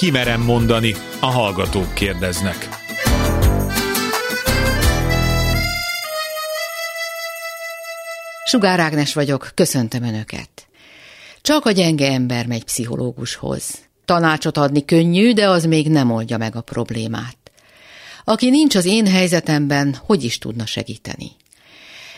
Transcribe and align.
Kimerem 0.00 0.40
mondani, 0.40 0.94
a 1.20 1.26
hallgatók 1.26 1.94
kérdeznek. 1.94 2.68
Sugár 8.44 8.80
Ágnes 8.80 9.14
vagyok, 9.14 9.50
köszöntöm 9.54 10.02
Önöket. 10.02 10.68
Csak 11.42 11.64
a 11.64 11.70
gyenge 11.70 12.12
ember 12.12 12.46
megy 12.46 12.64
pszichológushoz. 12.64 13.78
Tanácsot 14.04 14.56
adni 14.56 14.84
könnyű, 14.84 15.32
de 15.32 15.48
az 15.48 15.64
még 15.64 15.88
nem 15.88 16.10
oldja 16.10 16.38
meg 16.38 16.56
a 16.56 16.60
problémát. 16.60 17.38
Aki 18.24 18.50
nincs 18.50 18.74
az 18.74 18.84
én 18.84 19.06
helyzetemben, 19.06 19.96
hogy 20.04 20.24
is 20.24 20.38
tudna 20.38 20.66
segíteni? 20.66 21.30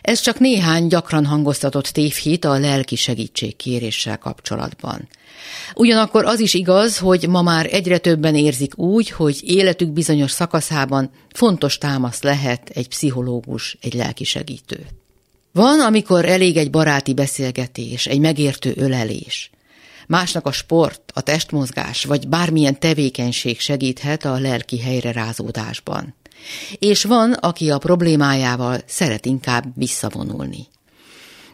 Ez 0.03 0.21
csak 0.21 0.39
néhány 0.39 0.87
gyakran 0.87 1.27
hangoztatott 1.27 1.87
tévhit 1.87 2.45
a 2.45 2.59
lelki 2.59 2.96
segítség 2.96 3.57
kéréssel 3.57 4.19
kapcsolatban. 4.19 5.09
Ugyanakkor 5.75 6.25
az 6.25 6.41
is 6.41 6.55
igaz, 6.55 6.98
hogy 6.98 7.29
ma 7.29 7.43
már 7.43 7.69
egyre 7.70 7.98
többen 7.98 8.34
érzik 8.34 8.79
úgy, 8.79 9.10
hogy 9.10 9.41
életük 9.43 9.88
bizonyos 9.88 10.30
szakaszában 10.30 11.10
fontos 11.33 11.79
támasz 11.79 12.23
lehet 12.23 12.70
egy 12.74 12.88
pszichológus, 12.88 13.77
egy 13.80 13.95
lelki 13.95 14.24
segítő. 14.24 14.87
Van, 15.52 15.80
amikor 15.80 16.24
elég 16.24 16.57
egy 16.57 16.71
baráti 16.71 17.15
beszélgetés, 17.15 18.07
egy 18.07 18.21
megértő 18.21 18.73
ölelés. 18.77 19.51
Másnak 20.07 20.46
a 20.46 20.52
sport, 20.52 21.01
a 21.15 21.21
testmozgás 21.21 22.05
vagy 22.05 22.29
bármilyen 22.29 22.79
tevékenység 22.79 23.60
segíthet 23.60 24.24
a 24.24 24.38
lelki 24.38 24.80
helyrerázódásban. 24.80 26.15
És 26.78 27.05
van, 27.05 27.32
aki 27.32 27.70
a 27.70 27.78
problémájával 27.78 28.80
szeret 28.87 29.27
inkább 29.27 29.64
visszavonulni. 29.74 30.66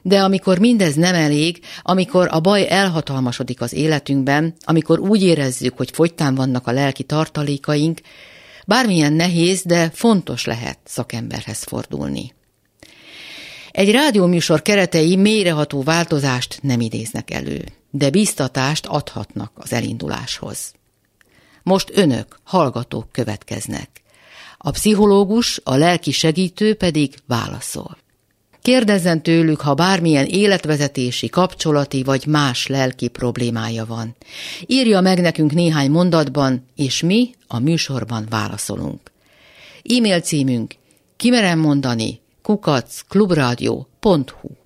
De 0.03 0.23
amikor 0.23 0.59
mindez 0.59 0.95
nem 0.95 1.15
elég, 1.15 1.61
amikor 1.83 2.29
a 2.31 2.41
baj 2.41 2.67
elhatalmasodik 2.69 3.61
az 3.61 3.73
életünkben, 3.73 4.55
amikor 4.65 4.99
úgy 4.99 5.23
érezzük, 5.23 5.77
hogy 5.77 5.91
fogytán 5.91 6.35
vannak 6.35 6.67
a 6.67 6.73
lelki 6.73 7.03
tartalékaink, 7.03 8.01
bármilyen 8.67 9.13
nehéz, 9.13 9.63
de 9.63 9.91
fontos 9.91 10.45
lehet 10.45 10.79
szakemberhez 10.85 11.63
fordulni. 11.63 12.35
Egy 13.71 13.91
rádióműsor 13.91 14.63
keretei 14.63 15.17
mélyreható 15.17 15.83
változást 15.83 16.59
nem 16.63 16.81
idéznek 16.81 17.31
elő, 17.31 17.65
de 17.91 18.11
biztatást 18.11 18.87
adhatnak 18.87 19.53
az 19.55 19.73
elinduláshoz. 19.73 20.73
Most 21.63 21.91
önök, 21.95 22.39
hallgatók 22.45 23.13
következnek. 23.13 23.89
A 24.59 24.71
pszichológus, 24.71 25.61
a 25.65 25.77
lelki 25.77 26.11
segítő 26.11 26.75
pedig 26.75 27.15
válaszol. 27.27 27.97
Kérdezzen 28.63 29.23
tőlük, 29.23 29.61
ha 29.61 29.75
bármilyen 29.75 30.27
életvezetési, 30.27 31.29
kapcsolati 31.29 32.03
vagy 32.03 32.27
más 32.27 32.67
lelki 32.67 33.09
problémája 33.09 33.87
van. 33.87 34.17
Írja 34.67 35.01
meg 35.01 35.21
nekünk 35.21 35.53
néhány 35.53 35.91
mondatban, 35.91 36.65
és 36.77 37.03
mi 37.03 37.31
a 37.47 37.59
műsorban 37.59 38.27
válaszolunk. 38.31 39.01
E-mail 39.85 40.21
címünk 40.21 40.75
kimerem 41.17 41.59
mondani 41.59 42.21
kukaccklubrádió.hu 42.43 43.79
Kimerem 44.03 44.58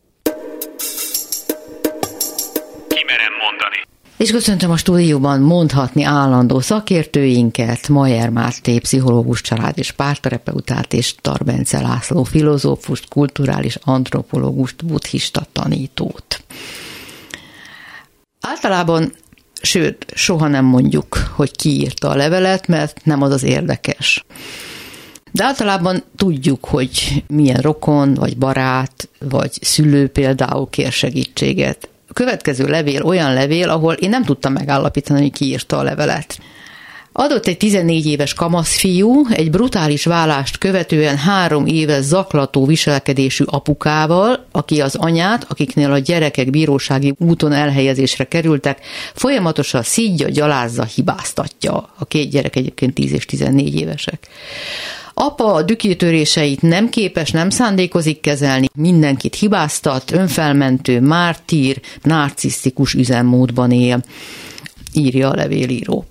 És 4.22 4.30
köszöntöm 4.30 4.70
a 4.70 4.76
stúdióban 4.76 5.40
mondhatni 5.40 6.02
állandó 6.02 6.60
szakértőinket, 6.60 7.88
Majer 7.88 8.28
Márté, 8.28 8.78
pszichológus, 8.78 9.40
család 9.40 9.78
és 9.78 9.92
párterapeutát, 9.92 10.92
és 10.92 11.14
Tarbence 11.20 11.80
László, 11.80 12.22
filozófust, 12.22 13.08
kulturális 13.08 13.78
antropológust, 13.84 14.84
buddhista 14.84 15.46
tanítót. 15.52 16.44
Általában, 18.40 19.12
sőt, 19.62 20.06
soha 20.14 20.48
nem 20.48 20.64
mondjuk, 20.64 21.16
hogy 21.34 21.56
ki 21.56 21.68
írta 21.68 22.08
a 22.08 22.16
levelet, 22.16 22.66
mert 22.66 23.04
nem 23.04 23.22
az 23.22 23.32
az 23.32 23.42
érdekes. 23.42 24.24
De 25.32 25.44
általában 25.44 26.02
tudjuk, 26.16 26.64
hogy 26.64 27.24
milyen 27.26 27.60
rokon, 27.60 28.14
vagy 28.14 28.38
barát, 28.38 29.08
vagy 29.18 29.52
szülő 29.60 30.08
például 30.08 30.70
kér 30.70 30.92
segítséget. 30.92 31.90
Következő 32.12 32.66
levél 32.66 33.02
olyan 33.02 33.32
levél, 33.32 33.68
ahol 33.68 33.94
én 33.94 34.08
nem 34.08 34.24
tudtam 34.24 34.52
megállapítani, 34.52 35.20
hogy 35.20 35.32
ki 35.32 35.44
írta 35.44 35.78
a 35.78 35.82
levelet. 35.82 36.38
Adott 37.12 37.46
egy 37.46 37.56
14 37.56 38.06
éves 38.06 38.34
kamaszfiú 38.34 39.26
egy 39.30 39.50
brutális 39.50 40.04
vállást 40.04 40.58
követően 40.58 41.16
három 41.16 41.66
éve 41.66 42.00
zaklató 42.00 42.66
viselkedésű 42.66 43.44
apukával, 43.46 44.46
aki 44.52 44.80
az 44.80 44.94
anyát, 44.94 45.46
akiknél 45.48 45.92
a 45.92 45.98
gyerekek 45.98 46.50
bírósági 46.50 47.14
úton 47.18 47.52
elhelyezésre 47.52 48.24
kerültek, 48.24 48.78
folyamatosan 49.14 49.82
szídja, 49.82 50.28
gyalázza, 50.28 50.84
hibáztatja. 50.84 51.88
A 51.98 52.04
két 52.04 52.30
gyerek 52.30 52.56
egyébként 52.56 52.94
10 52.94 53.12
és 53.12 53.24
14 53.24 53.74
évesek. 53.74 54.28
Apa 55.14 55.52
a 55.52 55.62
dükétöréseit 55.62 56.62
nem 56.62 56.88
képes, 56.88 57.30
nem 57.30 57.50
szándékozik 57.50 58.20
kezelni, 58.20 58.68
mindenkit 58.74 59.34
hibáztat, 59.34 60.12
önfelmentő, 60.12 61.00
mártír, 61.00 61.80
narcisztikus 62.02 62.94
üzemmódban 62.94 63.70
él, 63.70 64.02
írja 64.92 65.30
a 65.30 65.34
levélíró. 65.34 66.04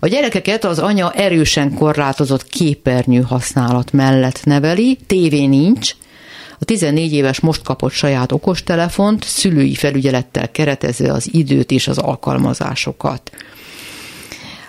A 0.00 0.06
gyerekeket 0.06 0.64
az 0.64 0.78
anya 0.78 1.12
erősen 1.12 1.74
korlátozott 1.74 2.46
képernyő 2.46 3.20
használat 3.20 3.92
mellett 3.92 4.44
neveli, 4.44 4.98
tévé 5.06 5.46
nincs, 5.46 5.94
a 6.58 6.64
14 6.64 7.12
éves 7.12 7.40
most 7.40 7.62
kapott 7.62 7.92
saját 7.92 8.32
okostelefont, 8.32 9.24
szülői 9.24 9.74
felügyelettel 9.74 10.50
keretezve 10.50 11.12
az 11.12 11.28
időt 11.32 11.70
és 11.70 11.88
az 11.88 11.98
alkalmazásokat. 11.98 13.30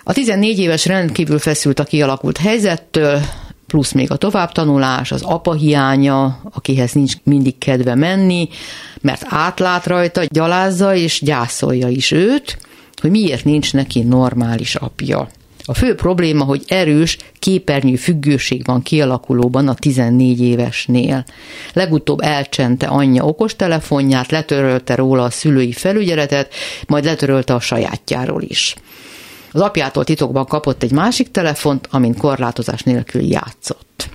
A 0.04 0.12
14 0.12 0.58
éves 0.58 0.86
rendkívül 0.86 1.38
feszült 1.38 1.78
a 1.78 1.84
kialakult 1.84 2.38
helyzettől, 2.38 3.20
plusz 3.68 3.92
még 3.92 4.10
a 4.10 4.16
továbbtanulás, 4.16 5.12
az 5.12 5.22
apa 5.22 5.54
hiánya, 5.54 6.40
akihez 6.52 6.92
nincs 6.92 7.12
mindig 7.22 7.58
kedve 7.58 7.94
menni, 7.94 8.48
mert 9.00 9.22
átlát 9.28 9.86
rajta, 9.86 10.22
gyalázza 10.28 10.94
és 10.94 11.20
gyászolja 11.24 11.88
is 11.88 12.10
őt, 12.10 12.58
hogy 13.00 13.10
miért 13.10 13.44
nincs 13.44 13.72
neki 13.72 14.02
normális 14.02 14.74
apja. 14.74 15.28
A 15.64 15.74
fő 15.74 15.94
probléma, 15.94 16.44
hogy 16.44 16.62
erős 16.66 17.16
képernyő 17.38 17.96
függőség 17.96 18.64
van 18.64 18.82
kialakulóban 18.82 19.68
a 19.68 19.74
14 19.74 20.40
évesnél. 20.40 21.24
Legutóbb 21.72 22.20
elcsente 22.20 22.86
anyja 22.86 23.24
okostelefonját, 23.24 24.30
letörölte 24.30 24.94
róla 24.94 25.22
a 25.22 25.30
szülői 25.30 25.72
felügyeletet, 25.72 26.54
majd 26.86 27.04
letörölte 27.04 27.54
a 27.54 27.60
sajátjáról 27.60 28.42
is. 28.42 28.76
Az 29.52 29.60
apjától 29.60 30.04
titokban 30.04 30.44
kapott 30.46 30.82
egy 30.82 30.92
másik 30.92 31.30
telefont, 31.30 31.88
amin 31.90 32.16
korlátozás 32.16 32.82
nélkül 32.82 33.22
játszott. 33.22 34.08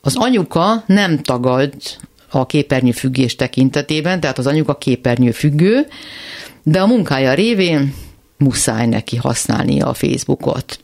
Az 0.00 0.16
anyuka 0.16 0.84
nem 0.86 1.18
tagad 1.18 1.72
a 2.30 2.46
képernyő 2.46 2.90
függés 2.90 3.36
tekintetében, 3.36 4.20
tehát 4.20 4.38
az 4.38 4.46
anyuka 4.46 4.74
képernyő 4.74 5.30
függő, 5.30 5.86
de 6.62 6.80
a 6.80 6.86
munkája 6.86 7.34
révén 7.34 7.94
muszáj 8.38 8.86
neki 8.86 9.16
használnia 9.16 9.86
a 9.86 9.94
Facebookot. 9.94 10.80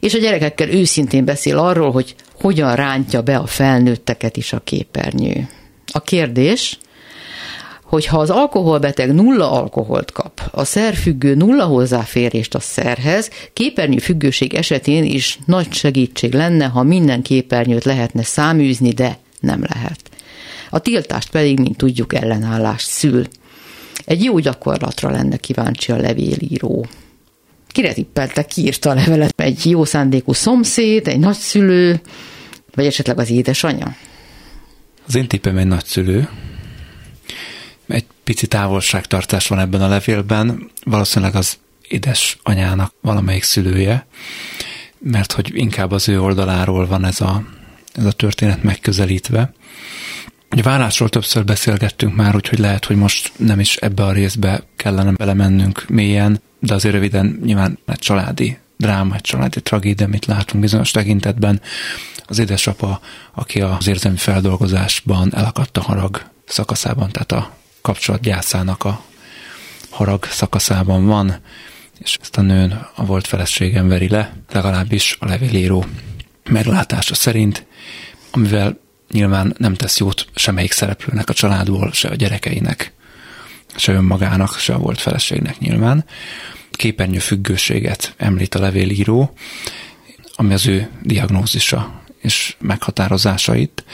És 0.00 0.14
a 0.14 0.18
gyerekekkel 0.18 0.68
őszintén 0.68 1.24
beszél 1.24 1.58
arról, 1.58 1.92
hogy 1.92 2.14
hogyan 2.40 2.74
rántja 2.74 3.22
be 3.22 3.36
a 3.36 3.46
felnőtteket 3.46 4.36
is 4.36 4.52
a 4.52 4.60
képernyő. 4.64 5.48
A 5.92 6.00
kérdés, 6.00 6.78
hogy 7.94 8.06
ha 8.06 8.18
az 8.18 8.30
alkoholbeteg 8.30 9.14
nulla 9.14 9.50
alkoholt 9.50 10.12
kap, 10.12 10.40
a 10.50 10.64
szerfüggő 10.64 11.34
nulla 11.34 11.64
hozzáférést 11.64 12.54
a 12.54 12.60
szerhez, 12.60 13.30
képernyő 13.52 13.98
függőség 13.98 14.54
esetén 14.54 15.04
is 15.04 15.38
nagy 15.46 15.72
segítség 15.72 16.32
lenne, 16.32 16.64
ha 16.64 16.82
minden 16.82 17.22
képernyőt 17.22 17.84
lehetne 17.84 18.22
száműzni, 18.22 18.90
de 18.90 19.18
nem 19.40 19.64
lehet. 19.74 20.00
A 20.70 20.78
tiltást 20.78 21.30
pedig, 21.30 21.58
mint 21.60 21.76
tudjuk, 21.76 22.14
ellenállást 22.14 22.86
szül. 22.86 23.26
Egy 24.04 24.24
jó 24.24 24.38
gyakorlatra 24.38 25.10
lenne 25.10 25.36
kíváncsi 25.36 25.92
a 25.92 25.96
levélíró. 25.96 26.86
Kire 27.68 27.92
tippelte, 27.92 28.44
ki 28.44 28.60
írta 28.60 28.90
a 28.90 28.94
levelet? 28.94 29.40
Egy 29.40 29.70
jó 29.70 29.84
szándékú 29.84 30.32
szomszéd, 30.32 31.08
egy 31.08 31.18
nagyszülő, 31.18 32.00
vagy 32.74 32.86
esetleg 32.86 33.18
az 33.18 33.30
édesanyja? 33.30 33.96
Az 35.06 35.16
én 35.16 35.28
tippem 35.28 35.56
egy 35.56 35.66
nagyszülő, 35.66 36.28
pici 38.24 38.46
távolságtartás 38.46 39.48
van 39.48 39.58
ebben 39.58 39.82
a 39.82 39.88
levélben, 39.88 40.70
valószínűleg 40.84 41.34
az 41.34 41.58
édes 41.88 42.38
anyának 42.42 42.94
valamelyik 43.00 43.42
szülője, 43.42 44.06
mert 44.98 45.32
hogy 45.32 45.50
inkább 45.54 45.90
az 45.90 46.08
ő 46.08 46.20
oldaláról 46.20 46.86
van 46.86 47.04
ez 47.04 47.20
a, 47.20 47.44
ez 47.94 48.04
a 48.04 48.12
történet 48.12 48.62
megközelítve. 48.62 49.52
A 50.48 50.62
vállásról 50.62 51.08
többször 51.08 51.44
beszélgettünk 51.44 52.16
már, 52.16 52.34
úgyhogy 52.34 52.58
lehet, 52.58 52.84
hogy 52.84 52.96
most 52.96 53.32
nem 53.36 53.60
is 53.60 53.76
ebbe 53.76 54.02
a 54.02 54.12
részbe 54.12 54.62
kellene 54.76 55.12
belemennünk 55.12 55.84
mélyen, 55.88 56.40
de 56.58 56.74
azért 56.74 56.94
röviden 56.94 57.40
nyilván 57.44 57.78
egy 57.86 57.98
családi 57.98 58.58
dráma, 58.76 59.14
egy 59.14 59.20
családi 59.20 59.62
tragédia, 59.62 60.06
amit 60.06 60.26
látunk 60.26 60.62
bizonyos 60.62 60.90
tekintetben. 60.90 61.60
Az 62.26 62.38
édesapa, 62.38 63.00
aki 63.32 63.60
az 63.60 63.86
érzelmi 63.86 64.18
feldolgozásban 64.18 65.34
elakadt 65.34 65.76
a 65.76 65.82
harag 65.82 66.22
szakaszában, 66.46 67.10
tehát 67.10 67.32
a 67.32 67.50
kapcsolat 67.84 68.20
gyászának 68.20 68.84
a 68.84 69.04
harag 69.90 70.24
szakaszában 70.24 71.06
van, 71.06 71.36
és 71.98 72.18
ezt 72.20 72.36
a 72.36 72.40
nőn 72.40 72.86
a 72.94 73.04
volt 73.04 73.26
feleségem 73.26 73.88
veri 73.88 74.08
le, 74.08 74.36
legalábbis 74.52 75.16
a 75.20 75.26
levélíró 75.26 75.84
meglátása 76.44 77.14
szerint, 77.14 77.66
amivel 78.30 78.78
nyilván 79.10 79.54
nem 79.58 79.74
tesz 79.74 79.98
jót 79.98 80.26
semmelyik 80.34 80.72
szereplőnek 80.72 81.28
a 81.28 81.32
családból, 81.32 81.92
se 81.92 82.08
a 82.08 82.14
gyerekeinek, 82.14 82.92
se 83.76 83.92
önmagának, 83.92 84.58
se 84.58 84.74
a 84.74 84.78
volt 84.78 85.00
feleségnek 85.00 85.58
nyilván. 85.58 86.04
Képernyő 86.70 87.18
függőséget 87.18 88.14
említ 88.16 88.54
a 88.54 88.60
levélíró, 88.60 89.32
ami 90.34 90.52
az 90.52 90.66
ő 90.66 90.90
diagnózisa 91.02 92.02
és 92.20 92.56
meghatározásait. 92.58 93.84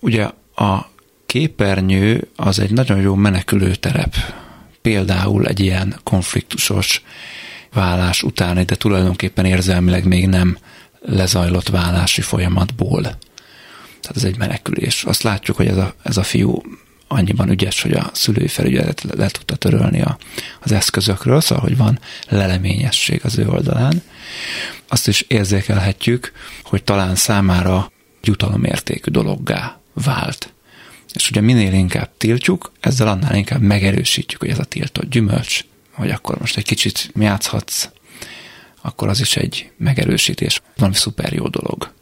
Ugye 0.00 0.30
a 0.54 0.92
képernyő 1.34 2.28
az 2.36 2.58
egy 2.58 2.70
nagyon 2.70 3.00
jó 3.00 3.14
menekülő 3.14 3.74
terep. 3.74 4.14
Például 4.82 5.46
egy 5.46 5.60
ilyen 5.60 5.96
konfliktusos 6.02 7.02
vállás 7.72 8.22
után, 8.22 8.66
de 8.66 8.74
tulajdonképpen 8.74 9.44
érzelmileg 9.44 10.04
még 10.04 10.26
nem 10.26 10.58
lezajlott 11.00 11.68
vállási 11.68 12.20
folyamatból. 12.20 13.02
Tehát 13.02 14.16
ez 14.16 14.24
egy 14.24 14.38
menekülés. 14.38 15.04
Azt 15.04 15.22
látjuk, 15.22 15.56
hogy 15.56 15.66
ez 15.66 15.76
a, 15.76 15.94
ez 16.02 16.16
a 16.16 16.22
fiú 16.22 16.62
annyiban 17.08 17.50
ügyes, 17.50 17.82
hogy 17.82 17.92
a 17.92 18.10
szülői 18.12 18.48
felügyelet 18.48 19.02
le, 19.02 19.14
le 19.16 19.28
tudta 19.28 19.56
törölni 19.56 20.02
a, 20.02 20.18
az 20.60 20.72
eszközökről, 20.72 21.40
szóval, 21.40 21.64
hogy 21.64 21.76
van 21.76 21.98
leleményesség 22.28 23.20
az 23.24 23.38
ő 23.38 23.48
oldalán. 23.48 24.02
Azt 24.88 25.08
is 25.08 25.20
érzékelhetjük, 25.20 26.32
hogy 26.62 26.84
talán 26.84 27.14
számára 27.14 27.92
jutalomértékű 28.22 29.10
dologgá 29.10 29.80
vált. 29.92 30.54
És 31.14 31.30
ugye 31.30 31.40
minél 31.40 31.72
inkább 31.72 32.10
tiltjuk, 32.16 32.72
ezzel 32.80 33.08
annál 33.08 33.34
inkább 33.34 33.60
megerősítjük, 33.60 34.40
hogy 34.40 34.50
ez 34.50 34.58
a 34.58 34.64
tiltott 34.64 35.10
gyümölcs, 35.10 35.64
hogy 35.92 36.10
akkor 36.10 36.38
most 36.38 36.56
egy 36.56 36.64
kicsit 36.64 37.10
játszhatsz, 37.18 37.88
akkor 38.82 39.08
az 39.08 39.20
is 39.20 39.36
egy 39.36 39.70
megerősítés, 39.76 40.60
valami 40.76 40.94
szuper 40.94 41.32
jó 41.32 41.48
dolog. 41.48 41.92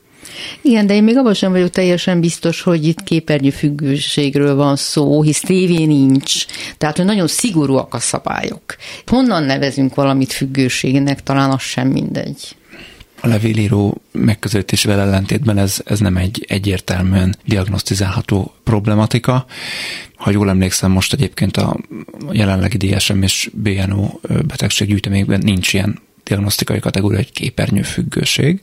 Igen, 0.62 0.86
de 0.86 0.94
én 0.94 1.02
még 1.02 1.16
abban 1.16 1.34
sem 1.34 1.50
vagyok 1.50 1.70
teljesen 1.70 2.20
biztos, 2.20 2.62
hogy 2.62 2.86
itt 2.86 3.02
képernyőfüggőségről 3.02 4.54
van 4.54 4.76
szó, 4.76 5.22
hisz 5.22 5.40
tévé 5.40 5.84
nincs. 5.84 6.44
Tehát, 6.78 6.96
hogy 6.96 7.04
nagyon 7.04 7.26
szigorúak 7.26 7.94
a 7.94 7.98
szabályok. 7.98 8.76
Honnan 9.06 9.42
nevezünk 9.44 9.94
valamit 9.94 10.32
függőségnek, 10.32 11.22
talán 11.22 11.50
az 11.50 11.62
sem 11.62 11.88
mindegy. 11.88 12.56
A 13.24 13.28
levélíró 13.28 14.02
megközelítésével 14.12 15.00
ellentétben 15.00 15.58
ez, 15.58 15.80
ez 15.84 16.00
nem 16.00 16.16
egy 16.16 16.44
egyértelműen 16.48 17.36
diagnosztizálható 17.44 18.54
problematika. 18.64 19.46
Ha 20.16 20.30
jól 20.30 20.48
emlékszem, 20.48 20.90
most 20.90 21.12
egyébként 21.12 21.56
a 21.56 21.76
jelenlegi 22.30 22.76
DSM 22.76 23.22
és 23.22 23.50
BNO 23.52 24.18
betegséggyűjteményben 24.46 25.40
nincs 25.42 25.72
ilyen 25.72 26.00
diagnosztikai 26.24 26.78
kategória, 26.78 27.18
egy 27.18 27.32
képernyőfüggőség 27.32 28.60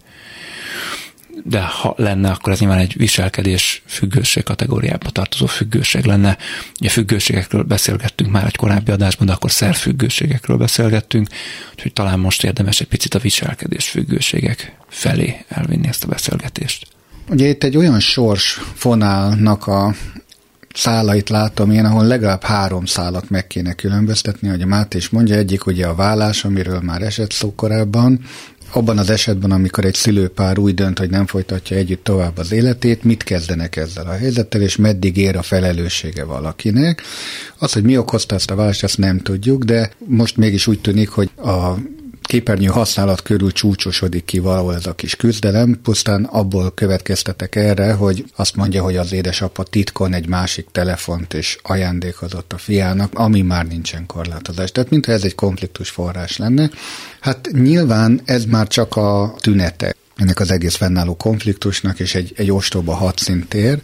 de 1.50 1.62
ha 1.62 1.94
lenne, 1.98 2.30
akkor 2.30 2.52
ez 2.52 2.60
nyilván 2.60 2.78
egy 2.78 2.94
viselkedés 2.98 3.82
függőség 3.86 4.44
kategóriába 4.44 5.10
tartozó 5.10 5.46
függőség 5.46 6.06
lenne. 6.06 6.38
Ugye 6.80 6.90
függőségekről 6.90 7.64
beszélgettünk 7.64 8.32
már 8.32 8.46
egy 8.46 8.56
korábbi 8.56 8.92
adásban, 8.92 9.28
de 9.28 9.34
akkor 9.34 9.52
szerfüggőségekről 9.52 10.58
beszélgettünk, 10.58 11.28
úgyhogy 11.74 11.94
talán 11.94 12.20
most 12.20 12.44
érdemes 12.44 12.80
egy 12.80 12.88
picit 12.88 13.14
a 13.14 13.20
viselkedés 13.20 13.90
függőségek 13.90 14.76
felé 14.90 15.46
elvinni 15.48 15.88
ezt 15.88 16.04
a 16.04 16.08
beszélgetést. 16.08 16.88
Ugye 17.30 17.48
itt 17.48 17.64
egy 17.64 17.78
olyan 17.78 18.00
sors 18.00 18.60
fonálnak 18.74 19.68
a 19.68 19.96
szálait 20.74 21.30
látom 21.30 21.72
én, 21.72 21.86
ahol 21.86 22.06
legalább 22.06 22.44
három 22.44 22.86
szálat 22.86 23.30
meg 23.30 23.48
kéne 23.48 23.74
különböztetni, 23.74 24.48
hogy 24.48 24.62
a 24.62 24.66
Máté 24.66 24.98
is 24.98 25.10
mondja, 25.10 25.36
egyik 25.36 25.66
ugye 25.66 25.88
a 25.88 25.96
vállás, 25.96 26.44
amiről 26.44 26.80
már 26.80 27.02
esett 27.02 27.32
szó 27.32 27.56
korábban, 27.56 28.20
abban 28.72 28.98
az 28.98 29.10
esetben, 29.10 29.52
amikor 29.52 29.86
egy 29.86 29.94
szülőpár 29.94 30.58
úgy 30.58 30.74
dönt, 30.74 31.00
hogy 31.00 31.10
nem 31.10 31.26
folytatja 31.26 31.78
együtt 31.78 32.04
tovább 32.04 32.38
az 32.38 32.52
életét, 32.52 33.04
mit 33.04 33.24
kezdenek 33.24 33.76
ezzel 33.76 34.06
a 34.06 34.18
helyzettel, 34.18 34.62
és 34.62 34.76
meddig 34.76 35.18
ér 35.18 35.36
a 35.36 35.42
felelőssége 35.42 36.24
valakinek. 36.24 37.02
Az, 37.58 37.74
hogy 37.74 37.84
mi 37.84 37.98
okozta 37.98 38.36
ezt 38.36 38.52
a 38.52 38.56
választ, 38.56 38.84
ezt 38.84 38.98
nem 38.98 39.20
tudjuk, 39.20 39.64
de 39.64 39.92
most 40.06 40.38
mégis 40.38 40.68
úgy 40.68 40.82
tűnik, 40.82 41.10
hogy 41.10 41.30
a 41.36 41.74
képernyő 42.30 42.68
használat 42.68 43.22
körül 43.22 43.52
csúcsosodik 43.52 44.26
ki 44.26 44.40
valahol 44.40 44.76
ez 44.76 44.86
a 44.86 44.94
kis 44.94 45.16
küzdelem, 45.16 45.80
pusztán 45.84 46.24
abból 46.24 46.72
következtetek 46.74 47.56
erre, 47.56 47.94
hogy 47.94 48.26
azt 48.36 48.56
mondja, 48.56 48.84
hogy 48.84 48.98
az 48.98 49.12
édesapa 49.12 49.64
titkon 49.64 50.14
egy 50.14 50.28
másik 50.28 50.68
telefont 50.72 51.34
és 51.34 51.58
ajándékozott 51.62 52.54
a 52.54 52.58
fiának, 52.58 53.20
ami 53.20 53.42
már 53.42 53.68
nincsen 53.68 54.06
korlátozás. 54.06 54.72
Tehát 54.72 54.90
mintha 54.90 55.12
ez 55.12 55.24
egy 55.24 55.36
konfliktus 55.36 55.90
forrás 55.90 56.38
lenne. 56.38 56.70
Hát 57.20 57.50
nyilván 57.52 58.22
ez 58.26 58.46
már 58.46 58.68
csak 58.68 58.96
a 58.96 59.36
tünete 59.40 59.96
ennek 60.20 60.40
az 60.40 60.52
egész 60.52 60.76
fennálló 60.76 61.16
konfliktusnak, 61.16 62.00
és 62.00 62.16
egy, 62.16 62.34
egy 62.36 62.52
ostoba 62.52 62.94
hadszintér. 62.94 63.80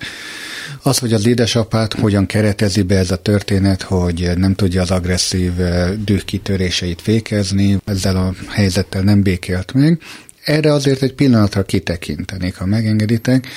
Az, 0.82 0.98
hogy 0.98 1.14
az 1.14 1.26
édesapát 1.26 1.94
hogyan 1.94 2.26
keretezi 2.26 2.82
be 2.82 2.98
ez 2.98 3.12
a 3.12 3.16
történet, 3.16 3.82
hogy 3.82 4.32
nem 4.36 4.54
tudja 4.54 4.82
az 4.82 4.92
agresszív 4.92 5.60
eh, 5.60 5.92
dühkitöréseit 5.92 7.02
fékezni, 7.02 7.78
ezzel 7.86 8.16
a 8.16 8.34
helyzettel 8.50 9.02
nem 9.02 9.22
békélt 9.22 9.74
meg, 9.74 10.02
erre 10.46 10.74
azért 10.74 11.02
egy 11.02 11.14
pillanatra 11.14 11.64
kitekintenék, 11.64 12.56
ha 12.56 12.66
megengeditek, 12.66 13.48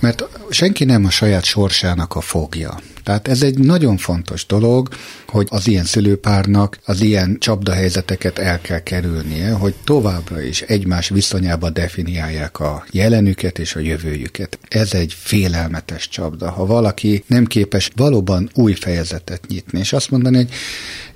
mert 0.00 0.24
senki 0.50 0.84
nem 0.84 1.04
a 1.04 1.10
saját 1.10 1.44
sorsának 1.44 2.14
a 2.14 2.20
fogja. 2.20 2.80
Tehát 3.04 3.28
ez 3.28 3.42
egy 3.42 3.58
nagyon 3.58 3.96
fontos 3.96 4.46
dolog, 4.46 4.88
hogy 5.28 5.46
az 5.50 5.66
ilyen 5.66 5.84
szülőpárnak 5.84 6.78
az 6.84 7.00
ilyen 7.00 7.36
csapdahelyzeteket 7.38 8.38
el 8.38 8.60
kell 8.60 8.82
kerülnie, 8.82 9.52
hogy 9.52 9.74
továbbra 9.84 10.40
is 10.42 10.60
egymás 10.60 11.08
viszonyába 11.08 11.70
definiálják 11.70 12.60
a 12.60 12.84
jelenüket 12.90 13.58
és 13.58 13.74
a 13.74 13.80
jövőjüket. 13.80 14.58
Ez 14.68 14.94
egy 14.94 15.16
félelmetes 15.18 16.08
csapda. 16.08 16.50
Ha 16.50 16.66
valaki 16.66 17.24
nem 17.26 17.44
képes 17.44 17.90
valóban 17.96 18.50
új 18.54 18.72
fejezetet 18.72 19.46
nyitni, 19.48 19.78
és 19.78 19.92
azt 19.92 20.10
mondani, 20.10 20.36
hogy 20.36 20.50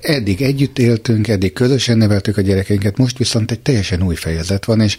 eddig 0.07 0.43
együtt 0.43 0.79
éltünk, 0.79 1.29
eddig 1.29 1.53
közösen 1.53 1.99
neveltük 1.99 2.37
a 2.37 2.41
gyerekeinket, 2.41 2.97
most 2.97 3.19
viszont 3.19 3.51
egy 3.51 3.61
teljesen 3.61 4.03
új 4.03 4.15
fejezet 4.15 4.65
van, 4.65 4.81
és 4.81 4.99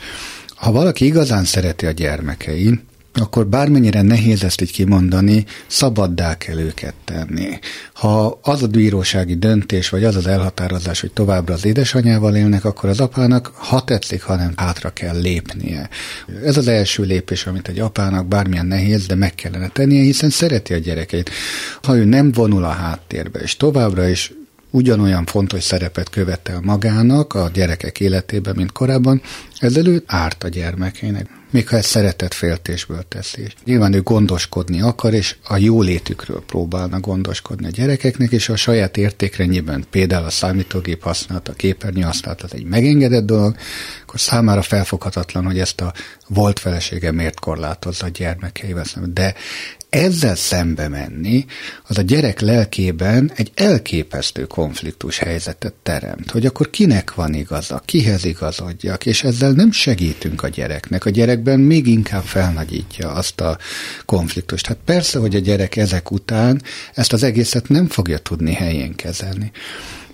ha 0.55 0.71
valaki 0.71 1.05
igazán 1.05 1.43
szereti 1.43 1.85
a 1.85 1.91
gyermekein, 1.91 2.81
akkor 3.19 3.47
bármennyire 3.47 4.01
nehéz 4.01 4.43
ezt 4.43 4.61
így 4.61 4.71
kimondani, 4.71 5.45
szabaddá 5.67 6.37
kell 6.37 6.57
őket 6.57 6.93
tenni. 7.05 7.59
Ha 7.93 8.39
az 8.41 8.63
a 8.63 8.67
bírósági 8.67 9.35
döntés, 9.35 9.89
vagy 9.89 10.03
az 10.03 10.15
az 10.15 10.27
elhatározás, 10.27 11.01
hogy 11.01 11.11
továbbra 11.11 11.53
az 11.53 11.65
édesanyával 11.65 12.35
élnek, 12.35 12.65
akkor 12.65 12.89
az 12.89 12.99
apának, 12.99 13.51
ha 13.55 13.83
tetszik, 13.83 14.21
hanem 14.21 14.53
hátra 14.55 14.89
kell 14.89 15.21
lépnie. 15.21 15.89
Ez 16.43 16.57
az 16.57 16.67
első 16.67 17.03
lépés, 17.03 17.45
amit 17.45 17.67
egy 17.67 17.79
apának 17.79 18.27
bármilyen 18.27 18.65
nehéz, 18.65 19.05
de 19.05 19.15
meg 19.15 19.35
kellene 19.35 19.67
tennie, 19.67 20.01
hiszen 20.01 20.29
szereti 20.29 20.73
a 20.73 20.77
gyerekeit. 20.77 21.29
Ha 21.81 21.95
ő 21.95 22.05
nem 22.05 22.31
vonul 22.31 22.63
a 22.63 22.69
háttérbe, 22.69 23.39
és 23.39 23.57
továbbra 23.57 24.07
is 24.07 24.33
ugyanolyan 24.77 25.25
fontos 25.25 25.63
szerepet 25.63 26.09
követel 26.09 26.59
magának 26.61 27.33
a 27.33 27.49
gyerekek 27.53 27.99
életében, 27.99 28.55
mint 28.55 28.71
korábban, 28.71 29.21
ezzel 29.59 29.85
ő 29.85 30.03
árt 30.05 30.43
a 30.43 30.47
gyermekének 30.47 31.29
még 31.51 31.67
ha 31.67 31.77
ezt 31.77 31.89
szeretett 31.89 32.33
féltésből 32.33 33.03
teszi. 33.07 33.47
Nyilván 33.63 33.93
ő 33.93 34.01
gondoskodni 34.01 34.81
akar, 34.81 35.13
és 35.13 35.35
a 35.47 35.57
jólétükről 35.57 36.43
próbálna 36.45 36.99
gondoskodni 36.99 37.65
a 37.65 37.69
gyerekeknek, 37.69 38.31
és 38.31 38.49
a 38.49 38.55
saját 38.55 38.97
értékrendjében, 38.97 39.85
például 39.89 40.25
a 40.25 40.29
számítógép 40.29 41.03
használat, 41.03 41.47
a 41.47 41.53
képernyő 41.53 42.01
használat 42.01 42.53
egy 42.53 42.65
megengedett 42.65 43.25
dolog, 43.25 43.55
akkor 44.01 44.19
számára 44.19 44.61
felfoghatatlan, 44.61 45.45
hogy 45.45 45.59
ezt 45.59 45.81
a 45.81 45.93
volt 46.27 46.59
felesége 46.59 47.11
miért 47.11 47.39
korlátozza 47.39 48.05
a 48.05 48.09
gyermekeivel. 48.09 48.85
De 49.13 49.33
ezzel 49.89 50.35
szembe 50.35 50.87
menni, 50.87 51.45
az 51.87 51.97
a 51.97 52.01
gyerek 52.01 52.39
lelkében 52.39 53.31
egy 53.35 53.51
elképesztő 53.55 54.45
konfliktus 54.45 55.17
helyzetet 55.17 55.73
teremt, 55.83 56.31
hogy 56.31 56.45
akkor 56.45 56.69
kinek 56.69 57.13
van 57.13 57.33
igaza, 57.33 57.81
kihez 57.85 58.25
igazodjak, 58.25 59.05
és 59.05 59.23
ezzel 59.23 59.51
nem 59.51 59.71
segítünk 59.71 60.43
a 60.43 60.47
gyereknek. 60.47 61.05
A 61.05 61.09
gyerekben 61.09 61.59
még 61.59 61.87
inkább 61.87 62.23
felnagyítja 62.23 63.11
azt 63.11 63.41
a 63.41 63.57
konfliktust. 64.05 64.67
Hát 64.67 64.77
persze, 64.85 65.19
hogy 65.19 65.35
a 65.35 65.39
gyerek 65.39 65.75
ezek 65.75 66.11
után 66.11 66.61
ezt 66.93 67.13
az 67.13 67.23
egészet 67.23 67.69
nem 67.69 67.87
fogja 67.87 68.17
tudni 68.17 68.53
helyén 68.53 68.95
kezelni. 68.95 69.51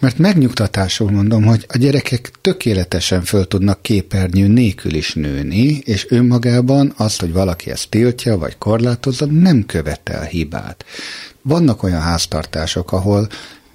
Mert 0.03 0.17
megnyugtatásul 0.17 1.11
mondom, 1.11 1.43
hogy 1.43 1.65
a 1.67 1.77
gyerekek 1.77 2.31
tökéletesen 2.41 3.21
föl 3.21 3.47
tudnak 3.47 3.81
képernyő 3.81 4.47
nélkül 4.47 4.93
is 4.93 5.13
nőni, 5.13 5.81
és 5.85 6.05
önmagában 6.09 6.93
azt, 6.97 7.19
hogy 7.19 7.33
valaki 7.33 7.71
ezt 7.71 7.89
tiltja 7.89 8.37
vagy 8.37 8.57
korlátozza, 8.57 9.25
nem 9.25 9.65
követel 9.65 10.23
hibát. 10.23 10.85
Vannak 11.41 11.83
olyan 11.83 12.01
háztartások, 12.01 12.91
ahol 12.91 13.27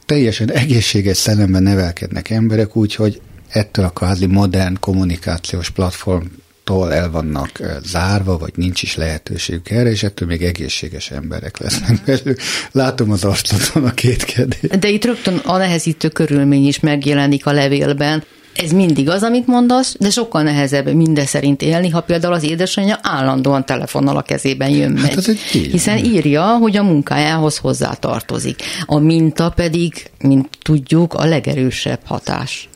teljesen 0.06 0.52
egészséges 0.52 1.16
szellemben 1.16 1.62
nevelkednek 1.62 2.30
emberek 2.30 2.76
úgy, 2.76 2.94
hogy 2.94 3.20
ettől 3.48 3.84
a 3.84 3.90
kvázi 3.90 4.26
modern 4.26 4.76
kommunikációs 4.80 5.70
platform 5.70 6.26
tól 6.68 6.92
el 6.92 7.10
vannak 7.10 7.60
zárva, 7.84 8.38
vagy 8.38 8.52
nincs 8.54 8.82
is 8.82 8.96
lehetőség 8.96 9.60
erre, 9.64 9.90
és 9.90 10.02
ettől 10.02 10.28
még 10.28 10.42
egészséges 10.42 11.10
emberek 11.10 11.58
lesznek 11.58 12.00
belőle. 12.06 12.40
Látom 12.72 13.10
az 13.10 13.24
arcodon 13.24 13.88
a 13.88 13.94
két 13.94 14.24
kérdést. 14.24 14.78
De 14.78 14.88
itt 14.88 15.04
rögtön 15.04 15.36
a 15.36 15.56
nehezítő 15.56 16.08
körülmény 16.08 16.66
is 16.66 16.80
megjelenik 16.80 17.46
a 17.46 17.52
levélben. 17.52 18.24
ez 18.54 18.70
mindig 18.70 19.08
az, 19.08 19.22
amit 19.22 19.46
mondasz, 19.46 19.96
de 19.98 20.10
sokkal 20.10 20.42
nehezebb 20.42 20.92
minden 20.92 21.26
szerint 21.26 21.62
élni, 21.62 21.88
ha 21.88 22.00
például 22.00 22.34
az 22.34 22.42
édesanyja 22.42 22.98
állandóan 23.02 23.66
telefonnal 23.66 24.16
a 24.16 24.22
kezében 24.22 24.70
jön 24.70 24.96
Hát 24.96 25.28
egy 25.28 25.38
így. 25.54 25.70
Hiszen 25.70 25.98
írja, 26.04 26.44
hogy 26.44 26.76
a 26.76 26.82
munkájához 26.82 27.56
hozzátartozik. 27.56 28.62
A 28.86 28.98
minta 28.98 29.50
pedig, 29.50 30.10
mint 30.22 30.48
tudjuk, 30.62 31.14
a 31.14 31.24
legerősebb 31.24 32.00
hatás. 32.04 32.68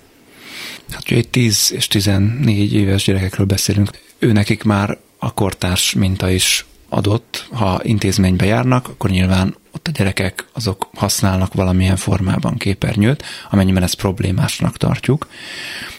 Hát 0.93 1.03
ugye 1.07 1.17
egy 1.17 1.29
10 1.29 1.73
és 1.75 1.87
14 1.87 2.73
éves 2.75 3.05
gyerekekről 3.05 3.47
beszélünk, 3.47 3.91
ő 4.19 4.33
nekik 4.33 4.63
már 4.63 4.99
a 5.19 5.35
kortárs 5.35 5.93
minta 5.93 6.31
is 6.31 6.65
adott, 6.89 7.47
ha 7.51 7.81
intézménybe 7.83 8.45
járnak, 8.45 8.89
akkor 8.89 9.11
nyilván 9.11 9.57
ott 9.75 9.89
a 9.89 9.91
gyerekek 9.91 10.47
azok 10.53 10.89
használnak 10.95 11.55
valamilyen 11.55 11.97
formában 11.97 12.57
képernyőt, 12.57 13.25
amennyiben 13.51 13.83
ezt 13.83 13.95
problémásnak 13.95 14.77
tartjuk, 14.77 15.29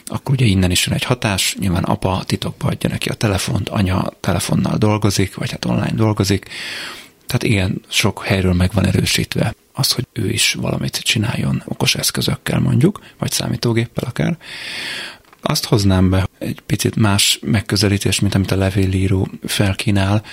akkor 0.06 0.34
ugye 0.34 0.46
innen 0.46 0.72
is 0.72 0.86
jön 0.86 0.96
egy 0.96 1.04
hatás, 1.04 1.56
nyilván 1.60 1.84
apa 1.84 2.24
titokba 2.26 2.68
adja 2.68 2.90
neki 2.90 3.10
a 3.10 3.14
telefont, 3.14 3.70
anya 3.70 4.14
telefonnal 4.20 4.78
dolgozik, 4.78 5.36
vagy 5.36 5.52
hát 5.52 5.66
online 5.66 5.96
dolgozik, 5.96 6.50
tehát 7.26 7.44
igen, 7.44 7.82
sok 7.88 8.24
helyről 8.24 8.54
meg 8.54 8.72
van 8.74 8.86
erősítve 8.86 9.54
az, 9.74 9.92
hogy 9.92 10.08
ő 10.13 10.30
is 10.30 10.53
valamit 10.53 10.98
csináljon 10.98 11.63
okos 11.65 11.96
eszközökkel 11.96 12.60
mondjuk, 12.60 13.00
vagy 13.18 13.32
számítógéppel 13.32 14.03
akár. 14.08 14.38
Azt 15.42 15.65
hoznám 15.65 16.10
be 16.10 16.27
egy 16.39 16.60
picit 16.65 16.96
más 16.96 17.39
megközelítés, 17.42 18.20
mint 18.20 18.36
amit 18.36 18.51
a 18.51 18.56
levélíró 18.56 19.27
felkínál, 19.46 20.24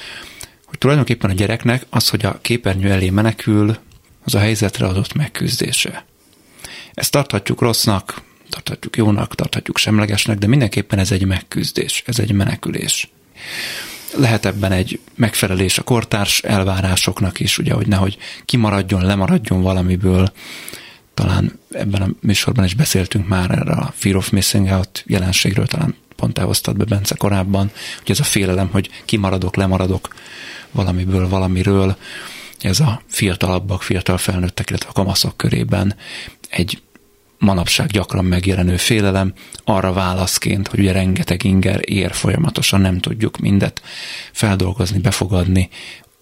hogy 0.64 0.78
tulajdonképpen 0.78 1.30
a 1.30 1.34
gyereknek 1.34 1.86
az, 1.90 2.08
hogy 2.08 2.24
a 2.24 2.38
képernyő 2.40 2.90
elé 2.90 3.10
menekül, 3.10 3.76
az 4.24 4.34
a 4.34 4.38
helyzetre 4.38 4.86
adott 4.86 5.14
megküzdése. 5.14 6.04
Ezt 6.94 7.12
tarthatjuk 7.12 7.60
rossznak, 7.60 8.22
tarthatjuk 8.48 8.96
jónak, 8.96 9.34
tarthatjuk 9.34 9.78
semlegesnek, 9.78 10.38
de 10.38 10.46
mindenképpen 10.46 10.98
ez 10.98 11.12
egy 11.12 11.26
megküzdés, 11.26 12.02
ez 12.06 12.18
egy 12.18 12.32
menekülés. 12.32 13.10
Lehet 14.16 14.46
ebben 14.46 14.72
egy 14.72 15.00
megfelelés 15.14 15.78
a 15.78 15.82
kortárs 15.82 16.38
elvárásoknak 16.38 17.40
is, 17.40 17.58
ugye, 17.58 17.72
hogy 17.72 17.86
nehogy 17.86 18.18
kimaradjon, 18.44 19.04
lemaradjon 19.04 19.62
valamiből. 19.62 20.32
Talán 21.14 21.58
ebben 21.70 22.02
a 22.02 22.08
műsorban 22.20 22.64
is 22.64 22.74
beszéltünk 22.74 23.28
már 23.28 23.50
erre 23.50 23.72
a 23.72 23.92
Fear 23.96 24.16
of 24.16 24.30
Missing 24.30 24.68
Out 24.68 25.04
jelenségről, 25.06 25.66
talán 25.66 25.94
pont 26.16 26.38
elhoztad 26.38 26.76
be 26.76 26.84
Bence 26.84 27.14
korábban, 27.14 27.70
hogy 27.98 28.10
ez 28.10 28.20
a 28.20 28.24
félelem, 28.24 28.68
hogy 28.72 28.90
kimaradok, 29.04 29.56
lemaradok 29.56 30.14
valamiből, 30.70 31.28
valamiről, 31.28 31.96
ez 32.60 32.80
a 32.80 33.02
fiatalabbak, 33.06 33.82
fiatal 33.82 34.18
felnőttek, 34.18 34.70
illetve 34.70 34.88
a 34.88 34.92
kamaszok 34.92 35.36
körében 35.36 35.96
egy 36.48 36.82
manapság 37.40 37.86
gyakran 37.86 38.24
megjelenő 38.24 38.76
félelem 38.76 39.32
arra 39.64 39.92
válaszként, 39.92 40.68
hogy 40.68 40.78
ugye 40.78 40.92
rengeteg 40.92 41.44
inger 41.44 41.80
ér 41.84 42.12
folyamatosan, 42.12 42.80
nem 42.80 42.98
tudjuk 42.98 43.38
mindet 43.38 43.82
feldolgozni, 44.32 44.98
befogadni, 44.98 45.68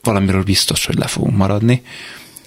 valamiről 0.03 0.43
biztos, 0.43 0.87
hogy 0.87 0.99
le 0.99 1.07
fogunk 1.07 1.37
maradni, 1.37 1.83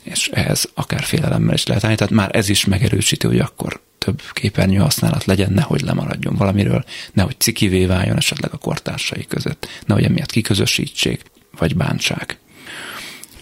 és 0.04 0.28
ehhez 0.34 0.70
akár 0.74 1.04
félelemmel 1.04 1.54
is 1.54 1.66
lehet 1.66 1.84
állni, 1.84 1.96
tehát 1.96 2.14
már 2.14 2.36
ez 2.36 2.50
is 2.50 2.66
megerősíti, 2.66 3.28
hogy 3.28 3.40
akkor 3.40 3.82
több 3.98 4.22
képernyő 4.34 4.78
használat 4.78 5.26
legyen, 5.26 5.52
nehogy 5.52 5.82
lemaradjon 5.82 6.36
valamiről, 6.36 6.84
nehogy 7.14 7.40
cikivé 7.40 7.86
váljon 7.86 8.18
esetleg 8.18 8.54
a 8.54 8.58
kortársai 8.58 9.26
között, 9.28 9.68
nehogy 9.86 10.04
emiatt 10.04 10.32
kiközösítsék, 10.32 11.22
vagy 11.58 11.76
bántsák. 11.76 12.40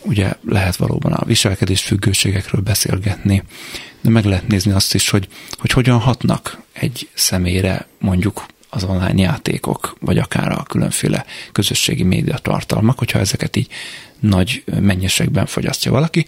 Ugye 0.10 0.34
lehet 0.46 0.76
valóban 0.76 1.12
a 1.14 1.26
viselkedés 1.26 1.82
függőségekről 1.82 2.62
beszélgetni, 2.62 3.44
de 4.02 4.10
meg 4.10 4.26
lehet 4.26 4.48
nézni 4.48 4.72
azt 4.72 4.94
is, 4.94 5.10
hogy, 5.10 5.28
hogy 5.52 5.72
hogyan 5.72 6.00
hatnak 6.00 6.62
egy 6.74 7.10
személyre 7.14 7.88
mondjuk 8.00 8.46
az 8.70 8.84
online 8.84 9.22
játékok, 9.22 9.96
vagy 10.00 10.18
akár 10.18 10.52
a 10.52 10.64
különféle 10.64 11.26
közösségi 11.52 12.04
média 12.04 12.38
tartalmak, 12.38 12.98
hogyha 12.98 13.20
ezeket 13.20 13.56
így 13.56 13.68
nagy 14.20 14.64
mennyiségben 14.82 15.46
fogyasztja 15.46 15.92
valaki, 15.92 16.26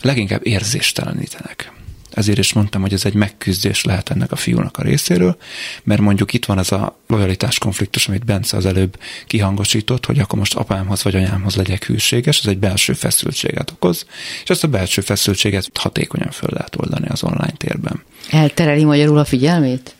leginkább 0.00 0.46
érzéstelenítenek. 0.46 1.72
Ezért 2.14 2.38
is 2.38 2.52
mondtam, 2.52 2.80
hogy 2.80 2.92
ez 2.92 3.04
egy 3.04 3.14
megküzdés 3.14 3.84
lehet 3.84 4.10
ennek 4.10 4.32
a 4.32 4.36
fiúnak 4.36 4.76
a 4.76 4.82
részéről, 4.82 5.36
mert 5.82 6.00
mondjuk 6.00 6.32
itt 6.32 6.44
van 6.44 6.58
ez 6.58 6.72
a 6.72 6.98
lojalitás 7.06 7.58
konfliktus, 7.58 8.08
amit 8.08 8.24
Bence 8.24 8.56
az 8.56 8.66
előbb 8.66 8.98
kihangosított, 9.26 10.06
hogy 10.06 10.18
akkor 10.18 10.38
most 10.38 10.54
apámhoz 10.54 11.02
vagy 11.02 11.14
anyámhoz 11.14 11.56
legyek 11.56 11.84
hűséges, 11.84 12.38
ez 12.38 12.46
egy 12.46 12.58
belső 12.58 12.92
feszültséget 12.92 13.70
okoz, 13.70 14.06
és 14.42 14.50
ezt 14.50 14.64
a 14.64 14.68
belső 14.68 15.00
feszültséget 15.00 15.70
hatékonyan 15.74 16.30
föl 16.30 16.48
lehet 16.52 16.76
oldani 16.76 17.06
az 17.08 17.22
online 17.22 17.54
térben. 17.56 18.02
Eltereli 18.30 18.84
magyarul 18.84 19.18
a 19.18 19.24
figyelmét? 19.24 19.94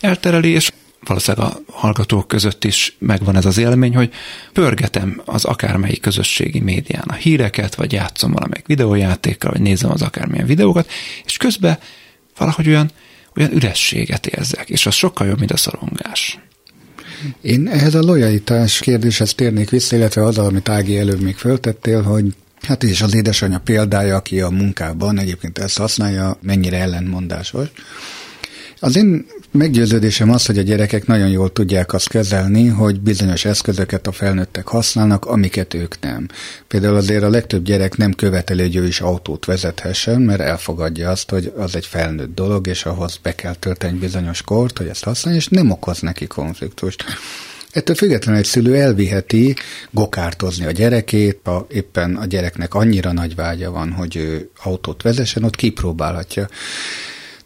Eltereli, 0.00 0.50
és 0.50 0.72
valószínűleg 1.04 1.46
a 1.46 1.60
hallgatók 1.72 2.28
között 2.28 2.64
is 2.64 2.96
megvan 2.98 3.36
ez 3.36 3.44
az 3.44 3.58
élmény, 3.58 3.94
hogy 3.94 4.12
pörgetem 4.52 5.22
az 5.24 5.44
akármelyik 5.44 6.00
közösségi 6.00 6.60
médián 6.60 7.04
a 7.06 7.14
híreket, 7.14 7.74
vagy 7.74 7.92
játszom 7.92 8.32
valamelyik 8.32 8.66
videójátékkal, 8.66 9.50
vagy 9.50 9.60
nézem 9.60 9.90
az 9.90 10.02
akármilyen 10.02 10.46
videókat, 10.46 10.90
és 11.24 11.36
közben 11.36 11.78
valahogy 12.38 12.68
olyan, 12.68 12.90
olyan 13.36 13.52
ürességet 13.52 14.26
érzek, 14.26 14.68
és 14.68 14.86
az 14.86 14.94
sokkal 14.94 15.26
jobb, 15.26 15.38
mint 15.38 15.50
a 15.50 15.56
szorongás. 15.56 16.38
Én 17.40 17.68
ehhez 17.68 17.94
a 17.94 18.00
lojalitás 18.00 18.80
kérdéshez 18.80 19.34
térnék 19.34 19.70
vissza, 19.70 19.96
illetve 19.96 20.24
azzal, 20.24 20.44
amit 20.44 20.68
Ági 20.68 20.98
előbb 20.98 21.20
még 21.20 21.36
föltettél, 21.36 22.02
hogy 22.02 22.34
hát 22.62 22.82
és 22.82 23.02
az 23.02 23.14
édesanyja 23.14 23.58
példája, 23.58 24.16
aki 24.16 24.40
a 24.40 24.48
munkában 24.48 25.18
egyébként 25.18 25.58
ezt 25.58 25.78
használja, 25.78 26.38
mennyire 26.40 26.78
ellentmondásos. 26.78 27.68
Az 28.84 28.96
én 28.96 29.26
meggyőződésem 29.50 30.30
az, 30.30 30.46
hogy 30.46 30.58
a 30.58 30.62
gyerekek 30.62 31.06
nagyon 31.06 31.28
jól 31.28 31.52
tudják 31.52 31.92
azt 31.92 32.08
kezelni, 32.08 32.66
hogy 32.66 33.00
bizonyos 33.00 33.44
eszközöket 33.44 34.06
a 34.06 34.12
felnőttek 34.12 34.66
használnak, 34.66 35.24
amiket 35.24 35.74
ők 35.74 36.00
nem. 36.00 36.28
Például 36.68 36.96
azért 36.96 37.22
a 37.22 37.30
legtöbb 37.30 37.64
gyerek 37.64 37.96
nem 37.96 38.12
követeli, 38.12 38.62
hogy 38.62 38.76
ő 38.76 38.86
is 38.86 39.00
autót 39.00 39.44
vezethessen, 39.44 40.20
mert 40.20 40.40
elfogadja 40.40 41.10
azt, 41.10 41.30
hogy 41.30 41.52
az 41.56 41.76
egy 41.76 41.86
felnőtt 41.86 42.34
dolog, 42.34 42.66
és 42.66 42.84
ahhoz 42.84 43.18
be 43.22 43.34
kell 43.34 43.54
tölteni 43.54 43.98
bizonyos 43.98 44.42
kort, 44.42 44.78
hogy 44.78 44.86
ezt 44.86 45.04
használja, 45.04 45.38
és 45.38 45.48
nem 45.48 45.70
okoz 45.70 46.00
neki 46.00 46.26
konfliktust. 46.26 47.04
Ettől 47.72 47.96
függetlenül 47.96 48.40
egy 48.40 48.46
szülő 48.46 48.76
elviheti 48.76 49.54
gokártozni 49.90 50.66
a 50.66 50.70
gyerekét, 50.70 51.40
ha 51.44 51.66
éppen 51.70 52.16
a 52.16 52.26
gyereknek 52.26 52.74
annyira 52.74 53.12
nagy 53.12 53.34
vágya 53.34 53.70
van, 53.70 53.92
hogy 53.92 54.16
ő 54.16 54.50
autót 54.62 55.02
vezessen, 55.02 55.44
ott 55.44 55.56
kipróbálhatja. 55.56 56.48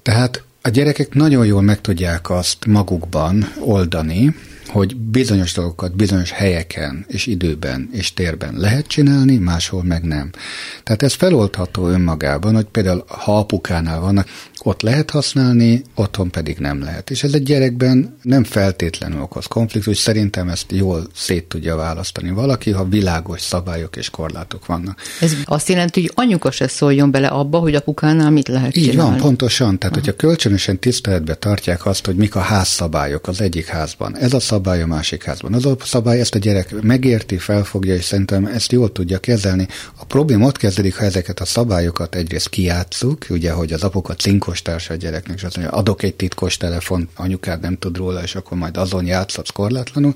Tehát 0.03 0.46
a 0.67 0.69
gyerekek 0.69 1.15
nagyon 1.15 1.47
jól 1.47 1.63
meg 1.63 1.81
tudják 1.81 2.31
azt 2.31 2.67
magukban 2.67 3.53
oldani, 3.61 4.35
hogy 4.67 4.97
bizonyos 4.97 5.53
dolgokat 5.53 5.97
bizonyos 5.97 6.31
helyeken 6.31 7.05
és 7.09 7.27
időben 7.27 7.89
és 7.93 8.13
térben 8.13 8.55
lehet 8.57 8.87
csinálni, 8.87 9.37
máshol 9.37 9.83
meg 9.83 10.03
nem. 10.03 10.31
Tehát 10.83 11.03
ez 11.03 11.13
feloldható 11.13 11.89
önmagában, 11.89 12.55
hogy 12.55 12.65
például 12.65 13.05
ha 13.07 13.39
apukánál 13.39 14.01
vannak, 14.01 14.29
ott 14.67 14.83
lehet 14.83 15.11
használni, 15.11 15.83
otthon 15.95 16.31
pedig 16.31 16.59
nem 16.59 16.83
lehet. 16.83 17.11
És 17.11 17.23
ez 17.23 17.33
egy 17.33 17.43
gyerekben 17.43 18.17
nem 18.23 18.45
feltétlenül 18.45 19.21
okoz 19.21 19.47
konfliktus, 19.47 19.99
szerintem 19.99 20.49
ezt 20.49 20.73
jól 20.73 21.07
szét 21.15 21.45
tudja 21.45 21.77
választani 21.77 22.31
valaki, 22.31 22.71
ha 22.71 22.85
világos 22.85 23.41
szabályok 23.41 23.97
és 23.97 24.11
korlátok 24.11 24.67
vannak. 24.67 25.01
Ez 25.21 25.33
azt 25.45 25.69
jelenti, 25.69 26.01
hogy 26.01 26.13
anyuka 26.15 26.51
se 26.51 26.69
szóljon 26.69 27.11
bele 27.11 27.27
abba, 27.27 27.59
hogy 27.59 27.75
apukánál 27.75 28.31
mit 28.31 28.49
lehet 28.49 28.77
Így 28.77 28.91
csinálni. 28.91 29.11
van, 29.11 29.21
pontosan. 29.21 29.79
Tehát, 29.79 29.95
hogyha 29.95 30.17
kölcsönösen 30.17 30.79
tiszteletbe 30.79 31.35
tartják 31.35 31.87
azt, 31.87 32.07
hogy 32.07 32.17
mik 32.17 32.35
a 32.35 32.41
házszabályok 32.41 33.29
az 33.29 33.41
egyik 33.41 33.67
házban, 33.67 34.17
ez 34.17 34.33
a 34.33 34.41
szabály 34.41 34.83
a 34.83 34.87
másik 34.87 35.25
házban. 35.25 35.55
Az 35.55 35.67
a 35.67 35.77
szabály 35.85 36.21
ezt 36.21 36.35
a 36.35 36.39
gyerek 36.39 36.83
megérti, 36.83 37.39
felfogja, 37.39 37.95
és 37.95 38.05
szerintem 38.05 38.47
ezt 38.47 38.73
jól 38.73 38.93
tudja 38.93 39.19
kezelni. 39.19 39.69
A 39.97 40.05
probléma 40.05 40.47
ott 40.47 40.57
kezdődik, 40.57 40.97
ha 40.97 41.05
ezeket 41.05 41.41
a 41.41 41.45
szabályokat 41.45 42.15
egyrészt 42.15 42.49
kijátszuk, 42.49 43.27
ugye, 43.31 43.53
hogy 43.53 43.73
az 43.73 43.83
apuka 43.83 44.15
cinkos 44.15 44.55
társa 44.63 44.95
a 44.95 44.97
gyereknek, 44.97 45.37
és 45.37 45.43
azt 45.43 45.57
mondja, 45.57 45.75
adok 45.75 46.03
egy 46.03 46.15
titkos 46.15 46.57
telefon, 46.57 47.09
anyukád 47.15 47.61
nem 47.61 47.79
tud 47.79 47.97
róla, 47.97 48.23
és 48.23 48.35
akkor 48.35 48.59
majd 48.59 48.77
azon 48.77 49.07
játszhatsz 49.07 49.51
korlátlanul. 49.51 50.15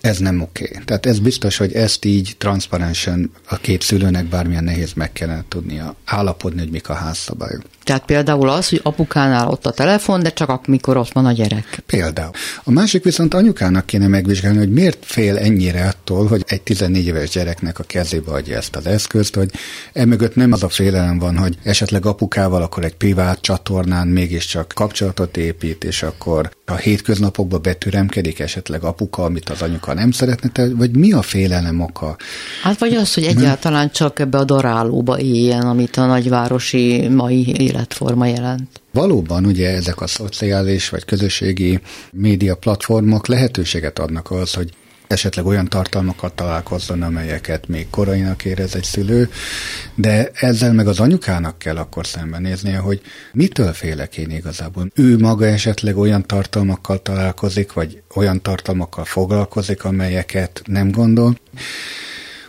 Ez 0.00 0.18
nem 0.18 0.40
oké. 0.40 0.64
Okay. 0.64 0.84
Tehát 0.84 1.06
ez 1.06 1.18
biztos, 1.18 1.56
hogy 1.56 1.72
ezt 1.72 2.04
így 2.04 2.34
transzparensen 2.38 3.30
a 3.48 3.56
két 3.56 3.82
szülőnek 3.82 4.24
bármilyen 4.24 4.64
nehéz 4.64 4.92
meg 4.92 5.12
kellene 5.12 5.44
tudnia 5.48 5.94
állapodni, 6.04 6.60
hogy 6.60 6.70
mik 6.70 6.88
a 6.88 6.94
házszabályok. 6.94 7.62
Tehát 7.84 8.04
például 8.04 8.48
az, 8.48 8.68
hogy 8.68 8.80
apukánál 8.82 9.48
ott 9.48 9.66
a 9.66 9.70
telefon, 9.70 10.22
de 10.22 10.32
csak 10.32 10.48
amikor 10.48 10.96
ott 10.96 11.12
van 11.12 11.26
a 11.26 11.32
gyerek. 11.32 11.82
Például. 11.86 12.30
A 12.64 12.70
másik 12.70 13.04
viszont 13.04 13.34
anyukának 13.34 13.86
kéne 13.86 14.06
megvizsgálni, 14.06 14.58
hogy 14.58 14.72
miért 14.72 15.04
fél 15.04 15.36
ennyire 15.36 15.86
attól, 15.88 16.26
hogy 16.26 16.44
egy 16.46 16.62
14 16.62 17.06
éves 17.06 17.30
gyereknek 17.30 17.78
a 17.78 17.82
kezébe 17.82 18.32
adja 18.32 18.56
ezt 18.56 18.76
az 18.76 18.86
eszközt, 18.86 19.34
hogy 19.34 19.50
emögött 19.92 20.34
nem 20.34 20.52
az 20.52 20.62
a 20.62 20.68
félelem 20.68 21.18
van, 21.18 21.38
hogy 21.38 21.58
esetleg 21.62 22.06
apukával 22.06 22.62
akkor 22.62 22.84
egy 22.84 22.94
privát 22.94 23.40
csatornán 23.52 24.08
mégiscsak 24.08 24.72
kapcsolatot 24.74 25.36
épít, 25.36 25.84
és 25.84 26.02
akkor 26.02 26.50
a 26.66 26.74
hétköznapokba 26.74 27.58
betüremkedik 27.58 28.38
esetleg 28.38 28.82
apuka, 28.82 29.24
amit 29.24 29.48
az 29.48 29.62
anyuka 29.62 29.94
nem 29.94 30.10
szeretne, 30.10 30.68
vagy 30.74 30.96
mi 30.96 31.12
a 31.12 31.22
félelem 31.22 31.80
oka? 31.80 32.16
Hát 32.62 32.78
vagy 32.78 32.94
az, 32.94 33.14
hogy 33.14 33.24
egyáltalán 33.24 33.90
csak 33.90 34.18
ebbe 34.18 34.38
a 34.38 34.44
darálóba 34.44 35.18
éljen, 35.18 35.62
amit 35.62 35.96
a 35.96 36.06
nagyvárosi 36.06 37.08
mai 37.08 37.54
életforma 37.58 38.26
jelent. 38.26 38.68
Valóban 38.92 39.46
ugye 39.46 39.68
ezek 39.70 40.00
a 40.00 40.06
szociális 40.06 40.88
vagy 40.88 41.04
közösségi 41.04 41.80
média 42.12 42.56
platformok 42.56 43.26
lehetőséget 43.26 43.98
adnak 43.98 44.30
az, 44.30 44.54
hogy 44.54 44.70
esetleg 45.12 45.46
olyan 45.46 45.68
tartalmakat 45.68 46.32
találkozzon, 46.32 47.02
amelyeket 47.02 47.68
még 47.68 47.90
korainak 47.90 48.44
érez 48.44 48.74
egy 48.74 48.84
szülő, 48.84 49.30
de 49.94 50.30
ezzel 50.34 50.72
meg 50.72 50.86
az 50.86 51.00
anyukának 51.00 51.58
kell 51.58 51.76
akkor 51.76 52.06
szembenéznie, 52.06 52.78
hogy 52.78 53.00
mitől 53.32 53.72
félek 53.72 54.16
én 54.16 54.30
igazából. 54.30 54.90
Ő 54.94 55.18
maga 55.18 55.46
esetleg 55.46 55.96
olyan 55.96 56.26
tartalmakkal 56.26 57.02
találkozik, 57.02 57.72
vagy 57.72 58.02
olyan 58.14 58.42
tartalmakkal 58.42 59.04
foglalkozik, 59.04 59.84
amelyeket 59.84 60.62
nem 60.64 60.90
gondol 60.90 61.36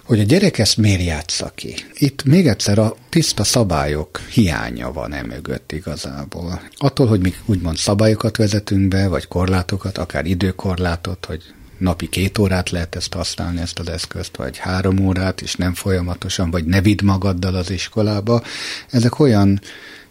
hogy 0.04 0.20
a 0.20 0.24
gyerek 0.24 0.58
ezt 0.58 0.78
miért 0.78 1.04
játsza 1.04 1.52
ki. 1.56 1.76
Itt 1.94 2.24
még 2.24 2.48
egyszer 2.48 2.78
a 2.78 2.96
tiszta 3.10 3.44
szabályok 3.44 4.20
hiánya 4.20 4.92
van 4.92 5.14
e 5.14 5.22
mögött 5.22 5.72
igazából. 5.72 6.62
Attól, 6.78 7.08
hogy 7.08 7.20
mi 7.20 7.34
úgymond 7.46 7.78
szabályokat 7.78 8.38
vezetünk 8.38 8.88
be, 8.88 9.08
vagy 9.08 9.28
korlátokat, 9.28 9.98
akár 9.98 10.26
időkorlátot, 10.26 11.26
hogy 11.26 11.44
napi 11.84 12.10
két 12.10 12.38
órát 12.38 12.70
lehet 12.70 12.96
ezt 12.96 13.14
használni, 13.14 13.62
ezt 13.62 13.80
az 13.80 13.90
eszközt, 13.90 14.38
vagy 14.38 14.58
három 14.58 15.00
órát, 15.06 15.42
és 15.42 15.56
nem 15.56 15.74
folyamatosan, 15.74 16.52
vagy 16.52 16.66
ne 16.66 16.82
vidd 16.82 17.04
magaddal 17.04 17.56
az 17.56 17.70
iskolába. 17.70 18.44
Ezek 18.90 19.20
olyan 19.20 19.62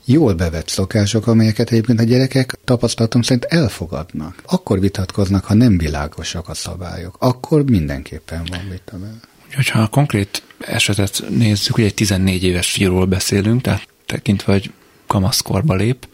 jól 0.04 0.34
bevett 0.34 0.68
szokások, 0.68 1.26
amelyeket 1.26 1.70
egyébként 1.70 2.00
a 2.00 2.02
gyerekek 2.02 2.58
tapasztalatom 2.64 3.22
szerint 3.22 3.44
elfogadnak. 3.44 4.42
Akkor 4.46 4.80
vitatkoznak, 4.80 5.44
ha 5.44 5.54
nem 5.54 5.78
világosak 5.78 6.48
a 6.48 6.54
szabályok. 6.54 7.16
Akkor 7.18 7.64
mindenképpen 7.64 8.42
van 8.50 8.68
vita. 8.70 8.96
Hogyha 9.54 9.80
a 9.80 9.86
konkrét 9.86 10.42
esetet 10.58 11.24
nézzük, 11.28 11.74
hogy 11.74 11.84
egy 11.84 11.94
14 11.94 12.44
éves 12.44 12.70
fiúról 12.70 13.06
beszélünk, 13.06 13.60
tehát 13.60 13.86
tekintve, 14.06 14.52
hogy 14.52 14.72
kamaszkorba 15.06 15.74
lép, 15.74 16.08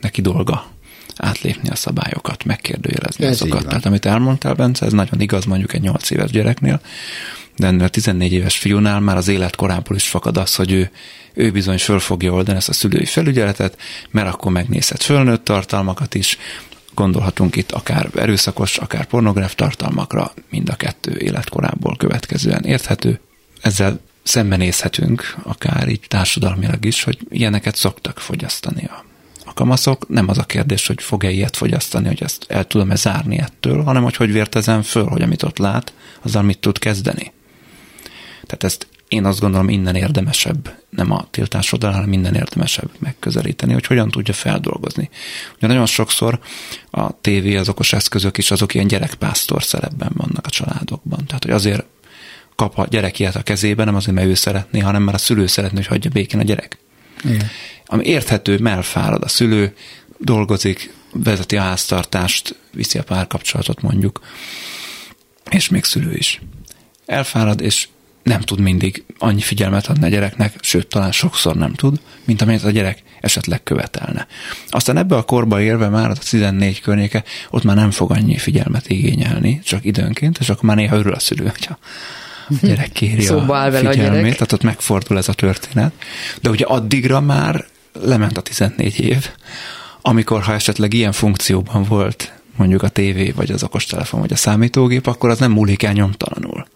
neki 0.00 0.20
dolga 0.20 0.74
átlépni 1.16 1.68
a 1.68 1.74
szabályokat, 1.74 2.44
megkérdőjelezni 2.44 3.24
ez 3.24 3.40
azokat. 3.40 3.66
Tehát 3.66 3.86
amit 3.86 4.06
elmondtál, 4.06 4.54
Bence, 4.54 4.86
ez 4.86 4.92
nagyon 4.92 5.20
igaz 5.20 5.44
mondjuk 5.44 5.72
egy 5.72 5.80
8 5.80 6.10
éves 6.10 6.30
gyereknél, 6.30 6.80
de 7.56 7.66
ennél 7.66 7.84
a 7.84 7.88
14 7.88 8.32
éves 8.32 8.56
fiúnál 8.58 9.00
már 9.00 9.16
az 9.16 9.28
életkorából 9.28 9.96
is 9.96 10.08
fakad 10.08 10.36
az, 10.36 10.54
hogy 10.54 10.72
ő, 10.72 10.90
ő 11.34 11.50
bizony 11.50 11.78
föl 11.78 11.98
fogja 11.98 12.32
oldani 12.32 12.56
ezt 12.56 12.68
a 12.68 12.72
szülői 12.72 13.04
felügyeletet, 13.04 13.78
mert 14.10 14.28
akkor 14.28 14.52
megnézhet 14.52 15.02
fölnőtt 15.02 15.44
tartalmakat 15.44 16.14
is, 16.14 16.38
gondolhatunk 16.94 17.56
itt 17.56 17.72
akár 17.72 18.08
erőszakos, 18.14 18.76
akár 18.78 19.04
pornográf 19.04 19.54
tartalmakra, 19.54 20.32
mind 20.50 20.68
a 20.68 20.74
kettő 20.74 21.18
életkorából 21.18 21.96
következően 21.96 22.64
érthető. 22.64 23.20
Ezzel 23.60 24.00
szembenézhetünk, 24.22 25.34
akár 25.42 25.88
így 25.88 26.04
társadalmilag 26.08 26.84
is, 26.84 27.02
hogy 27.02 27.18
ilyeneket 27.28 27.76
szoktak 27.76 28.18
fogyasztani 28.18 28.84
a 28.84 29.04
kamaszok, 29.56 30.08
nem 30.08 30.28
az 30.28 30.38
a 30.38 30.44
kérdés, 30.44 30.86
hogy 30.86 31.02
fog-e 31.02 31.30
ilyet 31.30 31.56
fogyasztani, 31.56 32.06
hogy 32.06 32.22
ezt 32.22 32.44
el 32.48 32.66
tudom-e 32.66 32.94
zárni 32.94 33.38
ettől, 33.38 33.82
hanem 33.82 34.02
hogy 34.02 34.16
hogy 34.16 34.32
vértezem 34.32 34.82
föl, 34.82 35.04
hogy 35.04 35.22
amit 35.22 35.42
ott 35.42 35.58
lát, 35.58 35.92
azzal 36.22 36.42
mit 36.42 36.58
tud 36.58 36.78
kezdeni. 36.78 37.32
Tehát 38.46 38.64
ezt 38.64 38.86
én 39.08 39.24
azt 39.24 39.40
gondolom 39.40 39.68
innen 39.68 39.94
érdemesebb, 39.94 40.74
nem 40.90 41.10
a 41.10 41.26
tiltás 41.30 41.72
oldalán, 41.72 41.94
hanem 41.94 42.10
minden 42.10 42.34
érdemesebb 42.34 42.90
megközelíteni, 42.98 43.72
hogy 43.72 43.86
hogyan 43.86 44.10
tudja 44.10 44.34
feldolgozni. 44.34 45.10
Ugye 45.56 45.66
nagyon 45.66 45.86
sokszor 45.86 46.38
a 46.90 47.20
tévé, 47.20 47.56
az 47.56 47.68
okos 47.68 47.92
eszközök 47.92 48.38
is 48.38 48.50
azok 48.50 48.74
ilyen 48.74 48.86
gyerekpásztor 48.86 49.62
szerepben 49.62 50.10
vannak 50.14 50.46
a 50.46 50.50
családokban. 50.50 51.26
Tehát, 51.26 51.44
hogy 51.44 51.52
azért 51.52 51.84
kap 52.54 52.78
a 52.78 52.86
gyerek 52.86 53.18
ilyet 53.18 53.36
a 53.36 53.42
kezébe, 53.42 53.84
nem 53.84 53.94
azért, 53.94 54.16
mert 54.16 54.28
ő 54.28 54.34
szeretné, 54.34 54.78
hanem 54.78 55.02
mert 55.02 55.16
a 55.16 55.20
szülő 55.20 55.46
szeretné, 55.46 55.76
hogy 55.76 55.86
hagyja 55.86 56.10
békén 56.10 56.40
a 56.40 56.44
gyerek. 56.44 56.78
Igen 57.24 57.50
ami 57.86 58.04
érthető, 58.04 58.58
melfárad 58.58 59.22
a 59.22 59.28
szülő, 59.28 59.74
dolgozik, 60.18 60.94
vezeti 61.12 61.56
a 61.56 61.62
háztartást, 61.62 62.58
viszi 62.72 62.98
a 62.98 63.02
párkapcsolatot 63.02 63.82
mondjuk, 63.82 64.20
és 65.50 65.68
még 65.68 65.84
szülő 65.84 66.14
is. 66.14 66.40
Elfárad, 67.06 67.60
és 67.60 67.88
nem 68.22 68.40
tud 68.40 68.60
mindig 68.60 69.04
annyi 69.18 69.40
figyelmet 69.40 69.86
adni 69.86 70.04
a 70.04 70.08
gyereknek, 70.08 70.54
sőt, 70.60 70.86
talán 70.86 71.12
sokszor 71.12 71.56
nem 71.56 71.74
tud, 71.74 72.00
mint 72.24 72.42
amennyit 72.42 72.62
a 72.62 72.70
gyerek 72.70 73.02
esetleg 73.20 73.62
követelne. 73.62 74.26
Aztán 74.68 74.96
ebbe 74.96 75.16
a 75.16 75.22
korba 75.22 75.60
érve 75.60 75.88
már 75.88 76.10
a 76.10 76.14
14 76.14 76.80
környéke, 76.80 77.24
ott 77.50 77.62
már 77.62 77.76
nem 77.76 77.90
fog 77.90 78.10
annyi 78.10 78.36
figyelmet 78.36 78.88
igényelni, 78.88 79.60
csak 79.64 79.84
időnként, 79.84 80.38
és 80.38 80.48
akkor 80.48 80.64
már 80.64 80.76
néha 80.76 80.96
örül 80.96 81.12
a 81.12 81.18
szülő, 81.18 81.46
hogyha 81.46 81.78
a 82.48 82.66
gyerek 82.66 82.92
kéri 82.92 83.22
Szóba 83.22 83.62
a 83.62 83.72
figyelmét, 83.72 83.98
a 83.98 84.02
gyerek. 84.02 84.32
tehát 84.32 84.52
ott 84.52 84.62
megfordul 84.62 85.16
ez 85.16 85.28
a 85.28 85.32
történet. 85.32 85.92
De 86.42 86.50
ugye 86.50 86.64
addigra 86.64 87.20
már 87.20 87.66
lement 88.02 88.38
a 88.38 88.40
14 88.40 89.00
év, 89.00 89.30
amikor 90.00 90.42
ha 90.42 90.52
esetleg 90.52 90.94
ilyen 90.94 91.12
funkcióban 91.12 91.82
volt 91.82 92.32
mondjuk 92.56 92.82
a 92.82 92.88
tévé, 92.88 93.30
vagy 93.30 93.50
az 93.50 93.62
okostelefon, 93.62 94.20
vagy 94.20 94.32
a 94.32 94.36
számítógép, 94.36 95.06
akkor 95.06 95.30
az 95.30 95.38
nem 95.38 95.52
múlik 95.52 95.82
el 95.82 95.92
nyomtalanul. 95.92 96.66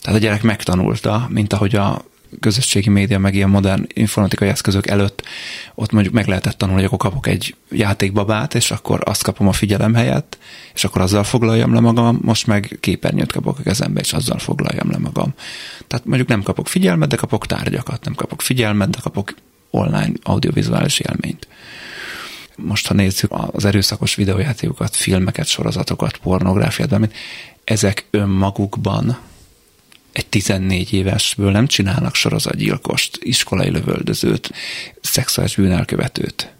Tehát 0.00 0.18
a 0.18 0.22
gyerek 0.22 0.42
megtanulta, 0.42 1.26
mint 1.30 1.52
ahogy 1.52 1.74
a 1.74 2.04
közösségi 2.40 2.88
média, 2.88 3.18
meg 3.18 3.34
ilyen 3.34 3.48
modern 3.48 3.86
informatikai 3.94 4.48
eszközök 4.48 4.86
előtt 4.86 5.22
ott 5.74 5.92
mondjuk 5.92 6.14
meg 6.14 6.26
lehetett 6.26 6.58
tanulni, 6.58 6.82
hogy 6.82 6.90
akkor 6.92 7.10
kapok 7.10 7.26
egy 7.26 7.54
játékbabát, 7.70 8.54
és 8.54 8.70
akkor 8.70 9.00
azt 9.04 9.22
kapom 9.22 9.48
a 9.48 9.52
figyelem 9.52 9.94
helyett, 9.94 10.38
és 10.74 10.84
akkor 10.84 11.00
azzal 11.00 11.24
foglaljam 11.24 11.74
le 11.74 11.80
magam, 11.80 12.18
most 12.22 12.46
meg 12.46 12.76
képernyőt 12.80 13.32
kapok 13.32 13.58
a 13.58 13.62
kezembe, 13.62 14.00
és 14.00 14.12
azzal 14.12 14.38
foglaljam 14.38 14.90
le 14.90 14.98
magam. 14.98 15.34
Tehát 15.86 16.04
mondjuk 16.06 16.28
nem 16.28 16.42
kapok 16.42 16.68
figyelmet, 16.68 17.08
de 17.08 17.16
kapok 17.16 17.46
tárgyakat, 17.46 18.04
nem 18.04 18.14
kapok 18.14 18.42
figyelmet, 18.42 18.90
de 18.90 18.98
kapok 19.02 19.34
online 19.72 20.12
audiovizuális 20.22 20.98
élményt. 20.98 21.48
Most, 22.56 22.86
ha 22.86 22.94
nézzük 22.94 23.30
az 23.50 23.64
erőszakos 23.64 24.14
videójátékokat, 24.14 24.96
filmeket, 24.96 25.46
sorozatokat, 25.46 26.16
pornográfiát, 26.16 26.92
amit 26.92 27.14
ezek 27.64 28.06
önmagukban 28.10 29.18
egy 30.12 30.26
14 30.26 30.92
évesből 30.92 31.50
nem 31.50 31.66
csinálnak 31.66 32.14
sorozatgyilkost, 32.14 33.18
iskolai 33.20 33.70
lövöldözőt, 33.70 34.52
szexuális 35.00 35.54
bűnelkövetőt. 35.54 36.52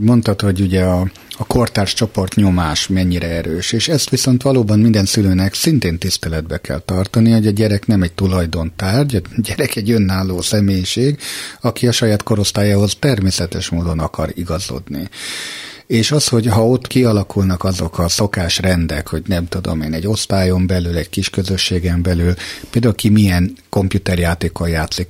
Mondtad, 0.00 0.40
hogy 0.40 0.60
ugye 0.60 0.84
a, 0.84 1.10
a 1.38 1.46
kortárs 1.46 1.92
csoport 1.92 2.34
nyomás 2.34 2.86
mennyire 2.86 3.26
erős, 3.26 3.72
és 3.72 3.88
ezt 3.88 4.10
viszont 4.10 4.42
valóban 4.42 4.78
minden 4.78 5.04
szülőnek 5.04 5.54
szintén 5.54 5.98
tiszteletbe 5.98 6.58
kell 6.58 6.78
tartani, 6.78 7.30
hogy 7.30 7.46
a 7.46 7.50
gyerek 7.50 7.86
nem 7.86 8.02
egy 8.02 8.12
tulajdontárgy, 8.12 9.16
a 9.16 9.20
gyerek 9.36 9.76
egy 9.76 9.90
önálló 9.90 10.40
személyiség, 10.40 11.18
aki 11.60 11.86
a 11.86 11.92
saját 11.92 12.22
korosztályához 12.22 12.96
természetes 12.98 13.68
módon 13.68 13.98
akar 13.98 14.30
igazodni. 14.34 15.08
És 15.86 16.10
az, 16.10 16.28
hogy 16.28 16.46
ha 16.46 16.66
ott 16.66 16.86
kialakulnak 16.86 17.64
azok 17.64 17.98
a 17.98 18.08
szokásrendek, 18.08 19.08
hogy 19.08 19.22
nem 19.26 19.46
tudom 19.46 19.80
én, 19.80 19.94
egy 19.94 20.06
osztályon 20.06 20.66
belül, 20.66 20.96
egy 20.96 21.10
kis 21.10 21.30
közösségen 21.30 22.02
belül, 22.02 22.34
például 22.70 22.94
ki 22.94 23.08
milyen 23.08 23.56
komputerjátékkal 23.68 24.68
játszik, 24.68 25.08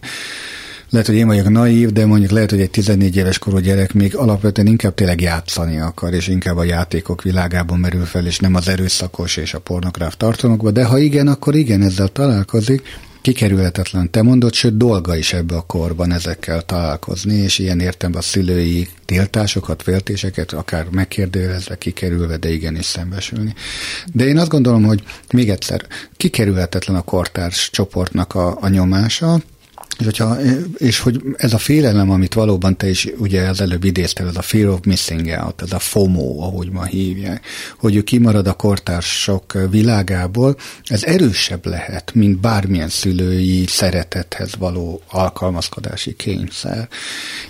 lehet, 0.90 1.06
hogy 1.06 1.16
én 1.16 1.26
vagyok 1.26 1.48
naív, 1.48 1.92
de 1.92 2.06
mondjuk 2.06 2.30
lehet, 2.30 2.50
hogy 2.50 2.60
egy 2.60 2.70
14 2.70 3.16
éves 3.16 3.38
korú 3.38 3.58
gyerek 3.58 3.92
még 3.92 4.16
alapvetően 4.16 4.66
inkább 4.66 4.94
tényleg 4.94 5.20
játszani 5.20 5.78
akar, 5.78 6.12
és 6.12 6.28
inkább 6.28 6.56
a 6.56 6.64
játékok 6.64 7.22
világában 7.22 7.78
merül 7.78 8.04
fel, 8.04 8.26
és 8.26 8.38
nem 8.38 8.54
az 8.54 8.68
erőszakos 8.68 9.36
és 9.36 9.54
a 9.54 9.58
pornográf 9.58 10.16
tartalmakban, 10.16 10.72
de 10.72 10.84
ha 10.84 10.98
igen, 10.98 11.28
akkor 11.28 11.54
igen, 11.54 11.82
ezzel 11.82 12.08
találkozik, 12.08 12.82
kikerülhetetlen, 13.20 14.10
te 14.10 14.22
mondod, 14.22 14.54
sőt 14.54 14.76
dolga 14.76 15.16
is 15.16 15.32
ebbe 15.32 15.56
a 15.56 15.60
korban 15.60 16.12
ezekkel 16.12 16.62
találkozni, 16.62 17.34
és 17.34 17.58
ilyen 17.58 17.80
értem 17.80 18.12
a 18.14 18.20
szülői 18.20 18.88
tiltásokat, 19.04 19.82
féltéseket, 19.82 20.52
akár 20.52 20.86
megkérdőjelezve, 20.90 21.78
kikerülve, 21.78 22.36
de 22.36 22.50
igenis 22.50 22.84
szembesülni. 22.84 23.54
De 24.12 24.26
én 24.26 24.38
azt 24.38 24.48
gondolom, 24.48 24.84
hogy 24.84 25.02
még 25.32 25.50
egyszer, 25.50 25.86
kikerülhetetlen 26.16 26.96
a 26.96 27.02
kortárs 27.02 27.70
csoportnak 27.70 28.34
a, 28.34 28.58
a 28.60 28.68
nyomása, 28.68 29.40
és, 29.98 30.04
hogyha, 30.04 30.36
és 30.76 30.98
hogy 30.98 31.22
ez 31.36 31.52
a 31.52 31.58
félelem, 31.58 32.10
amit 32.10 32.34
valóban 32.34 32.76
te 32.76 32.88
is 32.88 33.08
ugye 33.16 33.48
az 33.48 33.60
előbb 33.60 33.84
idéztél, 33.84 34.26
ez 34.26 34.36
a 34.36 34.42
fear 34.42 34.68
of 34.68 34.80
missing 34.84 35.26
out, 35.44 35.62
ez 35.62 35.72
a 35.72 35.78
FOMO, 35.78 36.40
ahogy 36.40 36.70
ma 36.70 36.84
hívják, 36.84 37.46
hogy 37.78 37.96
ő 37.96 38.02
kimarad 38.02 38.46
a 38.46 38.52
kortársok 38.52 39.58
világából, 39.70 40.56
ez 40.84 41.02
erősebb 41.02 41.66
lehet, 41.66 42.14
mint 42.14 42.40
bármilyen 42.40 42.88
szülői 42.88 43.64
szeretethez 43.66 44.56
való 44.58 45.00
alkalmazkodási 45.10 46.16
kényszer. 46.16 46.88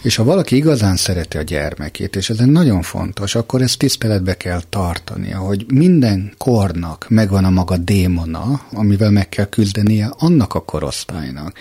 És 0.02 0.16
ha 0.16 0.24
valaki 0.24 0.56
igazán 0.56 0.96
szereti 0.96 1.36
a 1.36 1.42
gyermekét, 1.42 2.16
és 2.16 2.30
ez 2.30 2.38
nagyon 2.38 2.82
fontos, 2.82 3.34
akkor 3.34 3.62
ezt 3.62 3.78
tiszteletbe 3.78 4.36
kell 4.36 4.62
tartania, 4.68 5.38
hogy 5.38 5.64
minden 5.68 6.32
kornak 6.38 7.06
megvan 7.08 7.44
a 7.44 7.50
maga 7.50 7.76
démona, 7.76 8.60
amivel 8.72 9.10
meg 9.10 9.28
kell 9.28 9.48
küzdenie 9.48 10.10
annak 10.18 10.54
a 10.54 10.60
korosztálynak. 10.60 11.58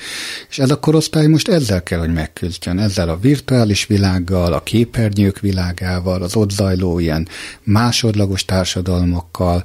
És 0.50 0.60
ez 0.60 0.70
a 0.70 0.77
a 0.78 0.80
korosztály 0.80 1.28
most 1.28 1.48
ezzel 1.48 1.84
kell, 1.84 2.00
hogy 2.00 2.14
megküzdjön, 2.14 2.80
ezzel 2.80 3.10
a 3.10 3.18
virtuális 3.18 3.86
világgal, 3.86 4.54
a 4.54 4.64
képernyők 4.64 5.40
világával, 5.40 6.22
az 6.22 6.36
ott 6.36 6.52
zajló 6.52 7.00
ilyen 7.00 7.28
másodlagos 7.64 8.46
társadalmakkal, 8.46 9.64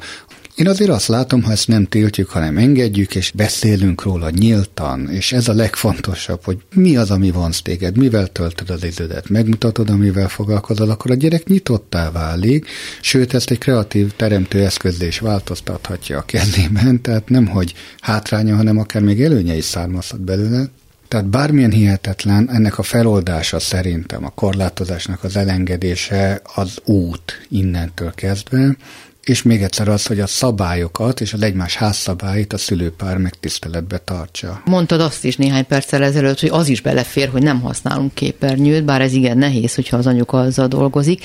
én 0.55 0.68
azért 0.68 0.90
azt 0.90 1.09
látom, 1.09 1.42
ha 1.42 1.51
ezt 1.51 1.68
nem 1.68 1.87
tiltjuk, 1.87 2.29
hanem 2.29 2.57
engedjük, 2.57 3.14
és 3.14 3.31
beszélünk 3.35 4.03
róla 4.03 4.31
nyíltan, 4.31 5.09
és 5.11 5.33
ez 5.33 5.48
a 5.48 5.55
legfontosabb, 5.55 6.44
hogy 6.44 6.59
mi 6.75 6.96
az, 6.96 7.11
ami 7.11 7.31
vonz 7.31 7.62
téged, 7.62 7.96
mivel 7.96 8.27
töltöd 8.27 8.70
az 8.70 8.85
idődet, 8.85 9.29
megmutatod, 9.29 9.90
amivel 9.90 10.29
foglalkozol, 10.29 10.90
akkor 10.90 11.11
a 11.11 11.14
gyerek 11.14 11.46
nyitottá 11.46 12.11
válik, 12.11 12.66
sőt, 13.01 13.35
ezt 13.35 13.51
egy 13.51 13.59
kreatív 13.59 14.12
teremtő 14.16 14.64
eszközé 14.64 15.07
is 15.07 15.18
változtathatja 15.18 16.18
a 16.18 16.25
kezében, 16.25 17.03
tehát 17.03 17.29
nem, 17.29 17.46
hogy 17.46 17.75
hátránya, 18.01 18.57
hanem 18.57 18.79
akár 18.79 19.03
még 19.03 19.22
előnye 19.22 19.57
is 19.57 19.64
származhat 19.64 20.20
belőle, 20.20 20.70
tehát 21.12 21.27
bármilyen 21.27 21.70
hihetetlen, 21.70 22.51
ennek 22.51 22.79
a 22.79 22.83
feloldása 22.83 23.59
szerintem, 23.59 24.25
a 24.25 24.29
korlátozásnak 24.29 25.25
az 25.25 25.37
elengedése 25.37 26.40
az 26.55 26.79
út 26.85 27.46
innentől 27.48 28.12
kezdve, 28.14 28.77
és 29.25 29.42
még 29.42 29.62
egyszer 29.62 29.88
az, 29.88 30.07
hogy 30.07 30.20
a 30.20 30.27
szabályokat 30.27 31.20
és 31.20 31.33
az 31.33 31.42
egymás 31.42 31.77
házszabályait 31.77 32.53
a 32.53 32.59
szülőpár 32.59 33.16
megtiszteletbe 33.16 33.98
tartsa. 33.98 34.62
Mondtad 34.64 35.01
azt 35.01 35.25
is 35.25 35.37
néhány 35.37 35.66
perccel 35.66 36.03
ezelőtt, 36.03 36.40
hogy 36.40 36.48
az 36.53 36.68
is 36.68 36.81
belefér, 36.81 37.29
hogy 37.29 37.42
nem 37.42 37.61
használunk 37.61 38.14
képernyőt, 38.14 38.85
bár 38.85 39.01
ez 39.01 39.12
igen 39.12 39.38
nehéz, 39.38 39.75
hogyha 39.75 39.96
az 39.96 40.07
anyuka 40.07 40.40
azzal 40.40 40.68
dolgozik. 40.68 41.25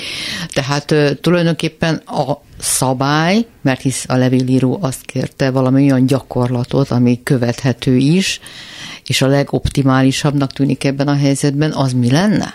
Tehát 0.53 1.17
tulajdonképpen 1.21 1.95
a 1.95 2.41
szabály, 2.59 3.45
mert 3.61 3.81
hisz 3.81 4.05
a 4.07 4.15
levélíró 4.15 4.77
azt 4.81 5.01
kérte 5.01 5.51
valami 5.51 5.83
olyan 5.83 6.05
gyakorlatot, 6.05 6.91
ami 6.91 7.19
követhető 7.23 7.95
is, 7.95 8.39
és 9.07 9.21
a 9.21 9.27
legoptimálisabbnak 9.27 10.53
tűnik 10.53 10.83
ebben 10.83 11.07
a 11.07 11.15
helyzetben, 11.15 11.71
az 11.71 11.93
mi 11.93 12.11
lenne? 12.11 12.53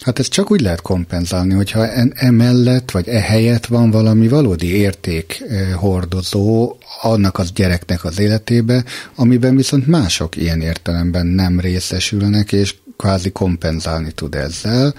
Hát 0.00 0.18
ezt 0.18 0.32
csak 0.32 0.50
úgy 0.50 0.60
lehet 0.60 0.80
kompenzálni, 0.80 1.54
hogyha 1.54 1.86
emellett 2.14 2.90
vagy 2.90 3.08
ehelyett 3.08 3.66
van 3.66 3.90
valami 3.90 4.28
valódi 4.28 4.76
érték 4.76 5.42
eh, 5.48 5.72
hordozó 5.72 6.76
annak 7.02 7.38
az 7.38 7.52
gyereknek 7.52 8.04
az 8.04 8.18
életébe, 8.18 8.84
amiben 9.14 9.56
viszont 9.56 9.86
mások 9.86 10.36
ilyen 10.36 10.60
értelemben 10.60 11.26
nem 11.26 11.60
részesülnek, 11.60 12.52
és 12.52 12.74
kvázi 12.96 13.30
kompenzálni 13.30 14.12
tud 14.12 14.34
ezzel 14.34 14.94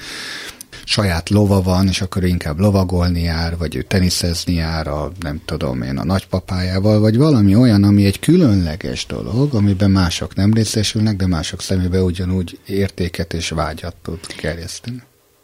saját 0.91 1.29
lova 1.29 1.61
van, 1.61 1.87
és 1.87 2.01
akkor 2.01 2.23
inkább 2.23 2.59
lovagolni 2.59 3.21
jár, 3.21 3.57
vagy 3.57 3.75
ő 3.75 3.81
teniszezni 3.81 4.53
jár 4.53 4.87
a, 4.87 5.11
nem 5.19 5.41
tudom 5.45 5.81
én, 5.81 5.97
a 5.97 6.03
nagypapájával, 6.03 6.99
vagy 6.99 7.17
valami 7.17 7.55
olyan, 7.55 7.83
ami 7.83 8.05
egy 8.05 8.19
különleges 8.19 9.05
dolog, 9.05 9.53
amiben 9.53 9.91
mások 9.91 10.35
nem 10.35 10.53
részesülnek, 10.53 11.15
de 11.15 11.27
mások 11.27 11.61
szemébe 11.61 12.01
ugyanúgy 12.01 12.59
értéket 12.65 13.33
és 13.33 13.49
vágyat 13.49 13.95
tud 14.01 14.19
kereszteni 14.25 15.01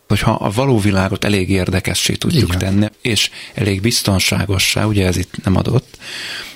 hogyha 0.08 0.32
a 0.32 0.50
való 0.50 0.80
világot 0.80 1.24
elég 1.24 1.50
érdekessé 1.50 2.14
tudjuk 2.14 2.54
Igen. 2.54 2.60
tenni, 2.60 2.88
és 3.02 3.30
elég 3.54 3.82
biztonságossá, 3.82 4.86
ugye 4.86 5.06
ez 5.06 5.18
itt 5.18 5.44
nem 5.44 5.56
adott, 5.56 5.98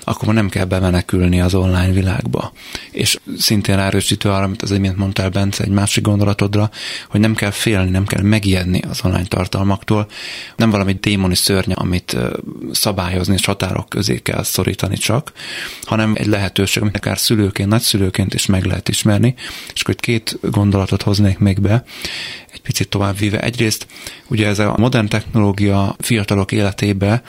akkor 0.04 0.26
már 0.26 0.36
nem 0.36 0.50
kell 0.50 0.66
bemenekülni 0.66 1.42
az 1.42 1.54
online 1.54 1.92
világba. 1.92 2.52
És 2.92 3.20
szintén 3.38 3.80
erősítő 3.80 4.30
arra, 4.30 4.44
amit 4.44 4.62
az 4.62 4.72
imént 4.72 4.98
mondtál, 4.98 5.30
Bence, 5.30 5.64
egy 5.64 5.70
másik 5.70 6.04
gondolatodra, 6.04 6.70
hogy 7.10 7.20
nem 7.20 7.36
kell 7.36 7.52
félni, 7.52 7.90
nem 7.90 8.06
kell 8.06 8.22
megijedni 8.22 8.82
az 8.90 9.00
online 9.04 9.26
tartalmaktól, 9.26 10.08
nem 10.56 10.70
valami 10.70 10.94
démoni 10.94 11.36
szörny, 11.36 11.72
amit 11.72 12.18
szabályozni 12.72 13.34
és 13.34 13.46
határok 13.46 13.90
közé 13.90 14.18
kell 14.18 14.44
szorítani 14.44 14.98
csak, 14.98 15.32
hanem 15.84 16.14
egy 16.18 16.28
lehetőség, 16.28 16.82
amit 16.82 16.96
akár 16.98 17.18
szülőként, 17.18 17.70
nagyszülőként 17.70 18.34
is 18.34 18.46
meg 18.46 18.66
lehet 18.66 18.90
ismerni. 18.90 19.36
És 19.74 19.82
akkor 19.82 19.96
két 19.96 20.38
gondolatot 20.42 21.02
hoznék 21.02 21.38
még 21.38 21.62
be 21.62 21.84
egy 22.54 22.62
picit 22.62 22.90
tovább 22.90 23.18
víve. 23.18 23.40
Egyrészt 23.40 23.88
ugye 24.28 24.48
ez 24.48 24.60
a 24.60 24.76
modern 24.78 25.08
technológia 25.08 25.96
fiatalok 26.00 26.52
életébe, 26.52 27.22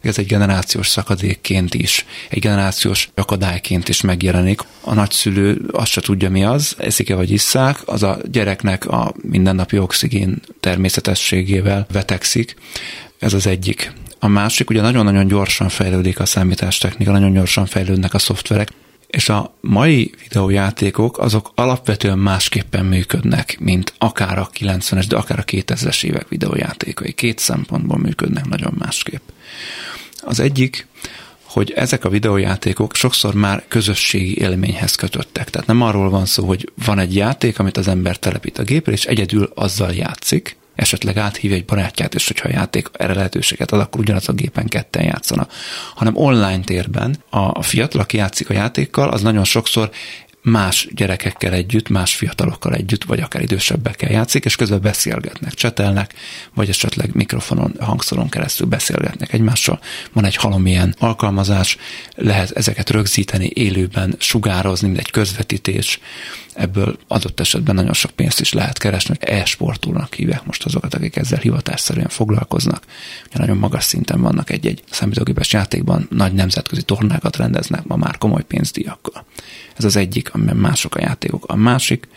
ez 0.00 0.18
egy 0.18 0.26
generációs 0.26 0.88
szakadékként 0.88 1.74
is, 1.74 2.04
egy 2.28 2.38
generációs 2.38 3.08
akadályként 3.14 3.88
is 3.88 4.00
megjelenik. 4.00 4.60
A 4.80 4.94
nagyszülő 4.94 5.60
azt 5.72 5.90
se 5.90 6.00
tudja 6.00 6.30
mi 6.30 6.44
az, 6.44 6.74
eszik-e 6.78 7.14
vagy 7.14 7.30
isszák, 7.30 7.78
az 7.84 8.02
a 8.02 8.18
gyereknek 8.30 8.86
a 8.86 9.14
mindennapi 9.22 9.78
oxigén 9.78 10.40
természetességével 10.60 11.86
vetekszik. 11.92 12.56
Ez 13.18 13.32
az 13.32 13.46
egyik. 13.46 13.92
A 14.18 14.28
másik, 14.28 14.70
ugye 14.70 14.80
nagyon-nagyon 14.80 15.26
gyorsan 15.26 15.68
fejlődik 15.68 16.20
a 16.20 16.26
számítástechnika, 16.26 17.10
nagyon 17.10 17.32
gyorsan 17.32 17.66
fejlődnek 17.66 18.14
a 18.14 18.18
szoftverek, 18.18 18.68
és 19.16 19.28
a 19.28 19.54
mai 19.60 20.14
videójátékok 20.22 21.18
azok 21.18 21.52
alapvetően 21.54 22.18
másképpen 22.18 22.84
működnek, 22.84 23.56
mint 23.60 23.92
akár 23.98 24.38
a 24.38 24.50
90-es, 24.58 25.04
de 25.08 25.16
akár 25.16 25.38
a 25.38 25.44
2000-es 25.44 26.04
évek 26.04 26.28
videójátékai. 26.28 27.12
Két 27.12 27.38
szempontból 27.38 27.98
működnek 27.98 28.48
nagyon 28.48 28.74
másképp. 28.78 29.22
Az 30.20 30.40
egyik, 30.40 30.86
hogy 31.42 31.70
ezek 31.70 32.04
a 32.04 32.08
videójátékok 32.08 32.94
sokszor 32.94 33.34
már 33.34 33.64
közösségi 33.68 34.38
élményhez 34.38 34.94
kötöttek. 34.94 35.50
Tehát 35.50 35.68
nem 35.68 35.82
arról 35.82 36.10
van 36.10 36.26
szó, 36.26 36.46
hogy 36.46 36.72
van 36.84 36.98
egy 36.98 37.14
játék, 37.14 37.58
amit 37.58 37.76
az 37.76 37.88
ember 37.88 38.16
telepít 38.16 38.58
a 38.58 38.62
gépre, 38.62 38.92
és 38.92 39.04
egyedül 39.04 39.52
azzal 39.54 39.92
játszik, 39.92 40.56
esetleg 40.76 41.16
áthív 41.16 41.52
egy 41.52 41.64
barátját, 41.64 42.14
és 42.14 42.26
hogyha 42.26 42.48
a 42.48 42.52
játék 42.52 42.88
erre 42.92 43.14
lehetőséget 43.14 43.72
ad, 43.72 43.80
akkor 43.80 44.00
ugyanaz 44.00 44.28
a 44.28 44.32
gépen 44.32 44.66
ketten 44.66 45.04
játszana. 45.04 45.48
Hanem 45.94 46.16
online 46.16 46.64
térben 46.64 47.16
a 47.30 47.62
fiatal, 47.62 48.00
aki 48.00 48.16
játszik 48.16 48.50
a 48.50 48.54
játékkal, 48.54 49.08
az 49.08 49.22
nagyon 49.22 49.44
sokszor 49.44 49.90
más 50.50 50.88
gyerekekkel 50.94 51.52
együtt, 51.52 51.88
más 51.88 52.14
fiatalokkal 52.14 52.74
együtt, 52.74 53.04
vagy 53.04 53.20
akár 53.20 53.42
idősebbekkel 53.42 54.10
játszik, 54.10 54.44
és 54.44 54.56
közben 54.56 54.80
beszélgetnek, 54.80 55.54
csetelnek, 55.54 56.14
vagy 56.54 56.68
esetleg 56.68 57.14
mikrofonon, 57.14 57.74
hangszoron 57.80 58.28
keresztül 58.28 58.66
beszélgetnek 58.66 59.32
egymással. 59.32 59.80
Van 60.12 60.24
egy 60.24 60.36
halomilyen 60.36 60.94
alkalmazás, 60.98 61.76
lehet 62.14 62.50
ezeket 62.50 62.90
rögzíteni, 62.90 63.50
élőben 63.54 64.14
sugározni, 64.18 64.86
mint 64.86 65.00
egy 65.00 65.10
közvetítés, 65.10 66.00
ebből 66.56 66.98
adott 67.08 67.40
esetben 67.40 67.74
nagyon 67.74 67.92
sok 67.92 68.10
pénzt 68.10 68.40
is 68.40 68.52
lehet 68.52 68.78
keresni, 68.78 69.16
e-sportúrnak 69.20 70.14
hívják 70.14 70.44
most 70.44 70.64
azokat, 70.64 70.94
akik 70.94 71.16
ezzel 71.16 71.38
hivatásszerűen 71.38 72.08
foglalkoznak. 72.08 72.84
Ugye 73.26 73.38
nagyon 73.38 73.56
magas 73.56 73.84
szinten 73.84 74.20
vannak 74.20 74.50
egy-egy 74.50 74.82
számítógépes 74.90 75.52
játékban, 75.52 76.06
nagy 76.10 76.32
nemzetközi 76.32 76.82
tornákat 76.82 77.36
rendeznek 77.36 77.84
ma 77.84 77.96
már 77.96 78.18
komoly 78.18 78.44
pénzdíjakkal. 78.44 79.24
Ez 79.76 79.84
az 79.84 79.96
egyik, 79.96 80.34
amiben 80.36 80.56
mások 80.56 80.94
a 80.94 81.00
játékok. 81.00 81.44
A 81.46 81.56
másik, 81.56 82.08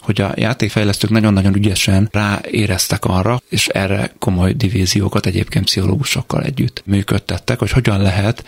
hogy 0.00 0.20
a 0.20 0.32
játékfejlesztők 0.36 1.10
nagyon-nagyon 1.10 1.54
ügyesen 1.54 2.08
ráéreztek 2.12 3.04
arra, 3.04 3.42
és 3.48 3.66
erre 3.66 4.12
komoly 4.18 4.52
divíziókat 4.52 5.26
egyébként 5.26 5.64
pszichológusokkal 5.64 6.42
együtt 6.42 6.82
működtettek, 6.86 7.58
hogy 7.58 7.70
hogyan 7.70 8.02
lehet 8.02 8.44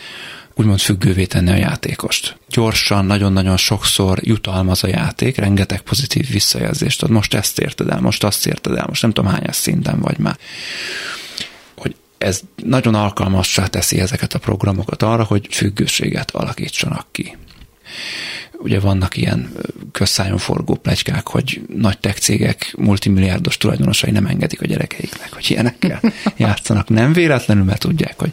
úgymond 0.55 0.81
függővé 0.81 1.24
tenni 1.24 1.50
a 1.50 1.57
játékost. 1.57 2.37
Gyorsan, 2.48 3.05
nagyon-nagyon 3.05 3.57
sokszor 3.57 4.18
jutalmaz 4.22 4.85
a 4.85 4.88
játék, 4.88 5.37
rengeteg 5.37 5.81
pozitív 5.81 6.28
visszajelzést 6.28 7.02
ad. 7.02 7.11
Most 7.11 7.35
ezt 7.35 7.59
érted 7.59 7.88
el, 7.88 8.00
most 8.00 8.24
azt 8.24 8.46
érted 8.46 8.76
el, 8.76 8.87
most 8.88 9.02
nem 9.02 9.12
tudom 9.12 9.31
hányas 9.31 9.57
szinten 9.57 10.00
vagy 10.00 10.18
már. 10.18 10.37
Hogy 11.76 11.94
ez 12.18 12.40
nagyon 12.57 12.94
alkalmassá 12.94 13.66
teszi 13.66 14.00
ezeket 14.00 14.35
a 14.35 14.38
programokat 14.38 15.02
arra, 15.02 15.24
hogy 15.24 15.46
függőséget 15.50 16.31
alakítsanak 16.31 17.07
ki 17.11 17.37
ugye 18.62 18.81
vannak 18.81 19.16
ilyen 19.16 19.53
közszájon 19.92 20.38
forgó 20.38 20.75
plegykák, 20.75 21.29
hogy 21.29 21.62
nagy 21.77 21.98
tech 21.98 22.18
cégek 22.18 22.75
multimilliárdos 22.77 23.57
tulajdonosai 23.57 24.11
nem 24.11 24.27
engedik 24.27 24.62
a 24.62 24.66
gyerekeiknek, 24.66 25.33
hogy 25.33 25.51
ilyenekkel 25.51 26.01
játszanak. 26.37 26.88
Nem 26.88 27.12
véletlenül, 27.12 27.64
mert 27.64 27.81
tudják, 27.81 28.18
hogy 28.18 28.33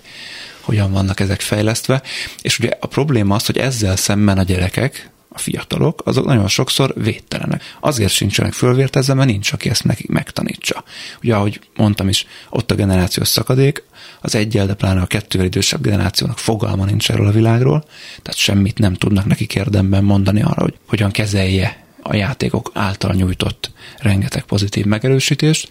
hogyan 0.61 0.91
vannak 0.91 1.19
ezek 1.19 1.41
fejlesztve. 1.41 2.01
És 2.41 2.59
ugye 2.59 2.71
a 2.79 2.87
probléma 2.87 3.35
az, 3.35 3.45
hogy 3.45 3.57
ezzel 3.57 3.95
szemben 3.95 4.37
a 4.37 4.43
gyerekek, 4.43 5.09
a 5.29 5.37
fiatalok, 5.37 6.01
azok 6.05 6.25
nagyon 6.25 6.47
sokszor 6.47 6.93
védtelenek. 6.95 7.63
Azért 7.79 8.11
sincsenek 8.11 8.53
fölvértezve, 8.53 9.13
mert 9.13 9.29
nincs, 9.29 9.51
aki 9.51 9.69
ezt 9.69 9.83
nekik 9.83 10.09
megtanítsa. 10.09 10.83
Ugye, 11.23 11.35
ahogy 11.35 11.59
mondtam 11.75 12.07
is, 12.07 12.25
ott 12.49 12.71
a 12.71 12.75
generációs 12.75 13.27
szakadék, 13.27 13.83
az 14.21 14.35
egyel, 14.35 14.65
de 14.65 14.73
pláne 14.73 15.01
a 15.01 15.05
kettővel 15.05 15.45
idősebb 15.47 15.81
generációnak 15.81 16.37
fogalma 16.37 16.85
nincs 16.85 17.11
erről 17.11 17.27
a 17.27 17.31
világról, 17.31 17.83
tehát 18.21 18.39
semmit 18.39 18.77
nem 18.77 18.93
tudnak 18.93 19.25
nekik 19.25 19.55
érdemben 19.55 20.03
mondani 20.03 20.41
arra, 20.41 20.61
hogy 20.61 20.77
hogyan 20.87 21.11
kezelje 21.11 21.87
a 22.01 22.15
játékok 22.15 22.71
által 22.73 23.13
nyújtott 23.13 23.71
rengeteg 23.97 24.43
pozitív 24.43 24.85
megerősítést, 24.85 25.69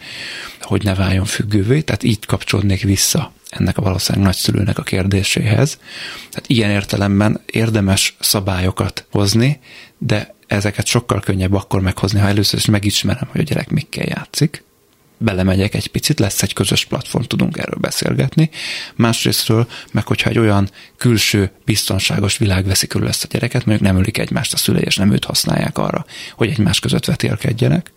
hogy 0.61 0.85
ne 0.85 0.95
váljon 0.95 1.25
függővé, 1.25 1.81
tehát 1.81 2.03
így 2.03 2.27
kapcsolódnék 2.27 2.83
vissza 2.83 3.33
ennek 3.49 3.79
a 3.79 3.83
valószínűleg 3.83 4.27
nagyszülőnek 4.27 4.79
a 4.79 4.83
kérdéséhez. 4.83 5.79
Tehát 6.31 6.49
ilyen 6.49 6.71
értelemben 6.71 7.41
érdemes 7.47 8.17
szabályokat 8.21 9.07
hozni, 9.11 9.61
de 9.99 10.35
ezeket 10.47 10.87
sokkal 10.87 11.21
könnyebb 11.21 11.55
akkor 11.55 11.81
meghozni, 11.81 12.21
ha 12.21 12.29
először 12.29 12.59
is 12.59 12.67
megismerem, 12.67 13.29
hogy 13.31 13.41
a 13.41 13.45
gyerek 13.45 13.71
mikkel 13.71 14.07
játszik, 14.09 14.65
belemegyek 15.19 15.75
egy 15.75 15.87
picit, 15.87 16.19
lesz 16.19 16.43
egy 16.43 16.53
közös 16.53 16.85
platform, 16.85 17.25
tudunk 17.25 17.57
erről 17.57 17.79
beszélgetni. 17.81 18.51
Másrésztről, 18.95 19.69
meg 19.93 20.07
hogyha 20.07 20.31
egy 20.31 20.39
olyan 20.39 20.71
külső, 20.97 21.51
biztonságos 21.65 22.39
világ 22.39 22.67
veszi 22.67 22.87
körül 22.87 23.09
ezt 23.09 23.25
a 23.25 23.29
gyereket, 23.31 23.65
mondjuk 23.65 23.89
nem 23.89 23.99
ölik 23.99 24.19
egymást 24.19 24.53
a 24.53 24.57
szülei, 24.57 24.83
és 24.83 24.97
nem 24.97 25.13
őt 25.13 25.25
használják 25.25 25.79
arra, 25.79 26.05
hogy 26.35 26.49
egymás 26.49 26.81
között 26.81 27.05
vetélkedjenek, 27.05 27.93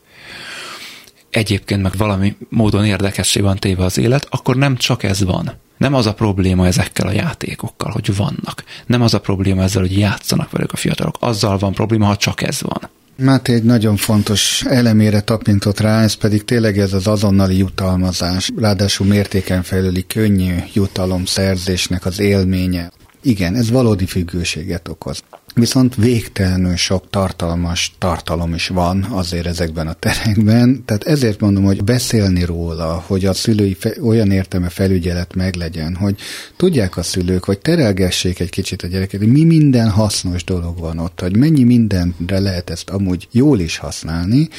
egyébként 1.31 1.81
meg 1.81 1.97
valami 1.97 2.36
módon 2.49 2.86
érdekessé 2.86 3.39
van 3.39 3.57
téve 3.57 3.84
az 3.84 3.97
élet, 3.97 4.27
akkor 4.29 4.55
nem 4.55 4.75
csak 4.75 5.03
ez 5.03 5.23
van. 5.23 5.51
Nem 5.77 5.93
az 5.93 6.05
a 6.05 6.13
probléma 6.13 6.65
ezekkel 6.65 7.07
a 7.07 7.12
játékokkal, 7.12 7.91
hogy 7.91 8.15
vannak. 8.15 8.63
Nem 8.86 9.01
az 9.01 9.13
a 9.13 9.19
probléma 9.19 9.62
ezzel, 9.62 9.81
hogy 9.81 9.97
játszanak 9.97 10.51
velük 10.51 10.71
a 10.71 10.77
fiatalok. 10.77 11.17
Azzal 11.19 11.57
van 11.57 11.73
probléma, 11.73 12.05
ha 12.05 12.15
csak 12.15 12.41
ez 12.41 12.62
van. 12.62 12.89
Máté 13.17 13.54
egy 13.54 13.63
nagyon 13.63 13.95
fontos 13.95 14.63
elemére 14.65 15.21
tapintott 15.21 15.80
rá, 15.80 16.02
ez 16.04 16.13
pedig 16.13 16.43
tényleg 16.43 16.80
ez 16.80 16.93
az 16.93 17.08
azonnali 17.08 17.58
jutalmazás, 17.58 18.50
ráadásul 18.56 19.08
mértéken 19.08 19.63
felüli 19.63 20.06
könnyű 20.08 20.56
jutalomszerzésnek 20.74 22.06
az 22.06 22.19
élménye. 22.19 22.91
Igen, 23.21 23.56
ez 23.56 23.69
valódi 23.69 24.06
függőséget 24.06 24.88
okoz. 24.88 25.24
Viszont 25.55 25.95
végtelenül 25.95 26.75
sok 26.75 27.09
tartalmas 27.09 27.95
tartalom 27.97 28.53
is 28.53 28.67
van 28.67 29.03
azért 29.03 29.45
ezekben 29.45 29.87
a 29.87 29.93
terekben, 29.93 30.83
tehát 30.85 31.03
ezért 31.03 31.39
mondom, 31.39 31.63
hogy 31.63 31.83
beszélni 31.83 32.43
róla, 32.43 33.03
hogy 33.07 33.25
a 33.25 33.33
szülői 33.33 33.73
fe, 33.73 33.93
olyan 34.01 34.31
értelme 34.31 34.69
felügyelet 34.69 35.35
meglegyen, 35.35 35.95
hogy 35.95 36.15
tudják 36.57 36.97
a 36.97 37.03
szülők, 37.03 37.43
hogy 37.43 37.59
terelgessék 37.59 38.39
egy 38.39 38.49
kicsit 38.49 38.83
a 38.83 38.87
gyereket, 38.87 39.19
hogy 39.19 39.31
mi 39.31 39.43
minden 39.43 39.89
hasznos 39.89 40.43
dolog 40.43 40.79
van 40.79 40.97
ott, 40.97 41.21
hogy 41.21 41.37
mennyi 41.37 41.63
mindenre 41.63 42.39
lehet 42.39 42.69
ezt 42.69 42.89
amúgy 42.89 43.27
jól 43.31 43.59
is 43.59 43.77
használni, 43.77 44.49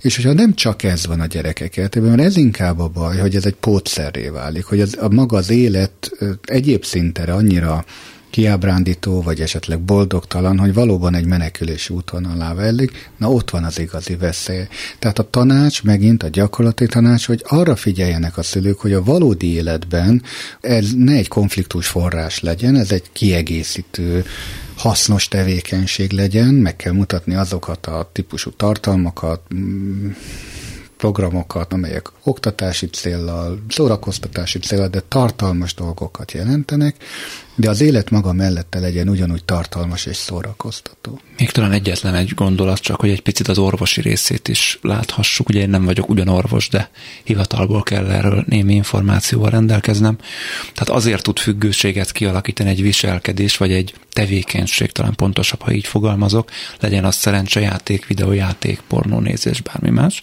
és 0.00 0.16
hogyha 0.16 0.32
nem 0.32 0.54
csak 0.54 0.82
ez 0.82 1.06
van 1.06 1.20
a 1.20 1.26
gyerekek 1.26 1.76
életében, 1.76 2.10
mert 2.10 2.22
ez 2.22 2.36
inkább 2.36 2.78
a 2.78 2.88
baj, 2.88 3.18
hogy 3.18 3.36
ez 3.36 3.44
egy 3.44 3.56
pótszerré 3.60 4.28
válik, 4.28 4.64
hogy 4.64 4.80
ez 4.80 4.92
a 5.00 5.08
maga 5.08 5.36
az 5.36 5.50
élet 5.50 6.10
egyéb 6.44 6.84
szintere 6.84 7.32
annyira 7.32 7.84
kiábrándító, 8.30 9.22
vagy 9.22 9.40
esetleg 9.40 9.80
boldogtalan, 9.80 10.58
hogy 10.58 10.74
valóban 10.74 11.14
egy 11.14 11.26
menekülési 11.26 11.94
úton 11.94 12.24
alá 12.24 12.54
vellik, 12.54 13.10
na 13.16 13.30
ott 13.30 13.50
van 13.50 13.64
az 13.64 13.78
igazi 13.78 14.16
veszély. 14.16 14.66
Tehát 14.98 15.18
a 15.18 15.30
tanács, 15.30 15.82
megint 15.82 16.22
a 16.22 16.28
gyakorlati 16.28 16.86
tanács, 16.86 17.26
hogy 17.26 17.44
arra 17.46 17.76
figyeljenek 17.76 18.38
a 18.38 18.42
szülők, 18.42 18.78
hogy 18.78 18.92
a 18.92 19.02
valódi 19.02 19.54
életben 19.54 20.22
ez 20.60 20.92
ne 20.96 21.12
egy 21.12 21.28
konfliktus 21.28 21.86
forrás 21.86 22.40
legyen, 22.40 22.76
ez 22.76 22.92
egy 22.92 23.12
kiegészítő 23.12 24.24
hasznos 24.76 25.28
tevékenység 25.28 26.10
legyen, 26.10 26.54
meg 26.54 26.76
kell 26.76 26.92
mutatni 26.92 27.34
azokat 27.34 27.86
a 27.86 28.10
típusú 28.12 28.50
tartalmakat, 28.50 29.40
programokat, 30.96 31.72
amelyek 31.72 32.10
oktatási 32.22 32.86
célral, 32.86 33.58
szórakoztatási 33.68 34.58
célral, 34.58 34.88
de 34.88 35.02
tartalmas 35.08 35.74
dolgokat 35.74 36.32
jelentenek, 36.32 36.96
de 37.58 37.68
az 37.68 37.80
élet 37.80 38.10
maga 38.10 38.32
mellette 38.32 38.78
legyen 38.78 39.08
ugyanúgy 39.08 39.44
tartalmas 39.44 40.06
és 40.06 40.16
szórakoztató. 40.16 41.20
Még 41.38 41.50
talán 41.50 41.72
egyetlen 41.72 42.14
egy 42.14 42.32
gondolat, 42.34 42.78
csak 42.78 43.00
hogy 43.00 43.10
egy 43.10 43.20
picit 43.20 43.48
az 43.48 43.58
orvosi 43.58 44.00
részét 44.00 44.48
is 44.48 44.78
láthassuk. 44.82 45.48
Ugye 45.48 45.60
én 45.60 45.70
nem 45.70 45.84
vagyok 45.84 46.08
ugyan 46.08 46.28
orvos, 46.28 46.68
de 46.68 46.90
hivatalból 47.24 47.82
kell 47.82 48.10
erről 48.10 48.44
némi 48.48 48.74
információval 48.74 49.50
rendelkeznem. 49.50 50.18
Tehát 50.74 50.88
azért 50.88 51.22
tud 51.22 51.38
függőséget 51.38 52.12
kialakítani 52.12 52.70
egy 52.70 52.82
viselkedés, 52.82 53.56
vagy 53.56 53.72
egy 53.72 53.94
tevékenység, 54.12 54.92
talán 54.92 55.14
pontosabb, 55.14 55.62
ha 55.62 55.72
így 55.72 55.86
fogalmazok, 55.86 56.50
legyen 56.80 57.04
az 57.04 57.14
szerencsejáték, 57.14 58.06
videójáték, 58.06 58.80
pornónézés, 58.88 59.60
bármi 59.60 59.90
más. 59.90 60.22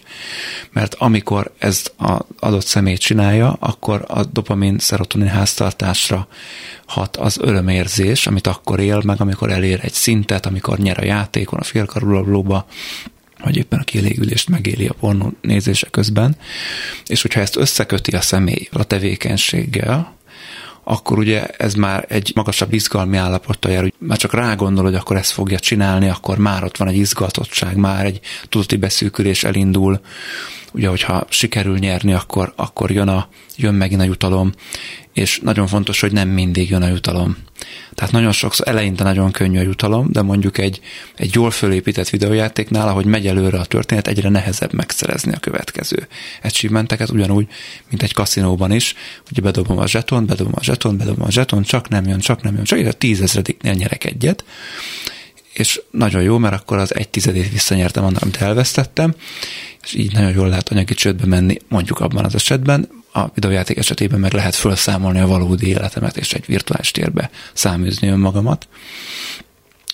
Mert 0.72 0.94
amikor 0.94 1.52
ezt 1.58 1.92
az 1.96 2.20
adott 2.38 2.66
személy 2.66 2.96
csinálja, 2.96 3.56
akkor 3.60 4.04
a 4.08 4.24
dopamin 4.24 4.78
szerotonin 4.78 5.28
háztartásra 5.28 6.28
hat 6.86 7.16
az 7.26 7.38
örömérzés, 7.40 8.26
amit 8.26 8.46
akkor 8.46 8.80
él 8.80 9.02
meg, 9.04 9.20
amikor 9.20 9.50
elér 9.50 9.80
egy 9.82 9.92
szintet, 9.92 10.46
amikor 10.46 10.78
nyer 10.78 10.98
a 10.98 11.04
játékon, 11.04 11.58
a 11.58 11.64
félkarulablóba, 11.64 12.66
vagy 13.42 13.56
éppen 13.56 13.78
a 13.78 13.84
kielégülést 13.84 14.48
megéli 14.48 14.86
a 14.86 14.94
pornó 15.00 15.32
nézése 15.40 15.88
közben, 15.90 16.36
és 17.06 17.22
hogyha 17.22 17.40
ezt 17.40 17.56
összeköti 17.56 18.10
a 18.10 18.20
személy 18.20 18.68
a 18.72 18.84
tevékenységgel, 18.84 20.14
akkor 20.84 21.18
ugye 21.18 21.46
ez 21.46 21.74
már 21.74 22.04
egy 22.08 22.32
magasabb 22.34 22.72
izgalmi 22.72 23.16
állapottal 23.16 23.72
jár, 23.72 23.82
hogy 23.82 23.94
már 23.98 24.18
csak 24.18 24.34
rágondol, 24.34 24.84
hogy 24.84 24.94
akkor 24.94 25.16
ezt 25.16 25.30
fogja 25.30 25.58
csinálni, 25.58 26.08
akkor 26.08 26.38
már 26.38 26.64
ott 26.64 26.76
van 26.76 26.88
egy 26.88 26.96
izgatottság, 26.96 27.76
már 27.76 28.04
egy 28.04 28.20
tudati 28.48 28.76
beszűkülés 28.76 29.44
elindul, 29.44 30.00
ugye, 30.72 30.88
hogyha 30.88 31.26
sikerül 31.28 31.78
nyerni, 31.78 32.12
akkor, 32.12 32.52
akkor 32.56 32.90
jön, 32.90 33.08
a, 33.08 33.28
jön 33.56 33.74
megint 33.74 34.00
a 34.00 34.04
jutalom, 34.04 34.52
és 35.16 35.40
nagyon 35.42 35.66
fontos, 35.66 36.00
hogy 36.00 36.12
nem 36.12 36.28
mindig 36.28 36.70
jön 36.70 36.82
a 36.82 36.88
jutalom. 36.88 37.36
Tehát 37.94 38.12
nagyon 38.12 38.32
sokszor 38.32 38.68
eleinte 38.68 39.04
nagyon 39.04 39.30
könnyű 39.30 39.58
a 39.58 39.62
jutalom, 39.62 40.08
de 40.12 40.22
mondjuk 40.22 40.58
egy, 40.58 40.80
egy 41.16 41.34
jól 41.34 41.50
fölépített 41.50 42.08
videójátéknál, 42.08 42.88
ahogy 42.88 43.04
megy 43.04 43.26
előre 43.26 43.58
a 43.58 43.64
történet, 43.64 44.08
egyre 44.08 44.28
nehezebb 44.28 44.72
megszerezni 44.72 45.32
a 45.32 45.38
következő 45.38 46.06
achievementeket, 46.42 47.10
ugyanúgy, 47.10 47.46
mint 47.88 48.02
egy 48.02 48.12
kaszinóban 48.12 48.72
is, 48.72 48.94
hogy 49.28 49.42
bedobom 49.42 49.78
a 49.78 49.86
zseton, 49.86 50.26
bedobom 50.26 50.52
a 50.56 50.62
zseton, 50.62 50.96
bedobom 50.96 51.26
a 51.26 51.30
zseton, 51.30 51.62
csak 51.62 51.88
nem 51.88 52.06
jön, 52.06 52.18
csak 52.18 52.42
nem 52.42 52.54
jön, 52.54 52.64
csak 52.64 52.86
a 52.86 52.92
tízezrediknél 52.92 53.72
nyerek 53.72 54.04
egyet, 54.04 54.44
és 55.52 55.80
nagyon 55.90 56.22
jó, 56.22 56.38
mert 56.38 56.54
akkor 56.54 56.78
az 56.78 56.94
egy 56.94 57.08
tizedét 57.08 57.50
visszanyertem 57.50 58.04
annak, 58.04 58.22
amit 58.22 58.36
elvesztettem, 58.36 59.14
és 59.82 59.94
így 59.94 60.12
nagyon 60.12 60.32
jól 60.32 60.48
lehet 60.48 60.68
anyagi 60.68 60.94
csődbe 60.94 61.26
menni, 61.26 61.56
mondjuk 61.68 62.00
abban 62.00 62.24
az 62.24 62.34
esetben, 62.34 63.04
a 63.16 63.30
videójáték 63.34 63.76
esetében 63.76 64.20
meg 64.20 64.32
lehet 64.32 64.54
felszámolni 64.54 65.20
a 65.20 65.26
valódi 65.26 65.66
életemet, 65.66 66.16
és 66.16 66.32
egy 66.32 66.46
virtuális 66.46 66.90
térbe 66.90 67.30
száműzni 67.52 68.08
önmagamat. 68.08 68.68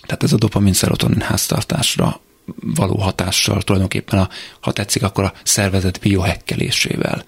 Tehát 0.07 0.23
ez 0.23 0.33
a 0.33 0.37
dopamin 0.37 0.73
szerotonin 0.73 1.21
háztartásra 1.21 2.21
való 2.61 2.97
hatással 2.97 3.63
tulajdonképpen, 3.63 4.19
a, 4.19 4.29
ha 4.61 4.73
tetszik, 4.73 5.03
akkor 5.03 5.25
a 5.25 5.33
szervezet 5.43 6.01
biohekkelésével 6.01 7.25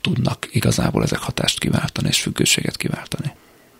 tudnak 0.00 0.48
igazából 0.50 1.02
ezek 1.02 1.18
hatást 1.18 1.58
kiváltani 1.58 2.08
és 2.08 2.20
függőséget 2.20 2.76
kiváltani. 2.76 3.32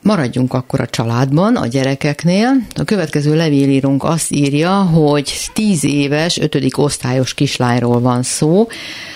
Maradjunk 0.03 0.55
akkor 0.55 0.81
a 0.81 0.87
családban, 0.87 1.57
a 1.57 1.67
gyerekeknél. 1.67 2.51
A 2.75 2.85
következő 2.85 3.37
levélírunk 3.37 4.05
azt 4.05 4.33
írja, 4.33 4.73
hogy 4.73 5.51
tíz 5.53 5.85
éves, 5.85 6.39
ötödik 6.39 6.79
osztályos 6.79 7.35
kislányról 7.35 8.01
van 8.01 8.23
szó, 8.23 8.67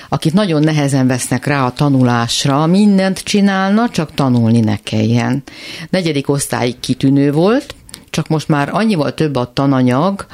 akit 0.09 0.33
nagyon 0.33 0.63
nehezen 0.63 1.07
vesznek 1.07 1.47
rá 1.47 1.65
a 1.65 1.73
tanulásra, 1.73 2.67
mindent 2.67 3.19
csinálna, 3.19 3.89
csak 3.89 4.15
tanulni 4.15 4.61
ne 4.61 4.77
kelljen. 4.77 5.43
Negyedik 5.91 6.29
osztályig 6.29 6.81
kitűnő 6.81 7.33
volt, 7.33 7.75
csak 8.11 8.29
most 8.29 8.49
már 8.49 8.69
annyival 8.73 9.15
több 9.15 9.37
a 9.37 9.53
tananyag, 9.53 10.27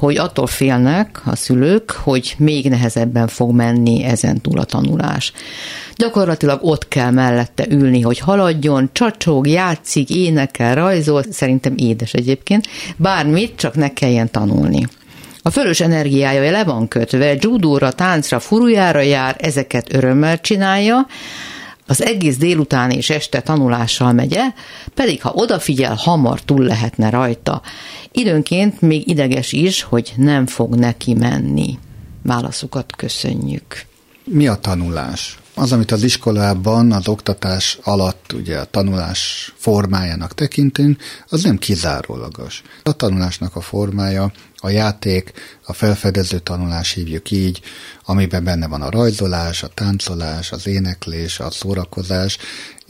hogy 0.00 0.16
attól 0.16 0.46
félnek 0.46 1.20
a 1.24 1.36
szülők, 1.36 1.90
hogy 1.90 2.34
még 2.38 2.68
nehezebben 2.68 3.28
fog 3.28 3.54
menni 3.54 4.04
ezen 4.04 4.40
túl 4.40 4.58
a 4.58 4.64
tanulás. 4.64 5.32
Gyakorlatilag 5.96 6.58
ott 6.62 6.88
kell 6.88 7.10
mellette 7.10 7.66
ülni, 7.68 8.00
hogy 8.00 8.18
haladjon, 8.18 8.90
csacsog, 8.92 9.46
játszik, 9.46 10.10
énekel, 10.10 10.74
rajzol, 10.74 11.24
szerintem 11.30 11.74
édes 11.76 12.12
egyébként, 12.12 12.66
bármit, 12.96 13.56
csak 13.56 13.74
ne 13.74 13.92
kelljen 13.92 14.30
tanulni. 14.30 14.88
A 15.42 15.50
fölös 15.50 15.80
energiája 15.80 16.50
le 16.50 16.64
van 16.64 16.88
kötve, 16.88 17.36
judóra, 17.40 17.92
táncra, 17.92 18.38
furujára 18.38 19.00
jár, 19.00 19.36
ezeket 19.38 19.94
örömmel 19.94 20.40
csinálja, 20.40 21.06
az 21.90 22.02
egész 22.02 22.36
délután 22.36 22.90
és 22.90 23.10
este 23.10 23.40
tanulással 23.40 24.12
megye, 24.12 24.42
pedig 24.94 25.22
ha 25.22 25.32
odafigyel, 25.34 25.94
hamar 25.94 26.40
túl 26.40 26.64
lehetne 26.64 27.10
rajta. 27.10 27.62
Időnként 28.12 28.80
még 28.80 29.08
ideges 29.08 29.52
is, 29.52 29.82
hogy 29.82 30.12
nem 30.16 30.46
fog 30.46 30.74
neki 30.74 31.14
menni. 31.14 31.78
Válaszukat 32.22 32.96
köszönjük. 32.96 33.86
Mi 34.24 34.46
a 34.46 34.54
tanulás? 34.54 35.39
Az, 35.54 35.72
amit 35.72 35.90
az 35.90 36.02
iskolában, 36.02 36.92
az 36.92 37.08
oktatás 37.08 37.78
alatt 37.82 38.32
ugye 38.32 38.58
a 38.58 38.64
tanulás 38.64 39.52
formájának 39.56 40.34
tekintünk, 40.34 41.02
az 41.28 41.42
nem 41.42 41.58
kizárólagos. 41.58 42.62
A 42.82 42.92
tanulásnak 42.92 43.56
a 43.56 43.60
formája 43.60 44.32
a 44.56 44.68
játék, 44.68 45.32
a 45.64 45.72
felfedező 45.72 46.38
tanulás 46.38 46.92
hívjuk 46.92 47.30
így, 47.30 47.60
amiben 48.04 48.44
benne 48.44 48.68
van 48.68 48.82
a 48.82 48.90
rajzolás, 48.90 49.62
a 49.62 49.68
táncolás, 49.68 50.52
az 50.52 50.66
éneklés, 50.66 51.40
a 51.40 51.50
szórakozás, 51.50 52.38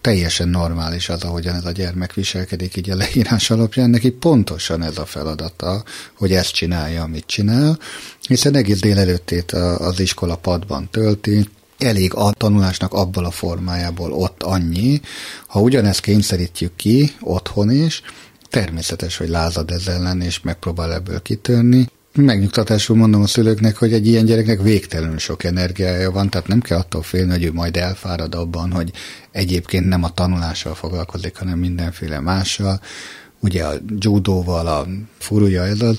teljesen 0.00 0.48
normális 0.48 1.08
az, 1.08 1.22
ahogyan 1.22 1.54
ez 1.54 1.64
a 1.64 1.70
gyermek 1.70 2.14
viselkedik 2.14 2.76
így 2.76 2.90
a 2.90 2.96
leírás 2.96 3.50
alapján. 3.50 3.90
Neki 3.90 4.10
pontosan 4.10 4.82
ez 4.82 4.98
a 4.98 5.06
feladata, 5.06 5.84
hogy 6.14 6.32
ezt 6.32 6.52
csinálja, 6.52 7.02
amit 7.02 7.26
csinál, 7.26 7.78
hiszen 8.28 8.54
egész 8.54 8.80
délelőttét 8.80 9.52
az 9.52 10.00
iskola 10.00 10.36
padban 10.36 10.88
tölti, 10.90 11.48
elég 11.82 12.14
a 12.14 12.32
tanulásnak 12.32 12.92
abból 12.92 13.24
a 13.24 13.30
formájából 13.30 14.12
ott 14.12 14.42
annyi, 14.42 15.00
ha 15.46 15.60
ugyanezt 15.60 16.00
kényszerítjük 16.00 16.76
ki 16.76 17.12
otthon 17.20 17.70
is, 17.70 18.02
természetes, 18.50 19.16
hogy 19.16 19.28
lázad 19.28 19.70
ez 19.70 19.86
ellen, 19.86 20.20
és 20.20 20.40
megpróbál 20.40 20.92
ebből 20.92 21.22
kitörni. 21.22 21.88
megnyugtatásul 22.14 22.96
mondom 22.96 23.22
a 23.22 23.26
szülőknek, 23.26 23.76
hogy 23.76 23.92
egy 23.92 24.06
ilyen 24.06 24.24
gyereknek 24.24 24.62
végtelenül 24.62 25.18
sok 25.18 25.44
energiája 25.44 26.10
van, 26.10 26.30
tehát 26.30 26.46
nem 26.46 26.60
kell 26.60 26.78
attól 26.78 27.02
félni, 27.02 27.30
hogy 27.30 27.44
ő 27.44 27.52
majd 27.52 27.76
elfárad 27.76 28.34
abban, 28.34 28.72
hogy 28.72 28.90
egyébként 29.30 29.88
nem 29.88 30.04
a 30.04 30.14
tanulással 30.14 30.74
foglalkozik, 30.74 31.36
hanem 31.36 31.58
mindenféle 31.58 32.20
mással. 32.20 32.80
Ugye 33.40 33.64
a 33.64 33.74
judóval, 33.98 34.66
a 34.66 34.86
furúja 35.18 35.64
ezzel, 35.64 35.96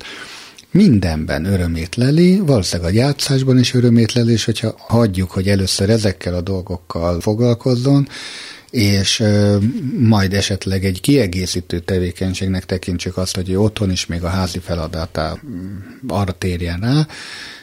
mindenben 0.72 1.46
örömét 1.46 1.96
leli, 1.96 2.40
valószínűleg 2.40 2.92
a 2.92 2.96
játszásban 2.96 3.60
is 3.60 3.74
örömét 3.74 4.14
leli, 4.14 4.32
és 4.32 4.46
hogyha 4.46 4.76
hagyjuk, 4.78 5.32
hogy 5.32 5.48
először 5.48 5.90
ezekkel 5.90 6.34
a 6.34 6.42
dolgokkal 6.42 7.22
foglalkozzon, 7.22 8.08
és 8.70 9.24
majd 10.00 10.34
esetleg 10.34 10.86
egy 10.86 11.02
kiegészítő 11.02 11.80
tevékenységnek 11.80 12.66
tekintsük 12.66 13.18
azt, 13.18 13.36
hogy 13.36 13.56
otthon 13.56 13.92
is 13.92 14.06
még 14.06 14.24
a 14.24 14.28
házi 14.28 14.60
feladatá 14.60 15.38
arra 16.08 16.32
térjen 16.32 16.80
rá, 16.80 17.08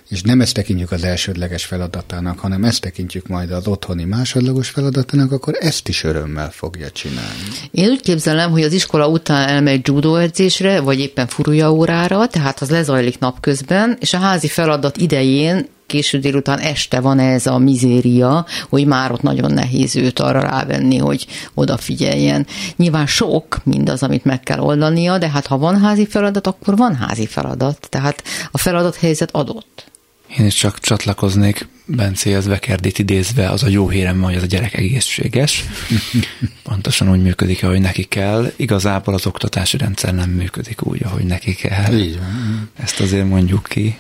és 0.08 0.22
nem 0.22 0.40
ezt 0.40 0.54
tekintjük 0.54 0.90
az 0.90 1.04
elsődleges 1.04 1.64
feladatának, 1.64 2.38
hanem 2.38 2.64
ezt 2.64 2.80
tekintjük 2.80 3.26
majd 3.26 3.50
az 3.50 3.66
otthoni 3.66 4.04
másodlagos 4.04 4.68
feladatának, 4.68 5.32
akkor 5.32 5.56
ezt 5.60 5.88
is 5.88 6.04
örömmel 6.04 6.50
fogja 6.50 6.90
csinálni. 6.90 7.42
Én 7.70 7.88
úgy 7.88 8.00
képzelem, 8.00 8.50
hogy 8.50 8.62
az 8.62 8.72
iskola 8.72 9.08
után 9.08 9.48
elmegy 9.48 9.86
judo 9.86 10.16
edzésre, 10.16 10.80
vagy 10.80 10.98
éppen 10.98 11.26
furúja 11.26 11.72
órára, 11.72 12.26
tehát 12.26 12.60
az 12.60 12.70
lezajlik 12.70 13.18
napközben, 13.18 13.96
és 14.00 14.14
a 14.14 14.18
házi 14.18 14.48
feladat 14.48 14.96
idején 14.96 15.66
késő 15.86 16.18
délután 16.18 16.58
este 16.58 17.00
van 17.00 17.18
ez 17.18 17.46
a 17.46 17.58
mizéria, 17.58 18.46
hogy 18.68 18.86
már 18.86 19.12
ott 19.12 19.22
nagyon 19.22 19.52
nehéz 19.52 19.96
őt 19.96 20.18
arra 20.18 20.40
rávenni, 20.40 20.96
hogy 20.96 21.26
odafigyeljen. 21.54 22.46
Nyilván 22.76 23.06
sok 23.06 23.58
mindaz, 23.64 24.02
amit 24.02 24.24
meg 24.24 24.40
kell 24.40 24.58
oldania, 24.58 25.18
de 25.18 25.28
hát 25.28 25.46
ha 25.46 25.58
van 25.58 25.80
házi 25.80 26.06
feladat, 26.06 26.46
akkor 26.46 26.76
van 26.76 26.94
házi 26.96 27.26
feladat. 27.26 27.86
Tehát 27.90 28.22
a 28.50 28.58
feladathelyzet 28.58 29.30
adott. 29.32 29.90
Én 30.36 30.46
is 30.46 30.54
csak 30.54 30.78
csatlakoznék 30.78 31.68
Bencéhez 31.84 32.46
Vekerdit 32.46 32.98
idézve, 32.98 33.50
az 33.50 33.62
a 33.62 33.68
jó 33.68 33.88
hírem, 33.88 34.22
hogy 34.22 34.34
az 34.34 34.42
a 34.42 34.46
gyerek 34.46 34.74
egészséges. 34.74 35.64
Pontosan 36.62 37.10
úgy 37.10 37.22
működik, 37.22 37.62
ahogy 37.62 37.80
neki 37.80 38.04
kell. 38.04 38.52
Igazából 38.56 39.14
az 39.14 39.26
oktatási 39.26 39.76
rendszer 39.76 40.14
nem 40.14 40.30
működik 40.30 40.86
úgy, 40.86 41.02
ahogy 41.04 41.24
neki 41.24 41.54
kell. 41.54 41.98
Így 41.98 42.18
van. 42.18 42.70
Ezt 42.76 43.00
azért 43.00 43.28
mondjuk 43.28 43.66
ki. 43.68 43.98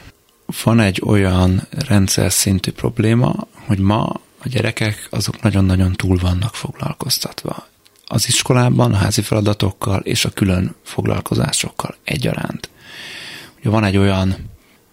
Van 0.62 0.80
egy 0.80 1.02
olyan 1.06 1.66
rendszer 1.70 2.32
szintű 2.32 2.70
probléma, 2.70 3.46
hogy 3.66 3.78
ma 3.78 4.02
a 4.38 4.48
gyerekek 4.48 5.06
azok 5.10 5.42
nagyon-nagyon 5.42 5.92
túl 5.92 6.18
vannak 6.18 6.54
foglalkoztatva. 6.54 7.66
Az 8.06 8.28
iskolában 8.28 8.94
a 8.94 8.96
házi 8.96 9.22
feladatokkal 9.22 10.00
és 10.00 10.24
a 10.24 10.30
külön 10.30 10.74
foglalkozásokkal 10.82 11.96
egyaránt. 12.04 12.70
Ugye 13.58 13.70
van 13.70 13.84
egy 13.84 13.96
olyan 13.96 14.36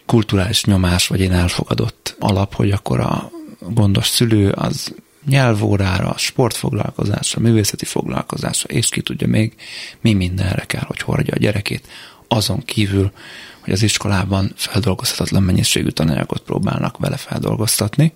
kulturális 0.06 0.64
nyomás, 0.64 1.08
vagy 1.08 1.20
én 1.20 1.32
elfogadott 1.32 2.16
alap, 2.20 2.54
hogy 2.54 2.72
akkor 2.72 3.00
a 3.00 3.32
gondos 3.60 4.08
szülő 4.08 4.50
az 4.50 4.94
nyelvórára, 5.26 6.14
sportfoglalkozásra, 6.18 7.42
művészeti 7.42 7.86
foglalkozásra, 7.86 8.74
és 8.74 8.90
ki 8.90 9.02
tudja 9.02 9.28
még, 9.28 9.54
mi 10.02 10.14
mindenre 10.14 10.66
kell, 10.66 10.84
hogy 10.86 11.00
hordja 11.00 11.34
a 11.34 11.40
gyerekét, 11.40 11.88
azon 12.28 12.66
kívül, 12.66 13.12
hogy 13.60 13.74
az 13.74 13.84
iskolában 13.84 14.52
feldolgozhatatlan 14.56 15.44
mennyiségű 15.44 15.90
tananyagot 15.90 16.42
próbálnak 16.42 16.98
vele 16.98 17.18
feldolgoztatni, 17.18 18.14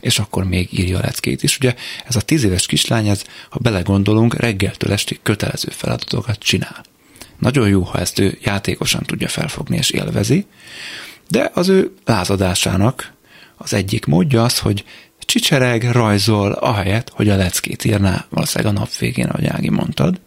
és 0.00 0.18
akkor 0.18 0.44
még 0.44 0.68
írja 0.78 0.98
a 0.98 1.00
leckét 1.00 1.42
is. 1.42 1.56
Ugye 1.56 1.74
ez 2.04 2.16
a 2.16 2.20
tíz 2.20 2.44
éves 2.44 2.66
kislány, 2.66 3.08
ez, 3.08 3.24
ha 3.50 3.58
belegondolunk, 3.58 4.34
reggeltől 4.34 4.92
estig 4.92 5.18
kötelező 5.22 5.68
feladatokat 5.70 6.38
csinál. 6.38 6.84
Nagyon 7.38 7.68
jó, 7.68 7.82
ha 7.82 7.98
ezt 7.98 8.18
ő 8.18 8.38
játékosan 8.42 9.02
tudja 9.02 9.28
felfogni 9.28 9.76
és 9.76 9.90
élvezi, 9.90 10.46
de 11.28 11.50
az 11.54 11.68
ő 11.68 11.92
lázadásának 12.04 13.12
az 13.56 13.74
egyik 13.74 14.04
módja 14.04 14.44
az, 14.44 14.58
hogy 14.58 14.84
csicsereg, 15.26 15.90
rajzol, 15.90 16.52
ahelyett, 16.52 17.10
hogy 17.10 17.28
a 17.28 17.36
leckét 17.36 17.84
írná 17.84 18.26
valószínűleg 18.28 18.74
a 18.74 18.78
nap 18.78 18.96
végén, 18.96 19.26
ahogy 19.26 19.46
Ági 19.46 19.70
mondtad. 19.70 20.20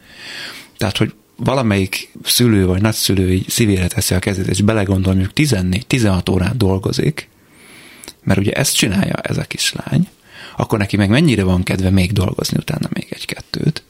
Tehát, 0.78 0.98
hogy 0.98 1.14
valamelyik 1.36 2.12
szülő 2.24 2.66
vagy 2.66 2.82
nagyszülő 2.82 3.32
így 3.32 3.50
szívére 3.50 3.88
teszi 3.88 4.16
a 4.16 4.20
kezét, 4.20 4.48
és 4.48 4.62
belegondol, 4.62 5.14
mondjuk 5.14 5.34
14-16 5.36 6.32
órát 6.32 6.58
dolgozik, 6.58 7.30
mert 8.24 8.40
ugye 8.40 8.52
ezt 8.52 8.76
csinálja 8.76 9.16
ez 9.16 9.38
a 9.38 9.44
kislány, 9.44 10.08
akkor 10.58 10.78
neki 10.78 10.98
meg 10.98 11.10
mennyire 11.10 11.44
van 11.44 11.64
kedve 11.64 11.90
még 11.90 12.12
dolgozni 12.12 12.58
utána 12.60 12.90
még 12.94 13.08
egy-kettőt. 13.10 13.84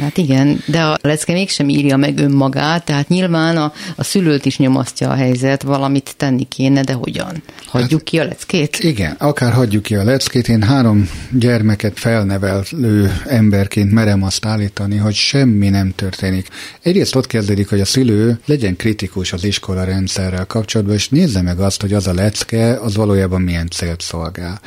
Hát 0.00 0.16
igen, 0.16 0.62
de 0.66 0.82
a 0.82 0.98
lecke 1.02 1.32
mégsem 1.32 1.68
írja 1.68 1.96
meg 1.96 2.18
önmagát, 2.18 2.84
tehát 2.84 3.08
nyilván 3.08 3.56
a, 3.56 3.72
a 3.96 4.04
szülőt 4.04 4.46
is 4.46 4.58
nyomasztja 4.58 5.10
a 5.10 5.14
helyzet, 5.14 5.62
valamit 5.62 6.14
tenni 6.16 6.44
kéne, 6.44 6.82
de 6.82 6.92
hogyan? 6.92 7.42
Hagyjuk 7.66 8.00
hát, 8.00 8.08
ki 8.08 8.18
a 8.18 8.24
leckét? 8.24 8.78
Igen, 8.78 9.14
akár 9.18 9.52
hagyjuk 9.52 9.82
ki 9.82 9.94
a 9.94 10.04
leckét. 10.04 10.48
Én 10.48 10.62
három 10.62 11.08
gyermeket 11.30 11.98
felnevelő 11.98 13.20
emberként 13.26 13.92
merem 13.92 14.22
azt 14.22 14.44
állítani, 14.44 14.96
hogy 14.96 15.14
semmi 15.14 15.68
nem 15.68 15.92
történik. 15.94 16.48
Egyrészt 16.82 17.14
ott 17.14 17.26
kezdődik, 17.26 17.68
hogy 17.68 17.80
a 17.80 17.84
szülő 17.84 18.38
legyen 18.46 18.76
kritikus 18.76 19.32
az 19.32 19.44
iskola 19.44 19.84
rendszerrel 19.84 20.46
kapcsolatban, 20.46 20.94
és 20.96 21.08
nézze 21.08 21.42
meg 21.42 21.60
azt, 21.60 21.80
hogy 21.80 21.92
az 21.92 22.06
a 22.06 22.14
lecke, 22.14 22.80
az 22.80 22.96
valójában 22.96 23.40
milyen 23.40 23.68
célt 23.68 24.00
szolgál. 24.00 24.60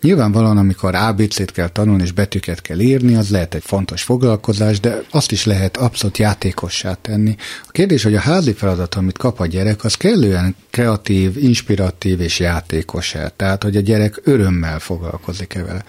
Nyilvánvalóan, 0.00 0.58
amikor 0.58 0.94
ABC-t 0.94 1.52
kell 1.52 1.68
tanulni 1.68 2.02
és 2.02 2.12
betűket 2.12 2.62
kell 2.62 2.78
írni, 2.78 3.14
az 3.14 3.30
lehet 3.30 3.54
egy 3.54 3.62
fontos 3.64 4.02
foglalkozás, 4.02 4.60
foglalkozás, 4.62 4.80
de 4.80 5.02
azt 5.10 5.32
is 5.32 5.44
lehet 5.44 5.76
abszolút 5.76 6.18
játékossá 6.18 6.94
tenni. 6.94 7.36
A 7.66 7.70
kérdés, 7.70 8.02
hogy 8.02 8.14
a 8.14 8.20
házi 8.20 8.52
feladat, 8.52 8.94
amit 8.94 9.18
kap 9.18 9.40
a 9.40 9.46
gyerek, 9.46 9.84
az 9.84 9.94
kellően 9.94 10.56
kreatív, 10.70 11.36
inspiratív 11.36 12.20
és 12.20 12.38
játékos-e. 12.38 13.32
Tehát, 13.36 13.62
hogy 13.62 13.76
a 13.76 13.80
gyerek 13.80 14.20
örömmel 14.24 14.78
foglalkozik-e 14.78 15.62
vele. 15.62 15.84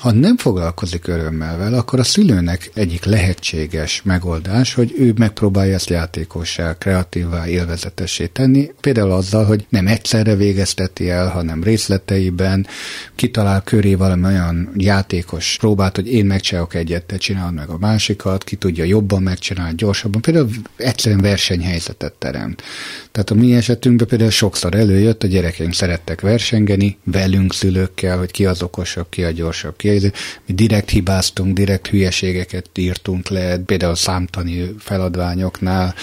Ha 0.00 0.12
nem 0.12 0.36
foglalkozik 0.36 1.06
örömmel 1.06 1.56
vele, 1.56 1.76
akkor 1.76 1.98
a 1.98 2.04
szülőnek 2.04 2.70
egyik 2.74 3.04
lehetséges 3.04 4.02
megoldás, 4.04 4.74
hogy 4.74 4.94
ő 4.98 5.12
megpróbálja 5.16 5.74
ezt 5.74 5.90
játékossá, 5.90 6.78
kreatívvá, 6.78 7.48
élvezetessé 7.48 8.26
tenni, 8.26 8.70
például 8.80 9.10
azzal, 9.10 9.44
hogy 9.44 9.66
nem 9.68 9.86
egyszerre 9.86 10.34
végezteti 10.34 11.10
el, 11.10 11.28
hanem 11.28 11.62
részleteiben, 11.62 12.66
kitalál 13.14 13.62
köré 13.62 13.94
valami 13.94 14.24
olyan 14.24 14.72
játékos 14.76 15.56
próbát, 15.58 15.96
hogy 15.96 16.12
én 16.12 16.26
megcsinálok 16.26 16.74
egyet, 16.74 17.04
te 17.04 17.16
csinálod 17.16 17.54
meg 17.54 17.68
a 17.68 17.78
másikat, 17.78 18.44
ki 18.44 18.56
tudja 18.56 18.84
jobban 18.84 19.22
megcsinálni, 19.22 19.74
gyorsabban, 19.76 20.20
például 20.20 20.48
egyszerűen 20.76 21.20
versenyhelyzetet 21.20 22.12
teremt. 22.12 22.62
Tehát 23.12 23.30
a 23.30 23.34
mi 23.34 23.54
esetünkben 23.54 24.08
például 24.08 24.30
sokszor 24.30 24.74
előjött, 24.74 25.22
a 25.22 25.26
gyerekeim 25.26 25.72
szerettek 25.72 26.20
versengeni, 26.20 26.98
velünk 27.04 27.54
szülőkkel, 27.54 28.18
hogy 28.18 28.30
ki 28.30 28.46
az 28.46 28.62
okosabb, 28.62 29.06
ki 29.08 29.24
a 29.24 29.30
gyorsabb, 29.30 29.76
ki 29.76 29.88
a... 29.96 30.12
Mi 30.46 30.54
direkt 30.54 30.90
hibáztunk, 30.90 31.54
direkt 31.54 31.86
hülyeségeket 31.86 32.66
írtunk 32.74 33.28
le, 33.28 33.58
például 33.58 33.94
számtani 33.94 34.74
feladványoknál, 34.78 35.94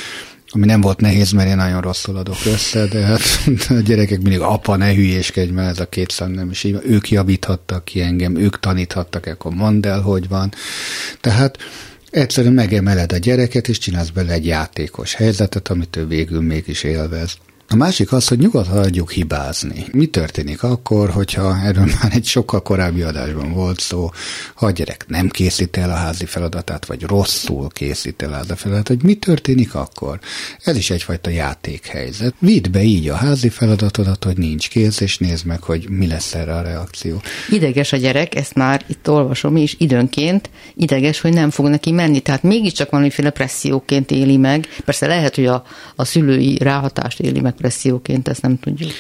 ami 0.50 0.66
nem 0.66 0.82
volt 0.82 1.00
nehéz, 1.00 1.32
mert 1.32 1.50
én 1.50 1.56
nagyon 1.56 1.82
rosszul 1.82 2.18
adok 2.18 2.38
össze, 2.46 2.86
de 2.86 3.00
hát 3.00 3.22
a 3.70 3.74
gyerekek 3.74 4.22
mindig, 4.22 4.40
apa, 4.40 4.76
ne 4.76 4.94
hülyéskedj, 4.94 5.52
mert 5.52 5.70
ez 5.70 5.80
a 5.80 5.90
két 5.90 6.12
szám 6.12 6.32
nem 6.32 6.50
is 6.50 6.64
így. 6.64 6.80
Ők 6.86 7.10
javíthattak 7.10 7.86
ki 7.86 8.02
engem, 8.02 8.36
ők 8.36 8.60
taníthattak, 8.60 9.26
akkor 9.26 9.54
mondd 9.54 9.88
el, 9.88 10.02
hogy 10.02 10.28
van. 10.28 10.54
Tehát 11.22 11.58
Egyszerűen 12.10 12.54
megemeled 12.54 13.12
a 13.12 13.18
gyereket, 13.18 13.68
és 13.68 13.78
csinálsz 13.78 14.10
bele 14.10 14.34
egy 14.34 14.46
játékos 14.46 15.14
helyzetet, 15.14 15.68
amit 15.68 15.96
ő 15.96 16.08
végül 16.08 16.42
mégis 16.42 16.84
élvez. 16.84 17.38
A 17.70 17.76
másik 17.76 18.12
az, 18.12 18.28
hogy 18.28 18.40
nyugodtan 18.40 18.78
hagyjuk 18.78 19.12
hibázni. 19.12 19.86
Mi 19.92 20.06
történik 20.06 20.64
akkor, 20.64 21.10
hogyha 21.10 21.58
erről 21.64 21.86
már 22.02 22.12
egy 22.14 22.26
sokkal 22.26 22.62
korábbi 22.62 23.02
adásban 23.02 23.54
volt 23.54 23.80
szó, 23.80 24.10
ha 24.56 24.66
a 24.66 24.72
gyerek 24.72 25.06
nem 25.08 25.30
készít 25.30 25.78
el 25.78 25.90
a 25.90 25.96
házi 25.96 26.26
feladatát, 26.26 26.86
vagy 26.86 27.04
rosszul 27.04 27.68
készít 27.70 28.22
el 28.22 28.32
a 28.32 28.36
házi 28.36 28.54
feladatát, 28.56 28.88
hogy 28.88 29.04
mi 29.04 29.16
történik 29.16 29.76
akkor? 29.76 30.20
Ez 30.64 30.78
is 30.78 30.90
egyfajta 30.90 31.30
játékhelyzet. 31.30 32.34
Vidd 32.40 32.72
be 32.72 32.82
így 32.82 33.10
a 33.10 33.16
házi 33.16 33.50
feladatodat, 33.50 34.24
hogy 34.24 34.38
nincs 34.38 34.70
kész, 34.70 35.00
és 35.00 35.18
nézd 35.18 35.46
meg, 35.46 35.64
hogy 35.64 35.90
mi 35.90 36.08
lesz 36.08 36.34
erre 36.34 36.56
a 36.56 36.62
reakció. 36.62 37.22
Ideges 37.50 37.94
a 37.94 37.98
gyerek, 37.98 38.36
ezt 38.36 38.56
már 38.56 38.86
itt 38.88 39.10
olvasom 39.10 39.56
is 39.56 39.76
időnként, 39.80 40.50
ideges, 40.76 41.22
hogy 41.22 41.34
nem 41.34 41.50
fog 41.50 41.68
neki 41.68 41.92
menni, 41.92 42.20
tehát 42.20 42.44
mégiscsak 42.44 42.90
valamiféle 42.90 43.30
presszióként 43.30 44.12
éli 44.12 44.38
meg. 44.38 44.68
Persze 44.86 45.08
lehet, 45.08 45.36
hogy 45.36 45.46
a, 45.46 45.64
a 45.96 46.06
szülői 46.06 46.58
ráhatást 46.58 47.20
éli 47.20 47.40
meg 47.40 47.56
depresszióként, 47.58 48.28
ezt 48.28 48.42
nem 48.42 48.60
tudjuk. 48.60 48.92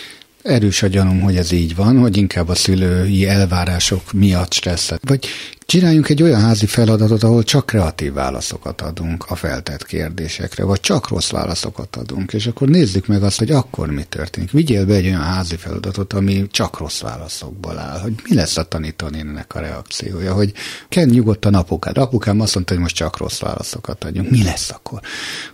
Erős 0.42 0.84
a 0.84 0.88
gyanúm, 0.88 1.22
hogy 1.22 1.36
ez 1.36 1.52
így 1.52 1.76
van, 1.76 1.98
hogy 1.98 2.18
inkább 2.18 2.50
a 2.50 2.56
szülői 2.56 3.28
elvárások 3.28 4.14
miatt 4.14 4.54
stresszet. 4.54 5.02
Vagy 5.08 5.28
csináljunk 5.68 6.10
egy 6.10 6.24
olyan 6.24 6.42
házi 6.42 6.66
feladatot, 6.66 7.24
ahol 7.24 7.44
csak 7.44 7.66
kreatív 7.66 8.14
válaszokat 8.14 8.82
adunk 8.82 9.26
a 9.28 9.36
feltett 9.36 9.86
kérdésekre, 9.86 10.64
vagy 10.64 10.80
csak 10.80 11.08
rossz 11.08 11.30
válaszokat 11.30 11.96
adunk, 11.96 12.34
és 12.34 12.48
akkor 12.48 12.68
nézzük 12.68 13.08
meg 13.08 13.24
azt, 13.24 13.38
hogy 13.38 13.52
akkor 13.52 13.92
mi 13.92 14.04
történik. 14.04 14.52
Vigyél 14.52 14.86
be 14.86 14.94
egy 14.94 15.06
olyan 15.06 15.22
házi 15.22 15.56
feladatot, 15.56 16.14
ami 16.14 16.48
csak 16.52 16.78
rossz 16.78 17.02
válaszokból 17.02 17.78
áll, 17.78 18.00
hogy 18.00 18.14
mi 18.30 18.36
lesz 18.36 18.58
a 18.58 18.64
tanítónének 18.64 19.56
a 19.56 19.60
reakciója, 19.60 20.34
hogy 20.34 20.54
kell 20.90 21.06
nyugodtan 21.06 21.54
apukád. 21.54 21.98
Apukám 21.98 22.42
azt 22.42 22.54
mondta, 22.54 22.74
hogy 22.74 22.82
most 22.82 22.96
csak 22.96 23.18
rossz 23.18 23.40
válaszokat 23.40 24.04
adjunk. 24.04 24.30
Mi 24.30 24.44
lesz 24.44 24.70
akkor? 24.70 25.00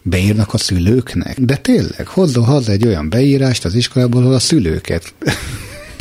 Beírnak 0.01 0.53
a 0.53 0.57
szülőknek? 0.57 1.39
De 1.39 1.57
tényleg, 1.57 2.07
hozzon 2.07 2.45
haza 2.45 2.71
egy 2.71 2.87
olyan 2.87 3.09
beírást 3.09 3.65
az 3.65 3.75
iskolából, 3.75 4.21
ahol 4.21 4.33
a 4.33 4.39
szülőket 4.39 5.13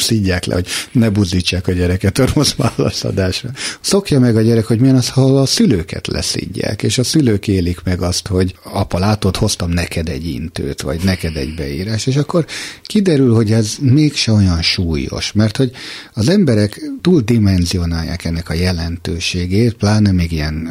szidják 0.02 0.44
le, 0.44 0.54
hogy 0.54 0.66
ne 0.92 1.10
buzdítsák 1.10 1.66
a 1.66 1.72
gyereket 1.72 2.18
a 2.18 2.26
rossz 2.34 2.54
válaszadásra. 2.56 3.50
Szokja 3.80 4.18
meg 4.18 4.36
a 4.36 4.40
gyerek, 4.40 4.64
hogy 4.64 4.80
milyen 4.80 4.96
az, 4.96 5.08
ha 5.08 5.40
a 5.40 5.46
szülőket 5.46 6.06
leszidják, 6.06 6.82
és 6.82 6.98
a 6.98 7.04
szülők 7.04 7.48
élik 7.48 7.82
meg 7.84 8.02
azt, 8.02 8.26
hogy 8.26 8.54
apa, 8.62 8.98
látod, 8.98 9.36
hoztam 9.36 9.70
neked 9.70 10.08
egy 10.08 10.26
intőt, 10.26 10.82
vagy 10.82 11.00
neked 11.04 11.36
egy 11.36 11.54
beírás, 11.54 12.06
és 12.06 12.16
akkor 12.16 12.46
kiderül, 12.82 13.34
hogy 13.34 13.52
ez 13.52 13.76
mégse 13.80 14.32
olyan 14.32 14.62
súlyos, 14.62 15.32
mert 15.32 15.56
hogy 15.56 15.70
az 16.12 16.28
emberek 16.28 16.80
túl 17.00 17.20
dimenzionálják 17.20 18.24
ennek 18.24 18.48
a 18.48 18.54
jelentőségét, 18.54 19.72
pláne 19.72 20.12
még 20.12 20.32
ilyen 20.32 20.68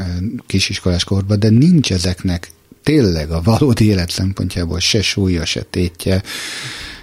kisiskolás 0.47 1.03
korban, 1.03 1.39
de 1.39 1.49
nincs 1.49 1.91
ezeknek 1.91 2.51
tényleg 2.83 3.31
a 3.31 3.41
valódi 3.41 3.85
élet 3.85 4.09
szempontjából 4.09 4.79
se 4.79 5.01
súlya, 5.01 5.45
se 5.45 5.61
tétje, 5.61 6.21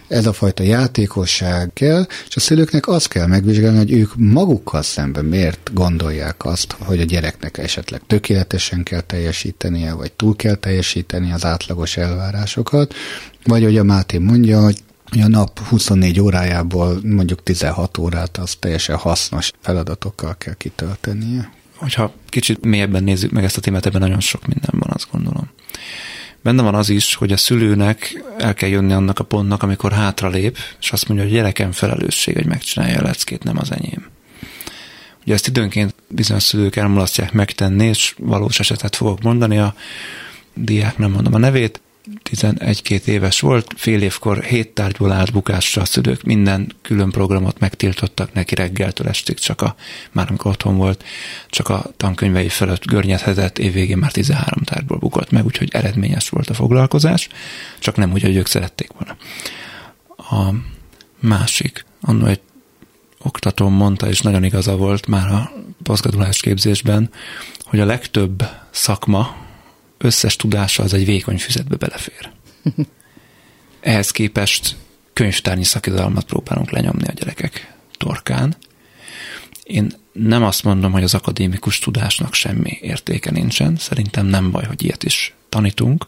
ez 0.08 0.26
a 0.26 0.32
fajta 0.32 0.62
játékosság 0.62 1.70
kell, 1.72 2.06
és 2.28 2.36
a 2.36 2.40
szülőknek 2.40 2.88
azt 2.88 3.08
kell 3.08 3.26
megvizsgálni, 3.26 3.76
hogy 3.76 3.92
ők 3.92 4.12
magukkal 4.16 4.82
szemben 4.82 5.24
miért 5.24 5.70
gondolják 5.72 6.44
azt, 6.44 6.76
hogy 6.78 7.00
a 7.00 7.04
gyereknek 7.04 7.58
esetleg 7.58 8.00
tökéletesen 8.06 8.82
kell 8.82 9.00
teljesítenie, 9.00 9.92
vagy 9.92 10.12
túl 10.12 10.36
kell 10.36 10.54
teljesíteni 10.54 11.32
az 11.32 11.44
átlagos 11.44 11.96
elvárásokat, 11.96 12.94
vagy 13.44 13.62
hogy 13.62 13.76
a 13.76 13.84
Máté 13.84 14.18
mondja, 14.18 14.62
hogy 14.62 14.82
a 15.20 15.28
nap 15.28 15.58
24 15.58 16.20
órájából 16.20 17.00
mondjuk 17.02 17.42
16 17.42 17.98
órát 17.98 18.36
az 18.36 18.54
teljesen 18.54 18.96
hasznos 18.96 19.50
feladatokkal 19.60 20.36
kell 20.38 20.54
kitöltenie. 20.54 21.50
Hogyha 21.76 22.12
kicsit 22.28 22.64
mélyebben 22.64 23.04
nézzük 23.04 23.30
meg 23.30 23.44
ezt 23.44 23.56
a 23.56 23.60
témát, 23.60 23.86
ebben 23.86 24.00
nagyon 24.00 24.20
sok 24.20 24.46
minden 24.46 24.74
van, 24.80 24.90
azt 24.92 25.08
gondolom. 25.10 25.50
Benne 26.48 26.62
van 26.62 26.74
az 26.74 26.88
is, 26.88 27.14
hogy 27.14 27.32
a 27.32 27.36
szülőnek 27.36 28.24
el 28.38 28.54
kell 28.54 28.68
jönni 28.68 28.92
annak 28.92 29.18
a 29.18 29.24
pontnak, 29.24 29.62
amikor 29.62 29.92
hátralép, 29.92 30.58
és 30.80 30.92
azt 30.92 31.08
mondja, 31.08 31.26
hogy 31.26 31.34
gyerekem 31.34 31.72
felelősség, 31.72 32.34
hogy 32.34 32.46
megcsinálja 32.46 32.98
a 32.98 33.02
leckét, 33.02 33.42
nem 33.42 33.58
az 33.58 33.70
enyém. 33.70 34.06
Ugye 35.22 35.34
ezt 35.34 35.46
időnként 35.46 35.94
bizonyos 36.08 36.42
szülők 36.42 36.76
elmulasztják 36.76 37.32
megtenni, 37.32 37.86
és 37.86 38.14
valós 38.18 38.60
esetet 38.60 38.96
fogok 38.96 39.22
mondani, 39.22 39.58
a 39.58 39.74
diák 40.54 40.98
nem 40.98 41.10
mondom 41.10 41.34
a 41.34 41.38
nevét, 41.38 41.80
11-2 42.30 43.04
éves 43.04 43.40
volt, 43.40 43.74
fél 43.76 44.02
évkor 44.02 44.42
hét 44.42 44.68
tárgyból 44.68 45.12
állt 45.12 45.32
bukásra 45.32 45.82
a 45.82 45.84
szülők, 45.84 46.22
minden 46.22 46.72
külön 46.82 47.10
programot 47.10 47.58
megtiltottak 47.58 48.32
neki 48.32 48.54
reggeltől 48.54 49.08
estig, 49.08 49.38
csak 49.38 49.62
a, 49.62 49.74
már 50.12 50.26
amikor 50.28 50.50
otthon 50.50 50.76
volt, 50.76 51.04
csak 51.48 51.68
a 51.68 51.90
tankönyvei 51.96 52.48
fölött 52.48 52.84
görnyedhetett, 52.84 53.58
évvégén 53.58 53.98
már 53.98 54.12
13 54.12 54.62
tárgyból 54.62 54.98
bukott 54.98 55.30
meg, 55.30 55.44
úgyhogy 55.44 55.68
eredményes 55.72 56.28
volt 56.28 56.50
a 56.50 56.54
foglalkozás, 56.54 57.28
csak 57.78 57.96
nem 57.96 58.12
úgy, 58.12 58.22
hogy 58.22 58.36
ők 58.36 58.46
szerették 58.46 58.90
volna. 58.92 59.16
A 60.16 60.54
másik, 61.20 61.84
annó 62.00 62.26
egy 62.26 62.40
oktatóm 63.18 63.72
mondta, 63.72 64.08
és 64.08 64.20
nagyon 64.20 64.44
igaza 64.44 64.76
volt 64.76 65.06
már 65.06 65.32
a 65.32 65.52
paszgadulás 65.82 66.40
képzésben, 66.40 67.10
hogy 67.64 67.80
a 67.80 67.84
legtöbb 67.84 68.48
szakma, 68.70 69.36
összes 69.98 70.36
tudása 70.36 70.82
az 70.82 70.92
egy 70.92 71.04
vékony 71.04 71.38
füzetbe 71.38 71.76
belefér. 71.76 72.30
Ehhez 73.80 74.10
képest 74.10 74.76
könyvtárnyi 75.12 75.64
szakidalmat 75.64 76.24
próbálunk 76.24 76.70
lenyomni 76.70 77.06
a 77.06 77.12
gyerekek 77.12 77.74
torkán. 77.96 78.56
Én 79.62 79.92
nem 80.12 80.44
azt 80.44 80.64
mondom, 80.64 80.92
hogy 80.92 81.02
az 81.02 81.14
akadémikus 81.14 81.78
tudásnak 81.78 82.34
semmi 82.34 82.78
értéke 82.80 83.30
nincsen, 83.30 83.76
szerintem 83.76 84.26
nem 84.26 84.50
baj, 84.50 84.64
hogy 84.64 84.82
ilyet 84.82 85.04
is 85.04 85.34
tanítunk, 85.48 86.06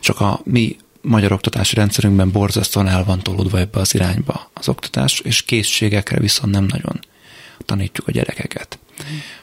csak 0.00 0.20
a 0.20 0.40
mi 0.44 0.76
magyar 1.00 1.32
oktatási 1.32 1.74
rendszerünkben 1.74 2.30
borzasztóan 2.30 2.88
el 2.88 3.04
van 3.04 3.22
tolódva 3.22 3.58
ebbe 3.58 3.80
az 3.80 3.94
irányba 3.94 4.50
az 4.54 4.68
oktatás, 4.68 5.20
és 5.20 5.42
készségekre 5.42 6.20
viszont 6.20 6.52
nem 6.52 6.64
nagyon 6.64 7.00
tanítjuk 7.64 8.08
a 8.08 8.10
gyerekeket. 8.10 8.78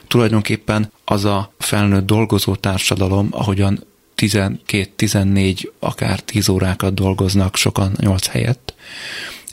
Tulajdonképpen 0.06 0.92
az 1.04 1.24
a 1.24 1.52
felnőtt 1.58 2.06
dolgozó 2.06 2.54
társadalom, 2.54 3.28
ahogyan 3.30 3.84
12-14, 4.16 5.70
akár 5.78 6.20
10 6.20 6.48
órákat 6.48 6.94
dolgoznak, 6.94 7.56
sokan 7.56 7.92
8 8.00 8.26
helyett, 8.26 8.74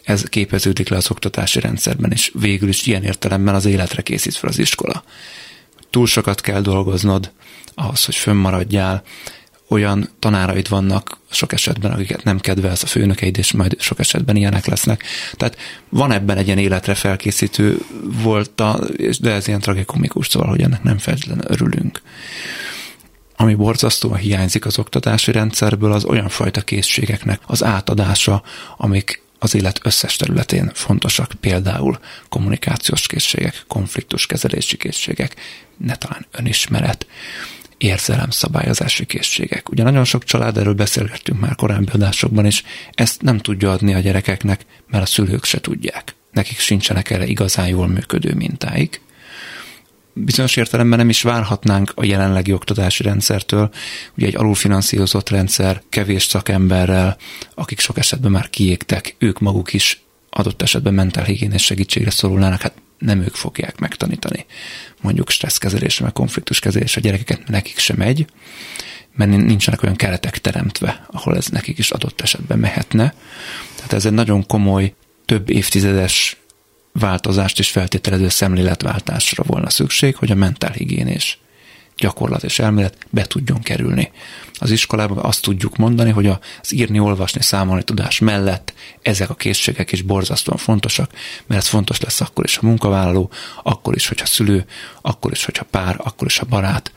ez 0.04 0.24
képeződik 0.24 0.90
le 0.90 0.98
az 0.98 1.12
oktatási 1.12 1.60
rendszerben, 1.60 2.12
és 2.12 2.32
végül 2.40 2.70
is 2.70 2.86
ilyen 2.86 3.04
értelemben 3.04 3.56
az 3.56 3.66
életre 3.66 4.02
készít 4.02 4.36
fel 4.36 4.50
az 4.50 4.60
iskola. 4.60 5.04
Túl 5.90 6.08
sokat 6.08 6.42
kell 6.42 6.62
dolgoznod 6.62 7.32
ahhoz, 7.74 8.06
hogy 8.06 8.16
fönnmaradjál, 8.16 9.04
olyan 9.70 10.10
tanáraid 10.20 10.70
vannak 10.70 11.18
sok 11.32 11.54
esetben, 11.54 11.92
akiket 11.92 12.24
nem 12.24 12.40
kedvelsz 12.40 12.84
a 12.84 12.88
főnökeid, 12.88 13.38
és 13.38 13.52
majd 13.52 13.76
sok 13.80 14.00
esetben 14.00 14.36
ilyenek 14.36 14.66
lesznek. 14.66 15.04
Tehát 15.34 15.58
van 15.90 16.12
ebben 16.12 16.38
egy 16.38 16.46
ilyen 16.46 16.58
életre 16.58 16.96
felkészítő 16.96 17.78
volt, 18.04 18.52
de 19.20 19.32
ez 19.32 19.48
ilyen 19.48 19.60
tragikomikus, 19.60 20.28
szóval, 20.28 20.50
hogy 20.50 20.62
ennek 20.62 20.84
nem 20.84 20.98
feltétlenül 20.98 21.46
örülünk. 21.48 22.02
Ami 23.36 23.56
borzasztóan 23.56 24.18
hiányzik 24.18 24.66
az 24.66 24.80
oktatási 24.80 25.32
rendszerből, 25.32 25.92
az 25.92 26.04
olyan 26.04 26.30
fajta 26.30 26.62
készségeknek 26.62 27.42
az 27.46 27.64
átadása, 27.64 28.44
amik 28.78 29.22
az 29.40 29.56
élet 29.56 29.80
összes 29.84 30.16
területén 30.16 30.72
fontosak, 30.74 31.32
például 31.40 32.00
kommunikációs 32.30 33.08
készségek, 33.08 33.64
konfliktuskezelési 33.68 34.78
készségek, 34.78 35.36
ne 35.78 35.96
talán 35.96 36.26
önismeret, 36.32 37.06
érzelemszabályozási 37.80 39.06
készségek. 39.06 39.70
Ugye 39.70 39.84
nagyon 39.84 40.04
sok 40.04 40.24
család, 40.24 40.58
erről 40.58 40.74
beszélgettünk 40.74 41.40
már 41.40 41.56
korábbi 41.56 41.92
adásokban 41.92 42.46
is, 42.46 42.64
ezt 42.92 43.22
nem 43.22 43.38
tudja 43.38 43.72
adni 43.72 43.94
a 43.94 44.00
gyerekeknek, 44.00 44.66
mert 44.88 45.04
a 45.04 45.08
szülők 45.08 45.44
se 45.44 45.62
tudják. 45.62 46.16
Nekik 46.32 46.60
sincsenek 46.60 47.10
erre 47.10 47.26
igazán 47.26 47.68
jól 47.68 47.88
működő 47.88 48.34
mintáik. 48.34 49.02
Bizonyos 50.14 50.56
értelemben 50.56 51.00
nem 51.00 51.10
is 51.10 51.22
várhatnánk 51.22 51.92
a 51.96 52.06
jelenlegi 52.06 52.54
oktatási 52.54 53.04
rendszertől, 53.04 53.70
ugye 54.18 54.28
egy 54.28 54.36
alulfinanszírozott 54.36 55.30
rendszer, 55.30 55.82
kevés 55.90 56.24
szakemberrel, 56.24 57.18
akik 57.56 57.80
sok 57.80 57.98
esetben 57.98 58.32
már 58.32 58.50
kiégtek, 58.50 59.16
ők 59.18 59.40
maguk 59.40 59.74
is 59.74 60.02
adott 60.30 60.62
esetben 60.62 60.94
mentálhigiénés 60.94 61.64
segítségre 61.64 62.10
szorulnának, 62.10 62.62
hát 62.62 62.74
nem 63.00 63.22
ők 63.22 63.36
fogják 63.36 63.80
megtanítani. 63.80 64.46
Mondjuk 65.02 65.30
stresszkezelésre, 65.30 66.04
meg 66.04 66.14
konfliktuskezelésre 66.14 67.02
a 67.02 67.04
gyerekeket 67.04 67.48
nekik 67.48 67.78
sem 67.78 67.98
megy, 67.98 68.26
mert 69.16 69.32
nincsenek 69.32 69.84
olyan 69.84 69.96
keretek 69.96 70.38
teremtve, 70.38 71.06
ahol 71.12 71.36
ez 71.36 71.48
nekik 71.48 71.78
is 71.78 71.92
adott 71.92 72.22
esetben 72.22 72.60
mehetne. 72.60 73.14
Tehát 73.76 73.94
ez 73.94 74.06
egy 74.06 74.14
nagyon 74.14 74.46
komoly, 74.46 74.94
több 75.26 75.50
évtizedes 75.50 76.38
változást 76.92 77.60
és 77.60 77.70
feltételező 77.70 78.30
szemléletváltásra 78.30 79.44
volna 79.44 79.70
szükség, 79.70 80.16
hogy 80.16 80.32
a 80.32 80.36
mentálhigiénés 80.36 81.40
gyakorlat 82.00 82.44
és 82.44 82.60
elmélet 82.60 82.98
be 83.10 83.24
tudjon 83.24 83.62
kerülni. 83.62 84.12
Az 84.54 84.72
iskolában 84.72 85.18
azt 85.18 85.42
tudjuk 85.42 85.76
mondani, 85.76 86.12
hogy 86.12 86.28
az 86.28 86.74
írni, 86.74 87.00
olvasni, 87.00 87.42
számolni 87.42 87.84
tudás 87.84 88.20
mellett 88.20 88.74
ezek 89.02 89.30
a 89.30 89.36
készségek 89.36 89.92
is 89.92 90.02
borzasztóan 90.02 90.58
fontosak, 90.58 91.12
mert 91.48 91.62
ez 91.62 91.68
fontos 91.68 92.00
lesz 92.00 92.22
akkor 92.22 92.46
is 92.46 92.58
a 92.58 92.66
munkavállaló, 92.66 93.32
akkor 93.64 93.96
is, 93.96 94.08
hogyha 94.08 94.26
szülő, 94.26 94.66
akkor 95.02 95.32
is, 95.32 95.46
hogyha 95.46 95.66
pár, 95.72 95.96
akkor 96.04 96.28
is 96.28 96.40
a 96.40 96.46
barát, 96.46 96.92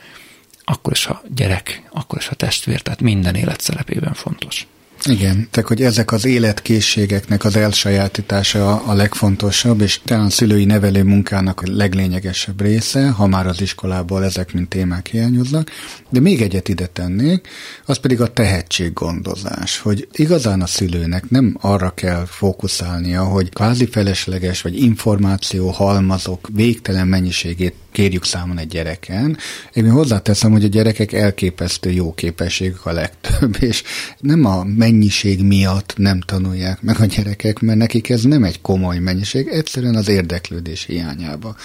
akkor 0.64 0.92
is 0.92 1.07
a 1.07 1.22
gyerek, 1.34 1.88
akkor 1.92 2.18
is 2.18 2.28
a 2.28 2.34
testvér, 2.34 2.80
tehát 2.80 3.00
minden 3.00 3.34
élet 3.34 3.61
szerepében 3.61 4.14
fontos. 4.14 4.66
Igen, 5.09 5.48
tehát 5.50 5.68
hogy 5.68 5.82
ezek 5.82 6.12
az 6.12 6.24
életkészségeknek 6.24 7.44
az 7.44 7.57
elsajátítása 7.57 8.82
a 8.82 8.94
legfontosabb, 8.94 9.80
és 9.80 10.00
talán 10.05 10.26
a 10.26 10.30
szülői 10.30 10.64
nevelő 10.64 11.03
munkának 11.03 11.61
a 11.61 11.70
leglényegesebb 11.70 12.61
része, 12.61 13.09
ha 13.09 13.26
már 13.26 13.46
az 13.46 13.61
iskolából 13.61 14.24
ezek 14.24 14.53
mint 14.53 14.68
témák 14.68 15.07
hiányoznak. 15.07 15.70
De 16.09 16.20
még 16.20 16.42
egyet 16.42 16.68
ide 16.68 16.86
tennék, 16.86 17.48
az 17.86 17.96
pedig 17.98 18.20
a 18.20 18.32
tehetséggondozás, 18.32 19.78
hogy 19.78 20.09
igazán 20.12 20.61
a 20.61 20.66
szülőnek 20.66 21.30
nem 21.30 21.57
arra 21.61 21.90
kell 21.90 22.24
fókuszálnia, 22.26 23.24
hogy 23.24 23.48
kvázi 23.48 23.86
felesleges 23.86 24.62
vagy 24.62 24.82
információ 24.82 25.70
halmazok 25.70 26.48
végtelen 26.53 27.09
mennyiségét 27.09 27.74
kérjük 27.93 28.24
számon 28.24 28.59
egy 28.59 28.68
gyereken. 28.68 29.36
Én 29.72 29.90
hozzáteszem, 29.90 30.51
hogy 30.51 30.64
a 30.64 30.68
gyerekek 30.68 31.12
elképesztő 31.12 31.90
jó 31.90 32.14
képességük 32.14 32.86
a 32.86 32.93
legtöbb, 32.93 33.57
és 33.61 33.82
nem 34.18 34.45
a 34.45 34.64
mennyiség 34.64 35.43
miatt 35.43 35.95
nem 35.97 36.20
tanulják 36.20 36.82
meg 36.82 37.01
a 37.01 37.05
gyerekek, 37.05 37.59
mert 37.59 37.78
nekik 37.78 38.09
ez 38.09 38.22
nem 38.22 38.45
egy 38.45 38.61
komoly 38.61 38.99
mennyiség, 38.99 39.49
egyszerűen 39.49 39.95
az 39.95 40.09
érdeklődés 40.09 40.84
hiányába. 40.84 41.57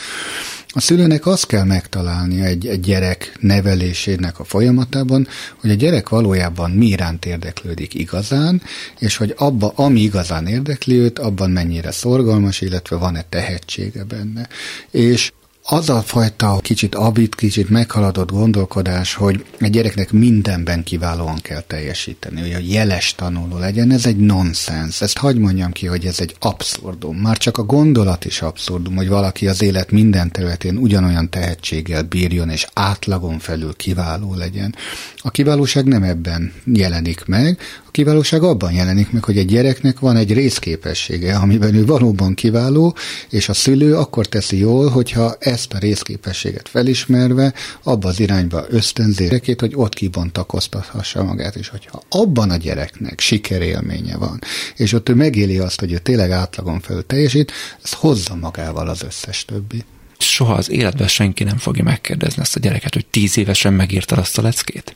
A 0.69 0.79
szülőnek 0.79 1.25
azt 1.25 1.45
kell 1.45 1.63
megtalálnia 1.63 2.43
egy, 2.43 2.67
egy 2.67 2.79
gyerek 2.79 3.37
nevelésének 3.39 4.39
a 4.39 4.43
folyamatában, 4.43 5.27
hogy 5.61 5.69
a 5.69 5.73
gyerek 5.73 6.09
valójában 6.09 6.71
mi 6.71 6.85
iránt 6.85 7.25
érdeklődik 7.25 7.93
igazán, 7.93 8.61
és 8.99 9.17
hogy 9.17 9.33
abba, 9.37 9.71
ami 9.75 9.99
igazán 9.99 10.47
érdekli 10.47 10.95
őt, 10.95 11.19
abban 11.19 11.51
mennyire 11.51 11.91
szorgalmas, 11.91 12.61
illetve 12.61 12.95
van-e 12.95 13.25
tehetsége 13.29 14.03
benne. 14.03 14.47
És 14.91 15.31
az 15.69 15.89
a 15.89 16.01
fajta 16.01 16.59
kicsit 16.61 16.95
abit, 16.95 17.35
kicsit 17.35 17.69
meghaladott 17.69 18.31
gondolkodás, 18.31 19.13
hogy 19.13 19.45
egy 19.59 19.71
gyereknek 19.71 20.11
mindenben 20.11 20.83
kiválóan 20.83 21.39
kell 21.41 21.61
teljesíteni, 21.61 22.41
hogy 22.41 22.53
a 22.53 22.59
jeles 22.61 23.15
tanuló 23.15 23.57
legyen, 23.57 23.91
ez 23.91 24.05
egy 24.05 24.17
nonsens. 24.17 25.01
Ezt 25.01 25.17
hagyd 25.17 25.37
mondjam 25.37 25.71
ki, 25.71 25.85
hogy 25.85 26.05
ez 26.05 26.19
egy 26.19 26.35
abszurdum. 26.39 27.17
Már 27.17 27.37
csak 27.37 27.57
a 27.57 27.63
gondolat 27.63 28.25
is 28.25 28.41
abszurdum, 28.41 28.95
hogy 28.95 29.07
valaki 29.07 29.47
az 29.47 29.61
élet 29.61 29.91
minden 29.91 30.31
területén 30.31 30.77
ugyanolyan 30.77 31.29
tehetséggel 31.29 32.03
bírjon, 32.03 32.49
és 32.49 32.67
átlagon 32.73 33.39
felül 33.39 33.75
kiváló 33.75 34.33
legyen. 34.35 34.75
A 35.17 35.31
kiválóság 35.31 35.85
nem 35.85 36.03
ebben 36.03 36.53
jelenik 36.65 37.25
meg, 37.25 37.59
kiválóság 37.97 38.43
abban 38.43 38.71
jelenik 38.71 39.11
meg, 39.11 39.23
hogy 39.23 39.37
egy 39.37 39.45
gyereknek 39.45 39.99
van 39.99 40.15
egy 40.15 40.33
részképessége, 40.33 41.35
amiben 41.35 41.75
ő 41.75 41.85
valóban 41.85 42.33
kiváló, 42.33 42.95
és 43.29 43.49
a 43.49 43.53
szülő 43.53 43.95
akkor 43.95 44.25
teszi 44.25 44.57
jól, 44.57 44.89
hogyha 44.89 45.35
ezt 45.39 45.73
a 45.73 45.77
részképességet 45.77 46.69
felismerve 46.69 47.53
abba 47.83 48.07
az 48.07 48.19
irányba 48.19 48.65
ösztönzi 48.69 49.23
gyerekét, 49.23 49.59
hogy 49.59 49.73
ott 49.75 49.93
kibontakoztathassa 49.93 51.23
magát, 51.23 51.55
és 51.55 51.67
hogyha 51.69 52.03
abban 52.09 52.49
a 52.49 52.57
gyereknek 52.57 53.19
sikerélménye 53.19 54.17
van, 54.17 54.39
és 54.75 54.93
ott 54.93 55.09
ő 55.09 55.13
megéli 55.13 55.57
azt, 55.57 55.79
hogy 55.79 55.91
ő 55.91 55.97
tényleg 55.97 56.31
átlagon 56.31 56.79
felül 56.79 57.05
teljesít, 57.05 57.51
ez 57.83 57.93
hozza 57.93 58.35
magával 58.35 58.87
az 58.87 59.03
összes 59.03 59.45
többi 59.45 59.83
soha 60.17 60.53
az 60.53 60.69
életben 60.69 61.07
senki 61.07 61.43
nem 61.43 61.57
fogja 61.57 61.83
megkérdezni 61.83 62.41
ezt 62.41 62.55
a 62.55 62.59
gyereket, 62.59 62.93
hogy 62.93 63.05
tíz 63.05 63.37
évesen 63.37 63.73
megírta 63.73 64.15
azt 64.15 64.37
a 64.37 64.41
leckét. 64.41 64.95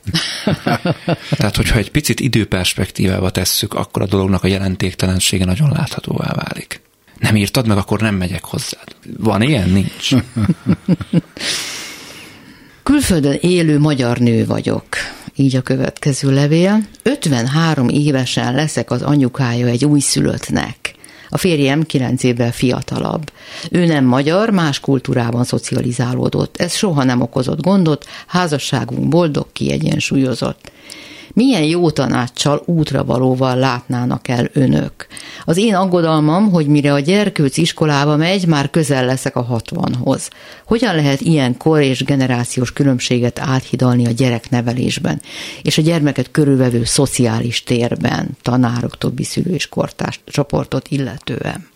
Tehát, 1.38 1.56
hogyha 1.56 1.78
egy 1.78 1.92
picit 1.92 2.20
időperspektívába 2.20 3.30
tesszük, 3.30 3.74
akkor 3.74 4.02
a 4.02 4.06
dolognak 4.06 4.44
a 4.44 4.48
jelentéktelensége 4.48 5.46
nagyon 5.46 5.70
láthatóvá 5.70 6.34
válik. 6.34 6.82
Nem 7.20 7.36
írtad 7.36 7.68
meg, 7.68 7.78
akkor 7.78 8.02
nem 8.02 8.16
megyek 8.16 8.44
hozzád. 8.44 8.96
Van 9.18 9.42
ilyen? 9.42 9.70
Nincs. 9.70 10.10
Külföldön 12.84 13.38
élő 13.42 13.80
magyar 13.80 14.18
nő 14.18 14.46
vagyok. 14.46 14.86
Így 15.36 15.56
a 15.56 15.62
következő 15.62 16.34
levél. 16.34 16.80
53 17.04 17.90
évesen 17.90 18.54
leszek 18.54 18.92
az 18.92 19.02
anyukája 19.02 19.68
egy 19.68 19.86
újszülöttnek. 19.86 20.96
A 21.34 21.38
férjem 21.38 21.84
kilenc 21.84 22.24
évvel 22.24 22.52
fiatalabb. 22.52 23.32
Ő 23.72 23.86
nem 23.86 24.06
magyar, 24.06 24.50
más 24.50 24.80
kultúrában 24.80 25.44
szocializálódott. 25.44 26.58
Ez 26.58 26.74
soha 26.74 27.04
nem 27.04 27.22
okozott 27.22 27.62
gondot, 27.62 28.06
házasságunk 28.28 29.08
boldog, 29.08 29.48
kiegyensúlyozott 29.54 30.72
milyen 31.34 31.64
jó 31.64 31.92
tanácssal, 31.92 32.64
útra 32.66 33.04
valóval 33.04 33.56
látnának 33.56 34.28
el 34.28 34.50
önök. 34.54 35.08
Az 35.46 35.58
én 35.58 35.76
aggodalmam, 35.76 36.52
hogy 36.52 36.68
mire 36.68 36.94
a 36.94 37.00
gyerkőc 37.00 37.58
iskolába 37.58 38.16
megy, 38.16 38.48
már 38.48 38.70
közel 38.70 39.06
leszek 39.06 39.36
a 39.36 39.42
hatvanhoz. 39.42 40.30
Hogyan 40.66 40.96
lehet 40.96 41.22
ilyen 41.22 41.58
kor 41.58 41.82
és 41.82 42.04
generációs 42.04 42.74
különbséget 42.74 43.40
áthidalni 43.40 44.06
a 44.06 44.12
gyereknevelésben, 44.12 45.22
és 45.62 45.78
a 45.78 45.82
gyermeket 45.82 46.32
körülvevő 46.32 46.84
szociális 46.84 47.64
térben, 47.64 48.30
tanárok, 48.42 48.98
többi 48.98 49.24
szülő 49.24 49.54
és 49.54 49.70
kortárs 49.70 50.20
csoportot 50.26 50.88
illetően? 50.88 51.70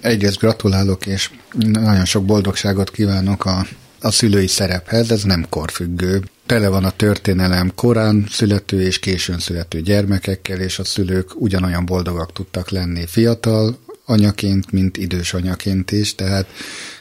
Egyrészt 0.00 0.38
gratulálok, 0.38 1.06
és 1.06 1.30
nagyon 1.72 2.04
sok 2.04 2.24
boldogságot 2.24 2.90
kívánok 2.90 3.44
a 3.44 3.66
a 4.00 4.10
szülői 4.10 4.46
szerephez, 4.46 5.10
ez 5.10 5.22
nem 5.22 5.46
korfüggő. 5.48 6.22
Tele 6.46 6.68
van 6.68 6.84
a 6.84 6.90
történelem 6.90 7.72
korán 7.74 8.26
születő 8.30 8.80
és 8.80 8.98
későn 8.98 9.38
születő 9.38 9.80
gyermekekkel, 9.80 10.60
és 10.60 10.78
a 10.78 10.84
szülők 10.84 11.40
ugyanolyan 11.40 11.84
boldogak 11.84 12.32
tudtak 12.32 12.70
lenni 12.70 13.06
fiatal 13.06 13.78
anyaként, 14.04 14.72
mint 14.72 14.96
idős 14.96 15.34
anyaként 15.34 15.90
is, 15.90 16.14
tehát 16.14 16.46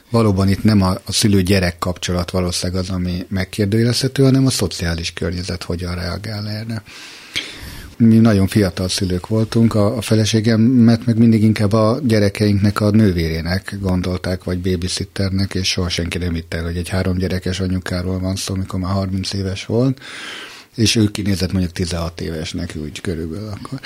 valóban 0.10 0.50
itt 0.50 0.64
nem 0.64 0.82
a, 0.82 0.90
a 1.06 1.12
szülő-gyerek 1.12 1.78
kapcsolat 1.80 2.32
valószínűleg 2.32 2.82
az, 2.82 2.90
ami 2.90 3.26
megkérdőjelezhető, 3.30 4.24
hanem 4.24 4.46
a 4.46 4.50
szociális 4.50 5.14
környezet 5.14 5.64
hogyan 5.64 5.96
reagál 5.96 6.48
erre 6.50 6.84
mi 7.98 8.18
nagyon 8.18 8.48
fiatal 8.48 8.88
szülők 8.88 9.28
voltunk, 9.28 9.76
a, 9.76 9.98
a 9.98 10.02
feleségemet 10.02 11.06
meg 11.06 11.18
mindig 11.18 11.44
inkább 11.44 11.74
a 11.74 12.00
gyerekeinknek 12.04 12.82
a 12.82 12.90
nővérének 12.90 13.76
gondolták, 13.80 14.44
vagy 14.44 14.60
babysitternek, 14.60 15.54
és 15.54 15.68
soha 15.68 15.90
senki 15.90 16.18
nem 16.18 16.34
hitt 16.34 16.54
el, 16.54 16.64
hogy 16.64 16.78
egy 16.78 16.90
három 16.90 17.18
gyerekes 17.18 17.60
anyukáról 17.60 18.20
van 18.20 18.36
szó, 18.36 18.54
amikor 18.54 18.80
már 18.80 18.92
30 18.92 19.34
éves 19.34 19.66
volt 19.66 20.00
és 20.76 20.96
ő 20.96 21.12
kinézett 21.12 21.52
mondjuk 21.52 21.74
16 21.74 22.22
évesnek 22.22 22.74
úgy 22.82 23.02
körülbelül 23.02 23.48
akkor. 23.48 23.80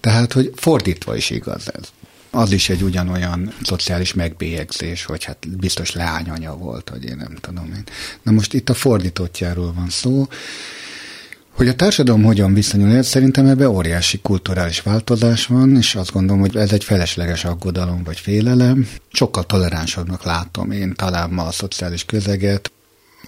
Tehát, 0.00 0.32
hogy 0.32 0.52
fordítva 0.54 1.16
is 1.16 1.30
igaz 1.30 1.72
ez. 1.74 1.88
Az 2.30 2.52
is 2.52 2.68
egy 2.68 2.82
ugyanolyan 2.82 3.52
szociális 3.62 4.14
megbélyegzés, 4.14 5.04
hogy 5.04 5.24
hát 5.24 5.48
biztos 5.58 5.92
leányanya 5.92 6.56
volt, 6.56 6.88
hogy 6.88 7.04
én 7.04 7.16
nem 7.16 7.34
tudom 7.40 7.64
én. 7.64 7.84
Na 8.22 8.32
most 8.32 8.54
itt 8.54 8.68
a 8.68 8.74
fordítottjáról 8.74 9.72
van 9.72 9.88
szó, 9.88 10.28
hogy 11.56 11.68
a 11.68 11.74
társadalom 11.74 12.22
hogyan 12.22 12.54
viszonyul, 12.54 13.02
szerintem 13.02 13.46
ebben 13.46 13.66
óriási 13.66 14.18
kulturális 14.22 14.80
változás 14.80 15.46
van, 15.46 15.76
és 15.76 15.94
azt 15.94 16.12
gondolom, 16.12 16.40
hogy 16.40 16.56
ez 16.56 16.72
egy 16.72 16.84
felesleges 16.84 17.44
aggodalom 17.44 18.02
vagy 18.04 18.20
félelem. 18.20 18.88
Sokkal 19.12 19.44
toleránsabbnak 19.44 20.24
látom 20.24 20.70
én 20.70 20.94
talán 20.94 21.30
ma 21.30 21.42
a 21.42 21.50
szociális 21.52 22.04
közeget, 22.04 22.70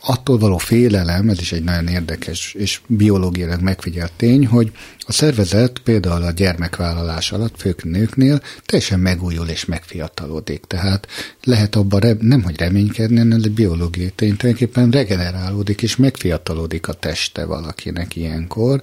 attól 0.00 0.38
való 0.38 0.58
félelem, 0.58 1.28
ez 1.28 1.40
is 1.40 1.52
egy 1.52 1.64
nagyon 1.64 1.86
érdekes 1.86 2.54
és 2.58 2.80
biológiailag 2.86 3.60
megfigyelt 3.60 4.12
tény, 4.16 4.46
hogy 4.46 4.72
a 4.98 5.12
szervezet 5.12 5.78
például 5.78 6.22
a 6.22 6.30
gyermekvállalás 6.30 7.32
alatt, 7.32 7.60
fők 7.60 7.84
nőknél 7.84 8.40
teljesen 8.66 9.00
megújul 9.00 9.48
és 9.48 9.64
megfiatalodik. 9.64 10.64
Tehát 10.66 11.06
lehet 11.44 11.76
abban 11.76 12.00
rem, 12.00 12.18
nem, 12.20 12.42
hogy 12.42 12.58
reménykedni, 12.58 13.16
hanem 13.16 13.38
ez 13.38 13.48
biológiai 13.48 14.12
tény, 14.14 14.36
tulajdonképpen 14.36 14.90
regenerálódik 14.90 15.82
és 15.82 15.96
megfiatalodik 15.96 16.88
a 16.88 16.92
teste 16.92 17.44
valakinek 17.44 18.16
ilyenkor. 18.16 18.82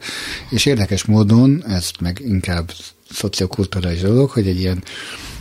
És 0.49 0.65
érdekes 0.65 1.05
módon, 1.05 1.63
ez 1.67 1.89
meg 1.99 2.21
inkább 2.25 2.71
szociokulturális 3.09 4.01
dolog, 4.01 4.29
hogy 4.29 4.47
egy 4.47 4.59
ilyen 4.59 4.83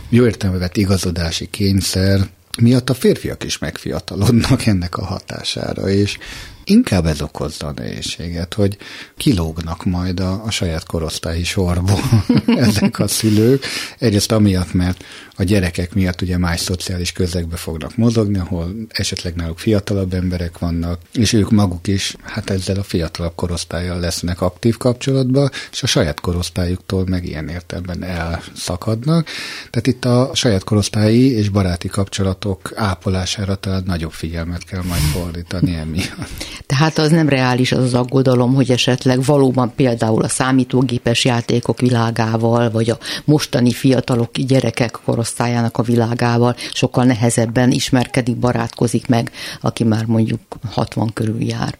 jó 0.09 0.25
értelme 0.25 0.57
vett 0.57 0.77
igazodási 0.77 1.47
kényszer, 1.49 2.29
miatt 2.61 2.89
a 2.89 2.93
férfiak 2.93 3.43
is 3.43 3.57
megfiatalodnak 3.57 4.65
ennek 4.65 4.97
a 4.97 5.05
hatására, 5.05 5.89
és 5.89 6.17
inkább 6.65 7.05
ez 7.05 7.21
okozza 7.21 7.67
a 7.67 7.73
nehézséget, 7.75 8.53
hogy 8.53 8.77
kilógnak 9.17 9.85
majd 9.85 10.19
a, 10.19 10.43
a 10.43 10.51
saját 10.51 10.85
korosztályi 10.85 11.43
sorból 11.43 11.99
ezek 12.67 12.99
a 12.99 13.07
szülők. 13.07 13.65
Egyrészt 13.97 14.31
amiatt, 14.31 14.73
mert 14.73 15.03
a 15.37 15.43
gyerekek 15.43 15.93
miatt 15.93 16.21
ugye 16.21 16.37
más 16.37 16.59
szociális 16.59 17.11
közegbe 17.11 17.55
fognak 17.55 17.97
mozogni, 17.97 18.37
ahol 18.37 18.75
esetleg 18.89 19.35
náluk 19.35 19.59
fiatalabb 19.59 20.13
emberek 20.13 20.59
vannak, 20.59 20.99
és 21.13 21.33
ők 21.33 21.51
maguk 21.51 21.87
is 21.87 22.15
hát 22.23 22.49
ezzel 22.49 22.77
a 22.79 22.83
fiatalabb 22.83 23.35
korosztályjal 23.35 23.99
lesznek 23.99 24.41
aktív 24.41 24.77
kapcsolatban, 24.77 25.49
és 25.71 25.83
a 25.83 25.87
saját 25.87 26.19
korosztályuktól 26.19 27.05
meg 27.07 27.25
ilyen 27.25 27.47
értelemben 27.47 28.03
elszakadnak. 28.03 29.27
Tehát 29.69 29.87
itt 29.87 30.05
a 30.05 30.31
saját 30.33 30.63
korosztályi 30.63 31.31
és 31.31 31.49
baráti 31.49 31.87
kapcsolatok 31.87 32.71
ápolására 32.75 33.55
talán 33.55 33.83
nagyobb 33.85 34.11
figyelmet 34.11 34.63
kell 34.63 34.83
majd 34.83 35.01
fordítani 35.01 35.75
emiatt. 35.75 36.54
Tehát 36.65 36.97
az 36.97 37.11
nem 37.11 37.29
reális 37.29 37.71
az 37.71 37.83
az 37.83 37.93
aggodalom, 37.93 38.53
hogy 38.53 38.71
esetleg 38.71 39.23
valóban 39.23 39.73
például 39.75 40.21
a 40.23 40.27
számítógépes 40.27 41.25
játékok 41.25 41.79
világával, 41.79 42.69
vagy 42.69 42.89
a 42.89 42.97
mostani 43.25 43.71
fiatalok, 43.71 44.31
gyerekek 44.31 44.99
korosztály 45.05 45.45
korosztályának 45.45 45.77
a 45.77 45.83
világával 45.83 46.55
sokkal 46.73 47.03
nehezebben 47.03 47.71
ismerkedik, 47.71 48.37
barátkozik 48.37 49.07
meg, 49.07 49.31
aki 49.61 49.83
már 49.83 50.05
mondjuk 50.05 50.41
60 50.71 51.13
körül 51.13 51.43
jár. 51.43 51.77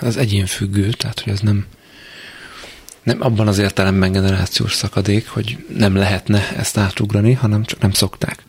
Ez 0.00 0.16
egyén 0.16 0.46
függő, 0.46 0.90
tehát 0.90 1.20
hogy 1.20 1.32
ez 1.32 1.40
nem, 1.40 1.66
nem 3.02 3.22
abban 3.22 3.48
az 3.48 3.58
értelemben 3.58 4.12
generációs 4.12 4.74
szakadék, 4.74 5.28
hogy 5.28 5.64
nem 5.76 5.96
lehetne 5.96 6.56
ezt 6.56 6.76
átugrani, 6.76 7.32
hanem 7.32 7.64
csak 7.64 7.80
nem 7.80 7.92
szokták. 7.92 8.42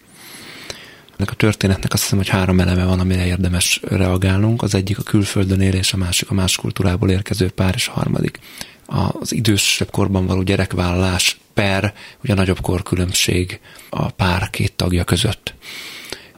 Ennek 1.19 1.31
a 1.31 1.35
történetnek 1.35 1.93
azt 1.93 2.01
hiszem, 2.01 2.17
hogy 2.17 2.27
három 2.27 2.59
eleme 2.59 2.85
van, 2.85 2.99
amire 2.99 3.25
érdemes 3.25 3.79
reagálnunk. 3.83 4.61
Az 4.61 4.75
egyik 4.75 4.97
a 4.97 5.03
külföldön 5.03 5.61
élés, 5.61 5.93
a 5.93 5.97
másik 5.97 6.29
a 6.29 6.33
más 6.33 6.55
kultúrából 6.55 7.09
érkező 7.09 7.49
pár, 7.49 7.73
és 7.75 7.87
a 7.87 7.91
harmadik 7.91 8.39
az 8.85 9.33
idősebb 9.33 9.91
korban 9.91 10.25
való 10.25 10.41
gyerekvállalás 10.41 11.39
per, 11.53 11.93
ugye 12.23 12.33
nagyobb 12.33 12.61
korkülönbség 12.61 13.59
a 13.89 14.09
pár 14.09 14.49
két 14.49 14.73
tagja 14.73 15.03
között. 15.03 15.53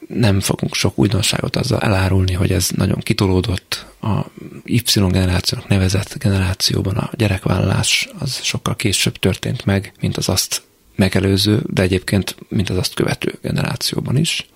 nem 0.08 0.40
fogunk 0.40 0.74
sok 0.74 0.98
újdonságot 0.98 1.56
azzal 1.56 1.80
elárulni, 1.80 2.32
hogy 2.32 2.52
ez 2.52 2.68
nagyon 2.76 2.98
kitolódott 2.98 3.86
a 4.00 4.20
Y 4.64 4.82
generációnak 4.94 5.68
nevezett 5.68 6.18
generációban 6.18 6.96
a 6.96 7.10
gyerekvállalás 7.16 8.08
az 8.18 8.42
sokkal 8.42 8.76
később 8.76 9.16
történt 9.16 9.64
meg, 9.64 9.92
mint 10.00 10.16
az 10.16 10.28
azt 10.28 10.62
megelőző, 10.96 11.62
de 11.66 11.82
egyébként 11.82 12.36
mint 12.48 12.70
az 12.70 12.76
azt 12.76 12.94
követő 12.94 13.38
generációban 13.42 14.16
is. 14.16 14.46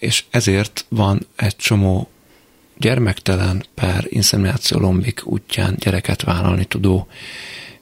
És 0.00 0.24
ezért 0.30 0.84
van 0.88 1.26
egy 1.36 1.56
csomó 1.56 2.08
gyermektelen 2.76 3.64
pár 3.74 4.06
inszemináció 4.08 4.78
lombik 4.78 5.26
útján 5.26 5.74
gyereket 5.78 6.22
vállalni 6.22 6.64
tudó 6.64 7.06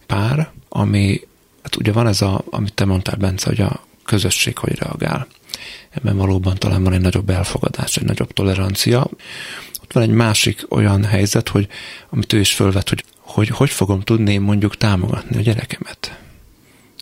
pár, 0.07 0.51
ami, 0.69 1.21
hát 1.62 1.77
ugye 1.77 1.93
van 1.93 2.07
ez 2.07 2.23
a, 2.23 2.43
amit 2.51 2.75
te 2.75 2.85
mondtál, 2.85 3.16
Bence, 3.16 3.49
hogy 3.49 3.61
a 3.61 3.87
közösség 4.05 4.59
hogy 4.59 4.79
reagál. 4.79 5.27
Ebben 5.91 6.16
valóban 6.16 6.55
talán 6.55 6.83
van 6.83 6.93
egy 6.93 7.01
nagyobb 7.01 7.31
elfogadás, 7.31 7.97
egy 7.97 8.05
nagyobb 8.05 8.33
tolerancia. 8.33 9.01
Ott 9.83 9.93
van 9.93 10.03
egy 10.03 10.11
másik 10.11 10.66
olyan 10.69 11.05
helyzet, 11.05 11.49
hogy 11.49 11.69
amit 12.11 12.33
ő 12.33 12.41
is 12.41 12.55
fölvet, 12.55 12.89
hogy 12.89 13.05
hogy, 13.19 13.49
hogy 13.49 13.71
fogom 13.71 14.01
tudni 14.01 14.37
mondjuk 14.37 14.77
támogatni 14.77 15.37
a 15.37 15.41
gyerekemet. 15.41 16.19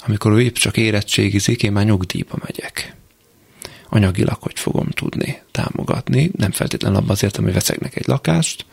Amikor 0.07 0.33
ő 0.33 0.41
épp 0.41 0.55
csak 0.55 0.77
érettségizik, 0.77 1.63
én 1.63 1.73
már 1.73 1.85
nyugdíjba 1.85 2.39
megyek 2.45 2.97
anyagilag 3.89 4.37
hogy 4.41 4.59
fogom 4.59 4.89
tudni 4.89 5.39
támogatni, 5.51 6.31
nem 6.37 6.51
feltétlenül 6.51 6.99
abban 6.99 7.11
azért, 7.11 7.37
hogy 7.37 7.53
veszek 7.53 7.81
neki 7.81 7.95
egy 7.99 8.07
lakást, 8.07 8.65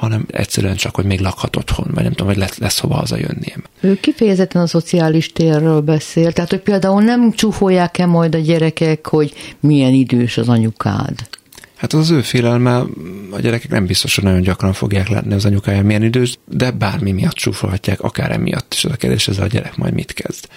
hanem 0.00 0.26
egyszerűen 0.30 0.76
csak, 0.76 0.94
hogy 0.94 1.04
még 1.04 1.20
lakhat 1.20 1.56
otthon, 1.56 1.90
vagy 1.94 2.02
nem 2.02 2.12
tudom, 2.12 2.26
vagy 2.26 2.36
lesz, 2.36 2.58
lesz 2.58 2.78
hova 2.78 2.94
hazajönnie. 2.94 3.56
Ő 3.80 4.00
kifejezetten 4.00 4.62
a 4.62 4.66
szociális 4.66 5.32
térről 5.32 5.80
beszél, 5.80 6.32
tehát 6.32 6.50
hogy 6.50 6.60
például 6.60 7.02
nem 7.02 7.32
csúfolják-e 7.32 8.06
majd 8.06 8.34
a 8.34 8.38
gyerekek, 8.38 9.06
hogy 9.06 9.32
milyen 9.60 9.92
idős 9.92 10.36
az 10.36 10.48
anyukád? 10.48 11.28
Hát 11.76 11.92
az, 11.92 12.10
ő 12.10 12.20
félelme, 12.20 12.76
a 13.30 13.40
gyerekek 13.40 13.70
nem 13.70 13.86
biztos, 13.86 14.14
hogy 14.14 14.24
nagyon 14.24 14.40
gyakran 14.40 14.72
fogják 14.72 15.08
látni 15.08 15.34
az 15.34 15.44
anyukája 15.44 15.82
milyen 15.82 16.02
idős, 16.02 16.38
de 16.48 16.70
bármi 16.70 17.12
miatt 17.12 17.34
csúfolhatják, 17.34 18.00
akár 18.00 18.30
emiatt 18.30 18.74
is 18.74 18.84
az 18.84 18.92
a 18.92 18.96
kérdés, 18.96 19.28
ez 19.28 19.38
a 19.38 19.46
gyerek 19.46 19.76
majd 19.76 19.94
mit 19.94 20.12
kezd. 20.12 20.48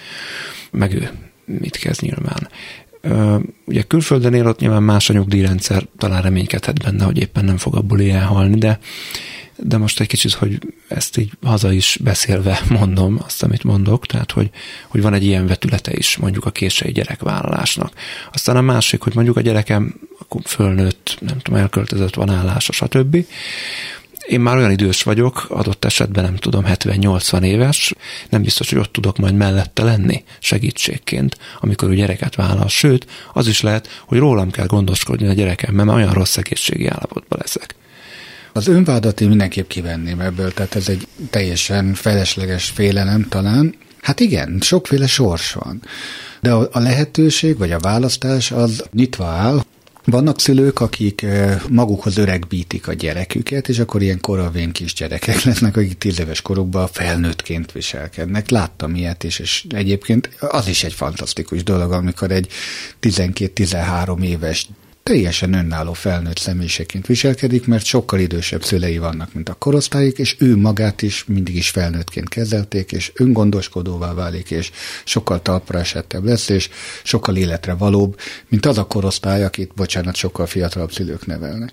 Meg 0.70 0.94
ő 0.94 1.10
mit 1.44 1.76
kezd 1.76 2.02
nyilván. 2.02 2.48
Ugye 3.64 3.82
külföldön 3.82 4.34
él, 4.34 4.46
ott 4.46 4.58
nyilván 4.58 4.82
más 4.82 5.10
a 5.10 5.12
nyugdíjrendszer, 5.12 5.86
talán 5.98 6.22
reménykedhet 6.22 6.82
benne, 6.82 7.04
hogy 7.04 7.18
éppen 7.18 7.44
nem 7.44 7.56
fog 7.56 7.76
abból 7.76 8.00
ilyen 8.00 8.22
halni, 8.22 8.58
de, 8.58 8.78
de 9.56 9.76
most 9.76 10.00
egy 10.00 10.06
kicsit, 10.06 10.32
hogy 10.32 10.58
ezt 10.88 11.16
így 11.16 11.30
haza 11.42 11.72
is 11.72 11.98
beszélve 12.02 12.60
mondom, 12.78 13.20
azt, 13.24 13.42
amit 13.42 13.64
mondok, 13.64 14.06
tehát, 14.06 14.32
hogy, 14.32 14.50
hogy 14.88 15.02
van 15.02 15.14
egy 15.14 15.24
ilyen 15.24 15.46
vetülete 15.46 15.92
is 15.92 16.16
mondjuk 16.16 16.44
a 16.44 16.50
késői 16.50 16.92
gyerekvállalásnak. 16.92 17.92
Aztán 18.32 18.56
a 18.56 18.60
másik, 18.60 19.02
hogy 19.02 19.14
mondjuk 19.14 19.36
a 19.36 19.40
gyerekem 19.40 19.94
akkor 20.18 20.40
fölnőtt, 20.44 21.16
nem 21.20 21.38
tudom, 21.38 21.60
elköltözött, 21.60 22.14
van 22.14 22.30
állása, 22.30 22.72
stb 22.72 23.26
én 24.26 24.40
már 24.40 24.56
olyan 24.56 24.70
idős 24.70 25.02
vagyok, 25.02 25.46
adott 25.48 25.84
esetben 25.84 26.24
nem 26.24 26.36
tudom, 26.36 26.64
70-80 26.66 27.42
éves, 27.42 27.94
nem 28.28 28.42
biztos, 28.42 28.70
hogy 28.70 28.78
ott 28.78 28.92
tudok 28.92 29.18
majd 29.18 29.34
mellette 29.34 29.82
lenni 29.82 30.24
segítségként, 30.38 31.38
amikor 31.60 31.90
ő 31.90 31.94
gyereket 31.94 32.34
vállal. 32.34 32.68
Sőt, 32.68 33.06
az 33.32 33.46
is 33.46 33.60
lehet, 33.60 33.88
hogy 34.06 34.18
rólam 34.18 34.50
kell 34.50 34.66
gondoskodni 34.66 35.26
a 35.26 35.32
gyerekem, 35.32 35.74
mert 35.74 35.88
olyan 35.88 36.12
rossz 36.12 36.36
egészségi 36.36 36.86
állapotban 36.86 37.38
leszek. 37.42 37.74
Az 38.52 38.68
önvádat 38.68 39.20
én 39.20 39.28
mindenképp 39.28 39.68
kivenném 39.68 40.20
ebből, 40.20 40.52
tehát 40.52 40.74
ez 40.74 40.88
egy 40.88 41.06
teljesen 41.30 41.94
felesleges 41.94 42.64
félelem 42.64 43.26
talán. 43.28 43.74
Hát 44.00 44.20
igen, 44.20 44.58
sokféle 44.60 45.06
sors 45.06 45.52
van. 45.52 45.82
De 46.40 46.52
a 46.52 46.78
lehetőség, 46.78 47.58
vagy 47.58 47.72
a 47.72 47.78
választás 47.78 48.50
az 48.50 48.84
nyitva 48.92 49.24
áll, 49.24 49.64
vannak 50.04 50.40
szülők, 50.40 50.80
akik 50.80 51.26
magukhoz 51.68 52.16
öregbítik 52.16 52.88
a 52.88 52.92
gyereküket, 52.92 53.68
és 53.68 53.78
akkor 53.78 54.02
ilyen 54.02 54.20
koravén 54.20 54.72
kis 54.72 54.94
gyerekek 54.94 55.42
lesznek, 55.44 55.76
akik 55.76 55.98
tíz 55.98 56.20
éves 56.20 56.42
korukban 56.42 56.86
felnőttként 56.86 57.72
viselkednek. 57.72 58.50
Láttam 58.50 58.94
ilyet 58.94 59.24
is, 59.24 59.38
és 59.38 59.64
egyébként 59.68 60.28
az 60.38 60.68
is 60.68 60.84
egy 60.84 60.92
fantasztikus 60.92 61.62
dolog, 61.62 61.92
amikor 61.92 62.30
egy 62.30 62.48
12-13 63.02 64.22
éves 64.22 64.68
teljesen 65.04 65.52
önálló 65.52 65.92
felnőtt 65.92 66.38
személyiségként 66.38 67.06
viselkedik, 67.06 67.66
mert 67.66 67.84
sokkal 67.84 68.20
idősebb 68.20 68.64
szülei 68.64 68.98
vannak, 68.98 69.34
mint 69.34 69.48
a 69.48 69.54
korosztályok, 69.54 70.18
és 70.18 70.36
ő 70.38 70.56
magát 70.56 71.02
is 71.02 71.24
mindig 71.24 71.56
is 71.56 71.70
felnőttként 71.70 72.28
kezelték, 72.28 72.92
és 72.92 73.12
öngondoskodóvá 73.14 74.14
válik, 74.14 74.50
és 74.50 74.70
sokkal 75.04 75.42
talpra 75.42 75.78
esettebb 75.78 76.24
lesz, 76.24 76.48
és 76.48 76.68
sokkal 77.02 77.36
életre 77.36 77.74
valóbb, 77.74 78.18
mint 78.48 78.66
az 78.66 78.78
a 78.78 78.84
korosztály, 78.84 79.44
akit, 79.44 79.74
bocsánat, 79.74 80.16
sokkal 80.16 80.46
fiatalabb 80.46 80.92
szülők 80.92 81.26
nevelnek. 81.26 81.72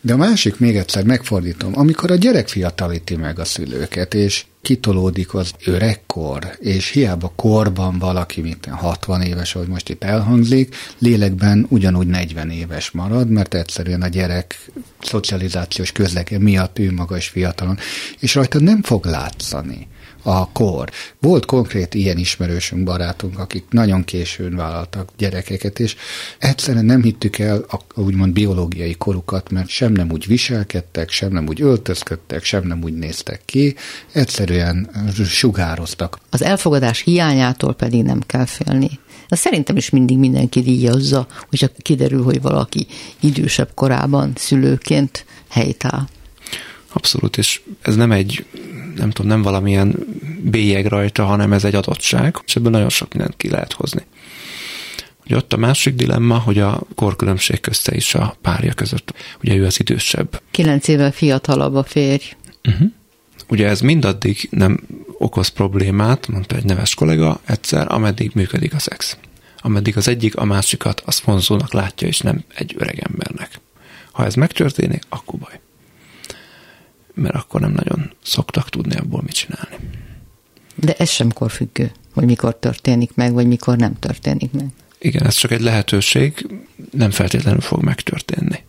De 0.00 0.12
a 0.12 0.16
másik, 0.16 0.58
még 0.58 0.76
egyszer 0.76 1.04
megfordítom, 1.04 1.72
amikor 1.78 2.10
a 2.10 2.14
gyerek 2.14 2.48
fiatalíti 2.48 3.16
meg 3.16 3.38
a 3.38 3.44
szülőket, 3.44 4.14
és 4.14 4.44
kitolódik 4.62 5.34
az 5.34 5.52
öregkor, 5.64 6.56
és 6.58 6.88
hiába 6.88 7.32
korban 7.36 7.98
valaki, 7.98 8.40
mint 8.40 8.66
60 8.66 9.22
éves, 9.22 9.54
ahogy 9.54 9.68
most 9.68 9.88
itt 9.88 10.04
elhangzik, 10.04 10.76
lélekben 10.98 11.66
ugyanúgy 11.68 12.06
40 12.06 12.50
éves 12.50 12.90
marad, 12.90 13.30
mert 13.30 13.54
egyszerűen 13.54 14.02
a 14.02 14.08
gyerek 14.08 14.70
szocializációs 15.02 15.92
közlege 15.92 16.38
miatt 16.38 16.78
ő 16.78 16.92
maga 16.92 17.16
is 17.16 17.28
fiatalon, 17.28 17.78
és 18.18 18.34
rajta 18.34 18.60
nem 18.60 18.82
fog 18.82 19.04
látszani 19.04 19.88
a 20.22 20.52
kor. 20.52 20.90
Volt 21.20 21.46
konkrét 21.46 21.94
ilyen 21.94 22.18
ismerősünk, 22.18 22.84
barátunk, 22.84 23.38
akik 23.38 23.64
nagyon 23.70 24.04
későn 24.04 24.56
vállaltak 24.56 25.10
gyerekeket, 25.18 25.78
és 25.78 25.96
egyszerűen 26.38 26.84
nem 26.84 27.02
hittük 27.02 27.38
el 27.38 27.64
a 27.68 28.00
úgymond 28.00 28.32
biológiai 28.32 28.94
korukat, 28.94 29.50
mert 29.50 29.68
sem 29.68 29.92
nem 29.92 30.10
úgy 30.10 30.26
viselkedtek, 30.26 31.10
sem 31.10 31.32
nem 31.32 31.48
úgy 31.48 31.60
öltözködtek, 31.60 32.44
sem 32.44 32.66
nem 32.66 32.82
úgy 32.82 32.94
néztek 32.94 33.40
ki, 33.44 33.74
egyszerűen 34.12 34.90
sugároztak. 35.26 36.18
Az 36.30 36.42
elfogadás 36.42 37.00
hiányától 37.00 37.74
pedig 37.74 38.02
nem 38.02 38.20
kell 38.26 38.46
félni. 38.46 38.90
De 39.28 39.36
szerintem 39.36 39.76
is 39.76 39.90
mindig 39.90 40.18
mindenki 40.18 40.60
díjazza, 40.60 41.26
hogyha 41.48 41.68
kiderül, 41.76 42.22
hogy 42.22 42.40
valaki 42.42 42.86
idősebb 43.20 43.70
korában 43.74 44.32
szülőként 44.36 45.24
helytáll. 45.48 46.08
Abszolút, 46.92 47.36
és 47.36 47.60
ez 47.82 47.96
nem 47.96 48.12
egy, 48.12 48.44
nem 49.00 49.10
tudom, 49.10 49.30
nem 49.30 49.42
valamilyen 49.42 49.94
bélyeg 50.42 50.86
rajta, 50.86 51.24
hanem 51.24 51.52
ez 51.52 51.64
egy 51.64 51.74
adottság, 51.74 52.36
és 52.46 52.56
ebből 52.56 52.70
nagyon 52.70 52.88
sok 52.88 53.14
mindent 53.14 53.36
ki 53.36 53.48
lehet 53.48 53.72
hozni. 53.72 54.02
Ugye 55.24 55.36
ott 55.36 55.52
a 55.52 55.56
másik 55.56 55.94
dilemma, 55.94 56.38
hogy 56.38 56.58
a 56.58 56.80
korkülönbség 56.94 57.60
közte 57.60 57.94
is 57.94 58.14
a 58.14 58.36
párja 58.42 58.72
között. 58.72 59.14
Ugye 59.42 59.54
ő 59.54 59.64
az 59.64 59.80
idősebb. 59.80 60.42
Kilenc 60.50 60.88
éve 60.88 61.10
fiatalabb 61.10 61.74
a 61.74 61.82
férj. 61.82 62.36
Uh-huh. 62.68 62.88
Ugye 63.48 63.68
ez 63.68 63.80
mindaddig 63.80 64.48
nem 64.50 64.80
okoz 65.18 65.48
problémát, 65.48 66.28
mondta 66.28 66.56
egy 66.56 66.64
neves 66.64 66.94
kollega 66.94 67.40
egyszer, 67.44 67.92
ameddig 67.92 68.30
működik 68.34 68.74
a 68.74 68.78
szex. 68.78 69.16
Ameddig 69.58 69.96
az 69.96 70.08
egyik 70.08 70.36
a 70.36 70.44
másikat 70.44 71.02
az 71.06 71.22
vonzónak 71.24 71.72
látja, 71.72 72.08
és 72.08 72.18
nem 72.18 72.44
egy 72.54 72.74
öreg 72.78 72.98
embernek. 72.98 73.60
Ha 74.12 74.24
ez 74.24 74.34
megtörténik, 74.34 75.02
akkor 75.08 75.38
baj 75.38 75.60
mert 77.14 77.34
akkor 77.34 77.60
nem 77.60 77.72
nagyon 77.72 78.12
szoktak 78.22 78.68
tudni 78.68 78.96
abból 78.96 79.22
mit 79.22 79.34
csinálni. 79.34 79.76
De 80.74 80.94
ez 80.94 81.10
sem 81.10 81.32
korfüggő, 81.32 81.92
hogy 82.14 82.24
mikor 82.24 82.56
történik 82.58 83.14
meg, 83.14 83.32
vagy 83.32 83.46
mikor 83.46 83.76
nem 83.76 83.98
történik 83.98 84.52
meg. 84.52 84.66
Igen, 84.98 85.26
ez 85.26 85.34
csak 85.34 85.50
egy 85.50 85.60
lehetőség, 85.60 86.46
nem 86.92 87.10
feltétlenül 87.10 87.60
fog 87.60 87.82
megtörténni. 87.82 88.64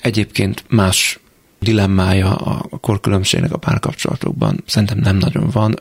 Egyébként 0.00 0.64
más 0.68 1.20
dilemmája 1.58 2.34
a 2.36 2.78
korkülönbségnek 2.80 3.52
a 3.52 3.58
párkapcsolatokban 3.58 4.62
szerintem 4.66 4.98
nem 4.98 5.16
nagyon 5.16 5.50
van. 5.50 5.74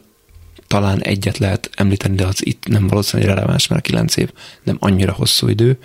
Talán 0.67 1.01
egyet 1.01 1.37
lehet 1.37 1.69
említeni, 1.75 2.15
de 2.15 2.25
az 2.25 2.45
itt 2.45 2.67
nem 2.67 2.87
valószínűleg 2.87 3.33
releváns, 3.33 3.67
mert 3.67 3.81
a 3.81 3.87
kilenc 3.89 4.15
év 4.15 4.31
nem 4.63 4.77
annyira 4.79 5.11
hosszú 5.11 5.47
idő, 5.47 5.77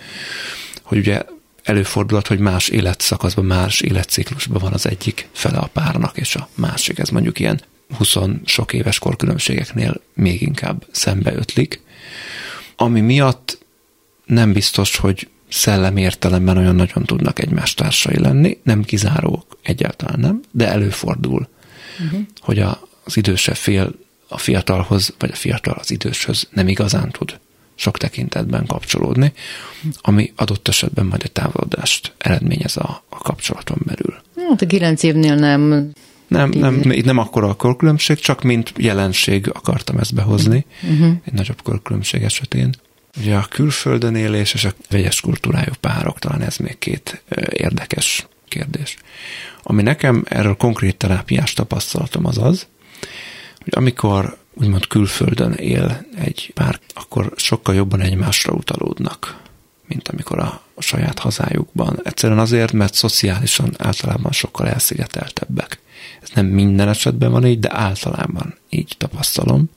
hogy 0.81 0.97
ugye 0.97 1.21
előfordulhat, 1.63 2.27
hogy 2.27 2.39
más 2.39 2.67
életszakaszban, 2.67 3.45
más 3.45 3.81
életciklusban 3.81 4.61
van 4.61 4.73
az 4.73 4.87
egyik 4.87 5.27
fele 5.31 5.57
a 5.57 5.69
párnak, 5.73 6.17
és 6.17 6.35
a 6.35 6.49
másik, 6.55 6.99
ez 6.99 7.09
mondjuk 7.09 7.39
ilyen 7.39 7.61
20 7.97 8.15
sok 8.45 8.73
éves 8.73 8.99
korkülönbségeknél 8.99 10.01
még 10.13 10.41
inkább 10.41 10.85
szembeötlik, 10.91 11.81
ami 12.75 13.01
miatt 13.01 13.57
nem 14.25 14.53
biztos, 14.53 14.97
hogy 14.97 15.27
szellemi 15.49 16.01
értelemben 16.01 16.57
olyan 16.57 16.75
nagyon 16.75 17.03
tudnak 17.03 17.39
egymás 17.39 17.73
társai 17.73 18.19
lenni, 18.19 18.57
nem 18.63 18.83
kizárók, 18.83 19.57
egyáltalán 19.61 20.19
nem, 20.19 20.41
de 20.51 20.67
előfordul, 20.67 21.47
uh-huh. 22.05 22.21
hogy 22.39 22.59
a, 22.59 22.87
az 23.03 23.17
idősebb 23.17 23.55
fél 23.55 23.91
a 24.27 24.37
fiatalhoz, 24.37 25.13
vagy 25.19 25.29
a 25.31 25.35
fiatal 25.35 25.75
az 25.79 25.91
időshöz 25.91 26.47
nem 26.51 26.67
igazán 26.67 27.11
tud 27.11 27.39
sok 27.75 27.97
tekintetben 27.97 28.65
kapcsolódni, 28.65 29.33
ami 30.01 30.33
adott 30.35 30.67
esetben 30.67 31.05
majd 31.05 31.21
egy 31.23 31.31
távolodást 31.31 32.13
eredményez 32.17 32.77
a, 32.77 33.03
a 33.09 33.17
kapcsolaton 33.17 33.77
belül. 33.85 34.15
Hát 34.49 34.61
a 34.61 34.65
kilenc 34.65 35.03
évnél 35.03 35.35
nem. 35.35 35.91
Nem, 36.27 36.49
nem, 36.49 36.81
itt 36.91 37.05
nem 37.05 37.17
akkora 37.17 37.49
a 37.49 37.53
korkülönbség, 37.53 38.17
csak 38.17 38.41
mint 38.41 38.73
jelenség 38.77 39.49
akartam 39.53 39.97
ezt 39.97 40.13
behozni, 40.13 40.65
uh-huh. 40.83 41.15
egy 41.25 41.33
nagyobb 41.33 41.61
korkülönbség 41.61 42.23
esetén. 42.23 42.75
Ugye 43.19 43.35
a 43.35 43.45
külföldön 43.49 44.15
élés 44.15 44.53
és 44.53 44.65
a 44.65 44.73
vegyes 44.89 45.21
kultúrájú 45.21 45.71
párok, 45.79 46.19
talán 46.19 46.41
ez 46.41 46.57
még 46.57 46.77
két 46.79 47.23
érdekes 47.49 48.27
kérdés. 48.47 48.97
Ami 49.63 49.81
nekem 49.81 50.23
erről 50.27 50.55
konkrét 50.55 50.97
terápiás 50.97 51.53
tapasztalatom 51.53 52.25
az 52.25 52.37
az, 52.37 52.67
hogy 53.63 53.73
amikor 53.75 54.37
úgymond 54.53 54.87
külföldön 54.87 55.51
él 55.51 56.05
egy 56.15 56.51
pár, 56.53 56.79
akkor 56.93 57.33
sokkal 57.35 57.75
jobban 57.75 58.01
egymásra 58.01 58.53
utalódnak, 58.53 59.41
mint 59.87 60.07
amikor 60.07 60.39
a 60.39 60.61
saját 60.77 61.19
hazájukban. 61.19 61.99
Egyszerűen 62.03 62.39
azért, 62.39 62.71
mert 62.71 62.93
szociálisan 62.93 63.73
általában 63.77 64.31
sokkal 64.31 64.67
elszigeteltebbek. 64.67 65.79
Ez 66.21 66.29
nem 66.33 66.45
minden 66.45 66.89
esetben 66.89 67.31
van 67.31 67.45
így, 67.45 67.59
de 67.59 67.77
általában 67.77 68.57
így 68.69 68.95
tapasztalom. 68.97 69.69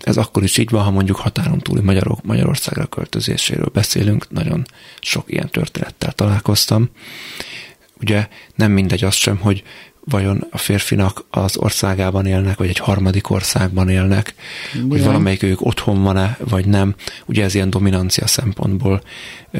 Ez 0.00 0.16
akkor 0.16 0.42
is 0.42 0.56
így 0.58 0.70
van, 0.70 0.82
ha 0.82 0.90
mondjuk 0.90 1.16
határon 1.16 1.58
túli 1.58 1.80
Magyarok, 1.80 2.22
Magyarországra 2.22 2.86
költözéséről 2.86 3.70
beszélünk, 3.72 4.30
nagyon 4.30 4.64
sok 5.00 5.32
ilyen 5.32 5.48
történettel 5.48 6.12
találkoztam. 6.12 6.90
Ugye 8.00 8.28
nem 8.54 8.72
mindegy 8.72 9.04
az 9.04 9.14
sem, 9.14 9.36
hogy 9.36 9.62
vajon 10.04 10.46
a 10.50 10.58
férfinak 10.58 11.24
az 11.30 11.56
országában 11.56 12.26
élnek, 12.26 12.58
vagy 12.58 12.68
egy 12.68 12.78
harmadik 12.78 13.30
országban 13.30 13.88
élnek, 13.88 14.34
Bizony. 14.72 14.88
hogy 14.88 15.04
valamelyik 15.04 15.42
ők 15.42 15.66
otthon 15.66 16.02
van-e, 16.02 16.36
vagy 16.48 16.66
nem. 16.66 16.94
Ugye 17.26 17.44
ez 17.44 17.54
ilyen 17.54 17.70
dominancia 17.70 18.26
szempontból 18.26 19.02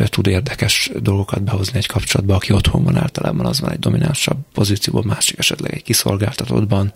tud 0.05 0.27
érdekes 0.27 0.91
dolgokat 1.01 1.43
behozni 1.43 1.79
egy 1.79 1.87
kapcsolatba, 1.87 2.35
aki 2.35 2.53
otthon 2.53 2.85
van 2.85 2.97
általában, 2.97 3.47
az 3.47 3.61
van 3.61 3.71
egy 3.71 3.79
dominánsabb 3.79 4.39
pozícióban, 4.53 5.05
másik 5.07 5.39
esetleg 5.39 5.75
egy 5.75 5.83
kiszolgáltatottban. 5.83 6.93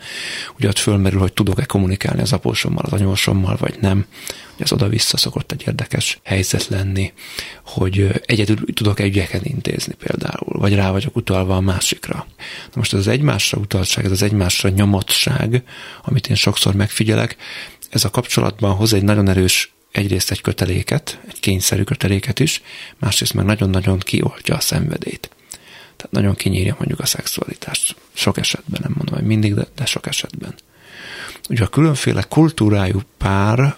Ugye 0.59 0.69
ott 0.69 0.79
fölmerül, 0.79 1.21
hogy 1.21 1.33
tudok-e 1.33 1.65
kommunikálni 1.65 2.21
az 2.21 2.33
apósommal, 2.33 2.85
az 2.85 2.93
anyósommal, 2.93 3.57
vagy 3.61 3.77
nem. 3.81 4.07
Ugye 4.55 4.65
ez 4.65 4.73
oda-vissza 4.73 5.17
szokott 5.17 5.53
egy 5.53 5.65
érdekes 5.67 6.19
helyzet 6.23 6.69
lenni, 6.69 7.13
hogy 7.65 8.23
egyedül 8.27 8.75
tudok-e 8.75 9.05
ügyeket 9.05 9.45
intézni 9.45 9.95
például, 9.95 10.59
vagy 10.59 10.75
rá 10.75 10.91
vagyok 10.91 11.17
utalva 11.17 11.57
a 11.57 11.61
másikra. 11.61 12.27
Na 12.39 12.75
most 12.75 12.93
ez 12.93 12.99
az 12.99 13.07
egymásra 13.07 13.59
utaltság, 13.59 14.05
ez 14.05 14.11
az 14.11 14.23
egymásra 14.23 14.69
nyomottság, 14.69 15.63
amit 16.03 16.29
én 16.29 16.37
sokszor 16.37 16.75
megfigyelek, 16.75 17.37
ez 17.91 18.05
a 18.05 18.11
kapcsolatban 18.11 18.75
hoz 18.75 18.93
egy 18.93 19.03
nagyon 19.03 19.29
erős 19.29 19.73
egyrészt 19.93 20.31
egy 20.31 20.41
köteléket, 20.41 21.19
egy 21.29 21.41
kényszerű 21.41 21.83
köteléket 21.83 22.41
is, 22.41 22.63
másrészt 22.99 23.35
meg 23.35 23.45
nagyon-nagyon 23.45 23.99
kioltja 23.99 24.55
a 24.55 24.61
szenvedét. 24.61 25.31
Tehát 25.97 26.11
nagyon 26.11 26.35
kinyírja 26.35 26.75
mondjuk 26.79 27.01
a 27.01 27.07
szexualitást. 27.07 27.97
Sok 28.13 28.39
esetben, 28.39 28.81
nem 28.83 28.93
mondom, 28.97 29.15
hogy 29.15 29.27
mindig, 29.27 29.55
de, 29.55 29.67
de 29.77 29.85
sok 29.85 30.07
esetben. 30.07 30.55
Ugye 31.49 31.65
a 31.65 31.69
különféle 31.69 32.23
kultúrájú 32.23 33.01
pár, 33.19 33.77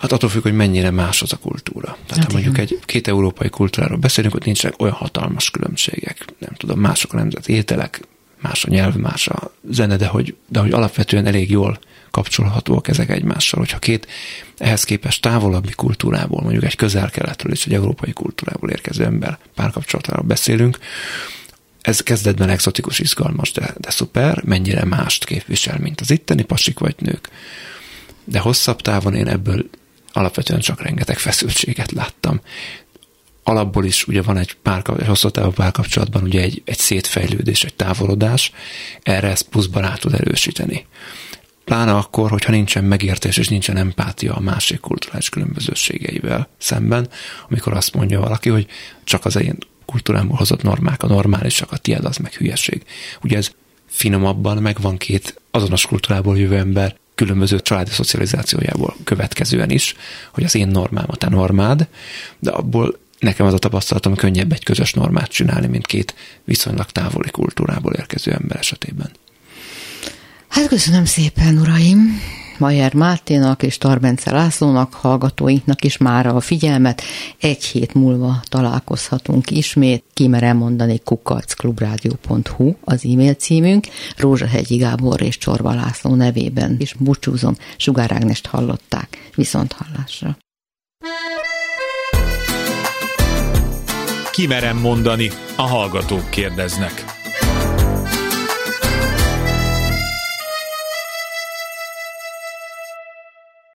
hát 0.00 0.12
attól 0.12 0.28
függ, 0.30 0.42
hogy 0.42 0.54
mennyire 0.54 0.90
más 0.90 1.22
az 1.22 1.32
a 1.32 1.36
kultúra. 1.36 1.96
Tehát 2.06 2.22
hát 2.22 2.24
ha 2.24 2.32
mondjuk 2.32 2.58
egy 2.58 2.78
két 2.84 3.08
európai 3.08 3.48
kultúráról 3.48 3.98
beszélünk, 3.98 4.32
hogy 4.32 4.44
nincsenek 4.44 4.82
olyan 4.82 4.94
hatalmas 4.94 5.50
különbségek. 5.50 6.24
Nem 6.38 6.52
tudom, 6.56 6.80
mások 6.80 7.12
a 7.12 7.16
nemzeti 7.16 7.52
ételek, 7.52 8.00
más 8.40 8.64
a 8.64 8.70
nyelv, 8.70 8.94
más 8.94 9.28
a 9.28 9.52
zene, 9.70 9.96
de 9.96 10.06
hogy, 10.06 10.34
de 10.48 10.60
hogy 10.60 10.72
alapvetően 10.72 11.26
elég 11.26 11.50
jól 11.50 11.78
kapcsolhatóak 12.10 12.88
ezek 12.88 13.10
egymással. 13.10 13.60
Hogyha 13.60 13.78
két 13.78 14.06
ehhez 14.56 14.84
képest 14.84 15.22
távolabbi 15.22 15.72
kultúrából, 15.72 16.40
mondjuk 16.42 16.64
egy 16.64 16.76
közel-keletről 16.76 17.52
és 17.52 17.66
egy 17.66 17.74
európai 17.74 18.12
kultúrából 18.12 18.70
érkező 18.70 19.04
ember 19.04 19.38
párkapcsolatáról 19.54 20.24
beszélünk, 20.24 20.78
ez 21.80 22.00
kezdetben 22.00 22.48
exotikus, 22.48 22.98
izgalmas, 22.98 23.52
de, 23.52 23.74
de 23.78 23.90
szuper, 23.90 24.42
mennyire 24.44 24.84
mást 24.84 25.24
képvisel, 25.24 25.78
mint 25.78 26.00
az 26.00 26.10
itteni 26.10 26.42
pasik 26.42 26.78
vagy 26.78 26.94
nők. 26.98 27.28
De 28.24 28.38
hosszabb 28.38 28.80
távon 28.80 29.14
én 29.14 29.28
ebből 29.28 29.64
alapvetően 30.12 30.60
csak 30.60 30.82
rengeteg 30.82 31.18
feszültséget 31.18 31.92
láttam. 31.92 32.40
Alapból 33.42 33.84
is 33.84 34.06
ugye 34.06 34.22
van 34.22 34.36
egy, 34.36 34.54
pár, 34.62 34.82
egy 34.98 35.06
hosszú 35.06 35.28
távú 35.28 35.50
párkapcsolatban 35.50 36.22
ugye 36.22 36.40
egy, 36.40 36.62
egy 36.64 36.78
szétfejlődés, 36.78 37.64
egy 37.64 37.74
távolodás, 37.74 38.52
erre 39.02 39.28
ezt 39.28 39.48
pluszban 39.48 39.82
rá 39.82 39.94
tud 39.94 40.14
erősíteni. 40.14 40.86
Pláne 41.64 41.94
akkor, 41.94 42.30
hogyha 42.30 42.52
nincsen 42.52 42.84
megértés 42.84 43.36
és 43.36 43.48
nincsen 43.48 43.76
empátia 43.76 44.34
a 44.34 44.40
másik 44.40 44.80
kulturális 44.80 45.28
különbözőségeivel 45.28 46.48
szemben, 46.58 47.08
amikor 47.48 47.72
azt 47.72 47.94
mondja 47.94 48.20
valaki, 48.20 48.48
hogy 48.48 48.66
csak 49.04 49.24
az 49.24 49.36
én 49.36 49.58
kultúrámból 49.86 50.36
hozott 50.36 50.62
normák 50.62 51.02
a 51.02 51.06
normálisak, 51.06 51.72
a 51.72 51.76
tiéd 51.76 52.04
az 52.04 52.16
meg 52.16 52.32
hülyeség. 52.32 52.82
Ugye 53.22 53.36
ez 53.36 53.50
finomabban 53.86 54.56
megvan 54.56 54.96
két 54.96 55.40
azonos 55.50 55.86
kultúrából 55.86 56.38
jövő 56.38 56.56
ember 56.56 56.96
különböző 57.20 57.60
családi 57.60 57.90
szocializációjából 57.90 58.96
következően 59.04 59.70
is, 59.70 59.94
hogy 60.32 60.44
az 60.44 60.54
én 60.54 60.68
normám 60.68 61.04
a 61.06 61.16
te 61.16 61.28
normád, 61.28 61.88
de 62.38 62.50
abból 62.50 62.98
nekem 63.18 63.46
az 63.46 63.54
a 63.54 63.58
tapasztalatom 63.58 64.14
könnyebb 64.14 64.52
egy 64.52 64.64
közös 64.64 64.92
normát 64.92 65.30
csinálni, 65.30 65.66
mint 65.66 65.86
két 65.86 66.14
viszonylag 66.44 66.90
távoli 66.90 67.30
kultúrából 67.30 67.92
érkező 67.92 68.32
ember 68.32 68.58
esetében. 68.58 69.10
Hát 70.48 70.68
köszönöm 70.68 71.04
szépen, 71.04 71.58
uraim! 71.58 72.20
Majer 72.60 72.94
Máténak 72.94 73.62
és 73.62 73.78
Tarbence 73.78 74.32
Lászlónak, 74.32 74.94
hallgatóinknak 74.94 75.84
is 75.84 75.96
már 75.96 76.26
a 76.26 76.40
figyelmet. 76.40 77.02
Egy 77.40 77.64
hét 77.64 77.94
múlva 77.94 78.40
találkozhatunk 78.48 79.50
ismét. 79.50 80.04
Kimerem 80.14 80.56
mondani 80.56 80.98
kukacklubrádió.hu 81.04 82.74
az 82.84 83.04
e-mail 83.04 83.34
címünk. 83.34 83.86
Rózsahegyi 84.16 84.76
Gábor 84.76 85.22
és 85.22 85.38
Csorba 85.38 85.74
László 85.74 86.14
nevében 86.14 86.76
is 86.78 86.94
búcsúzom. 86.98 87.56
Sugár 87.76 88.12
Ágnest 88.12 88.46
hallották. 88.46 89.30
Viszont 89.34 89.72
hallásra. 89.72 90.36
Kimerem 94.30 94.78
mondani, 94.78 95.30
a 95.56 95.62
hallgatók 95.62 96.30
kérdeznek. 96.30 97.09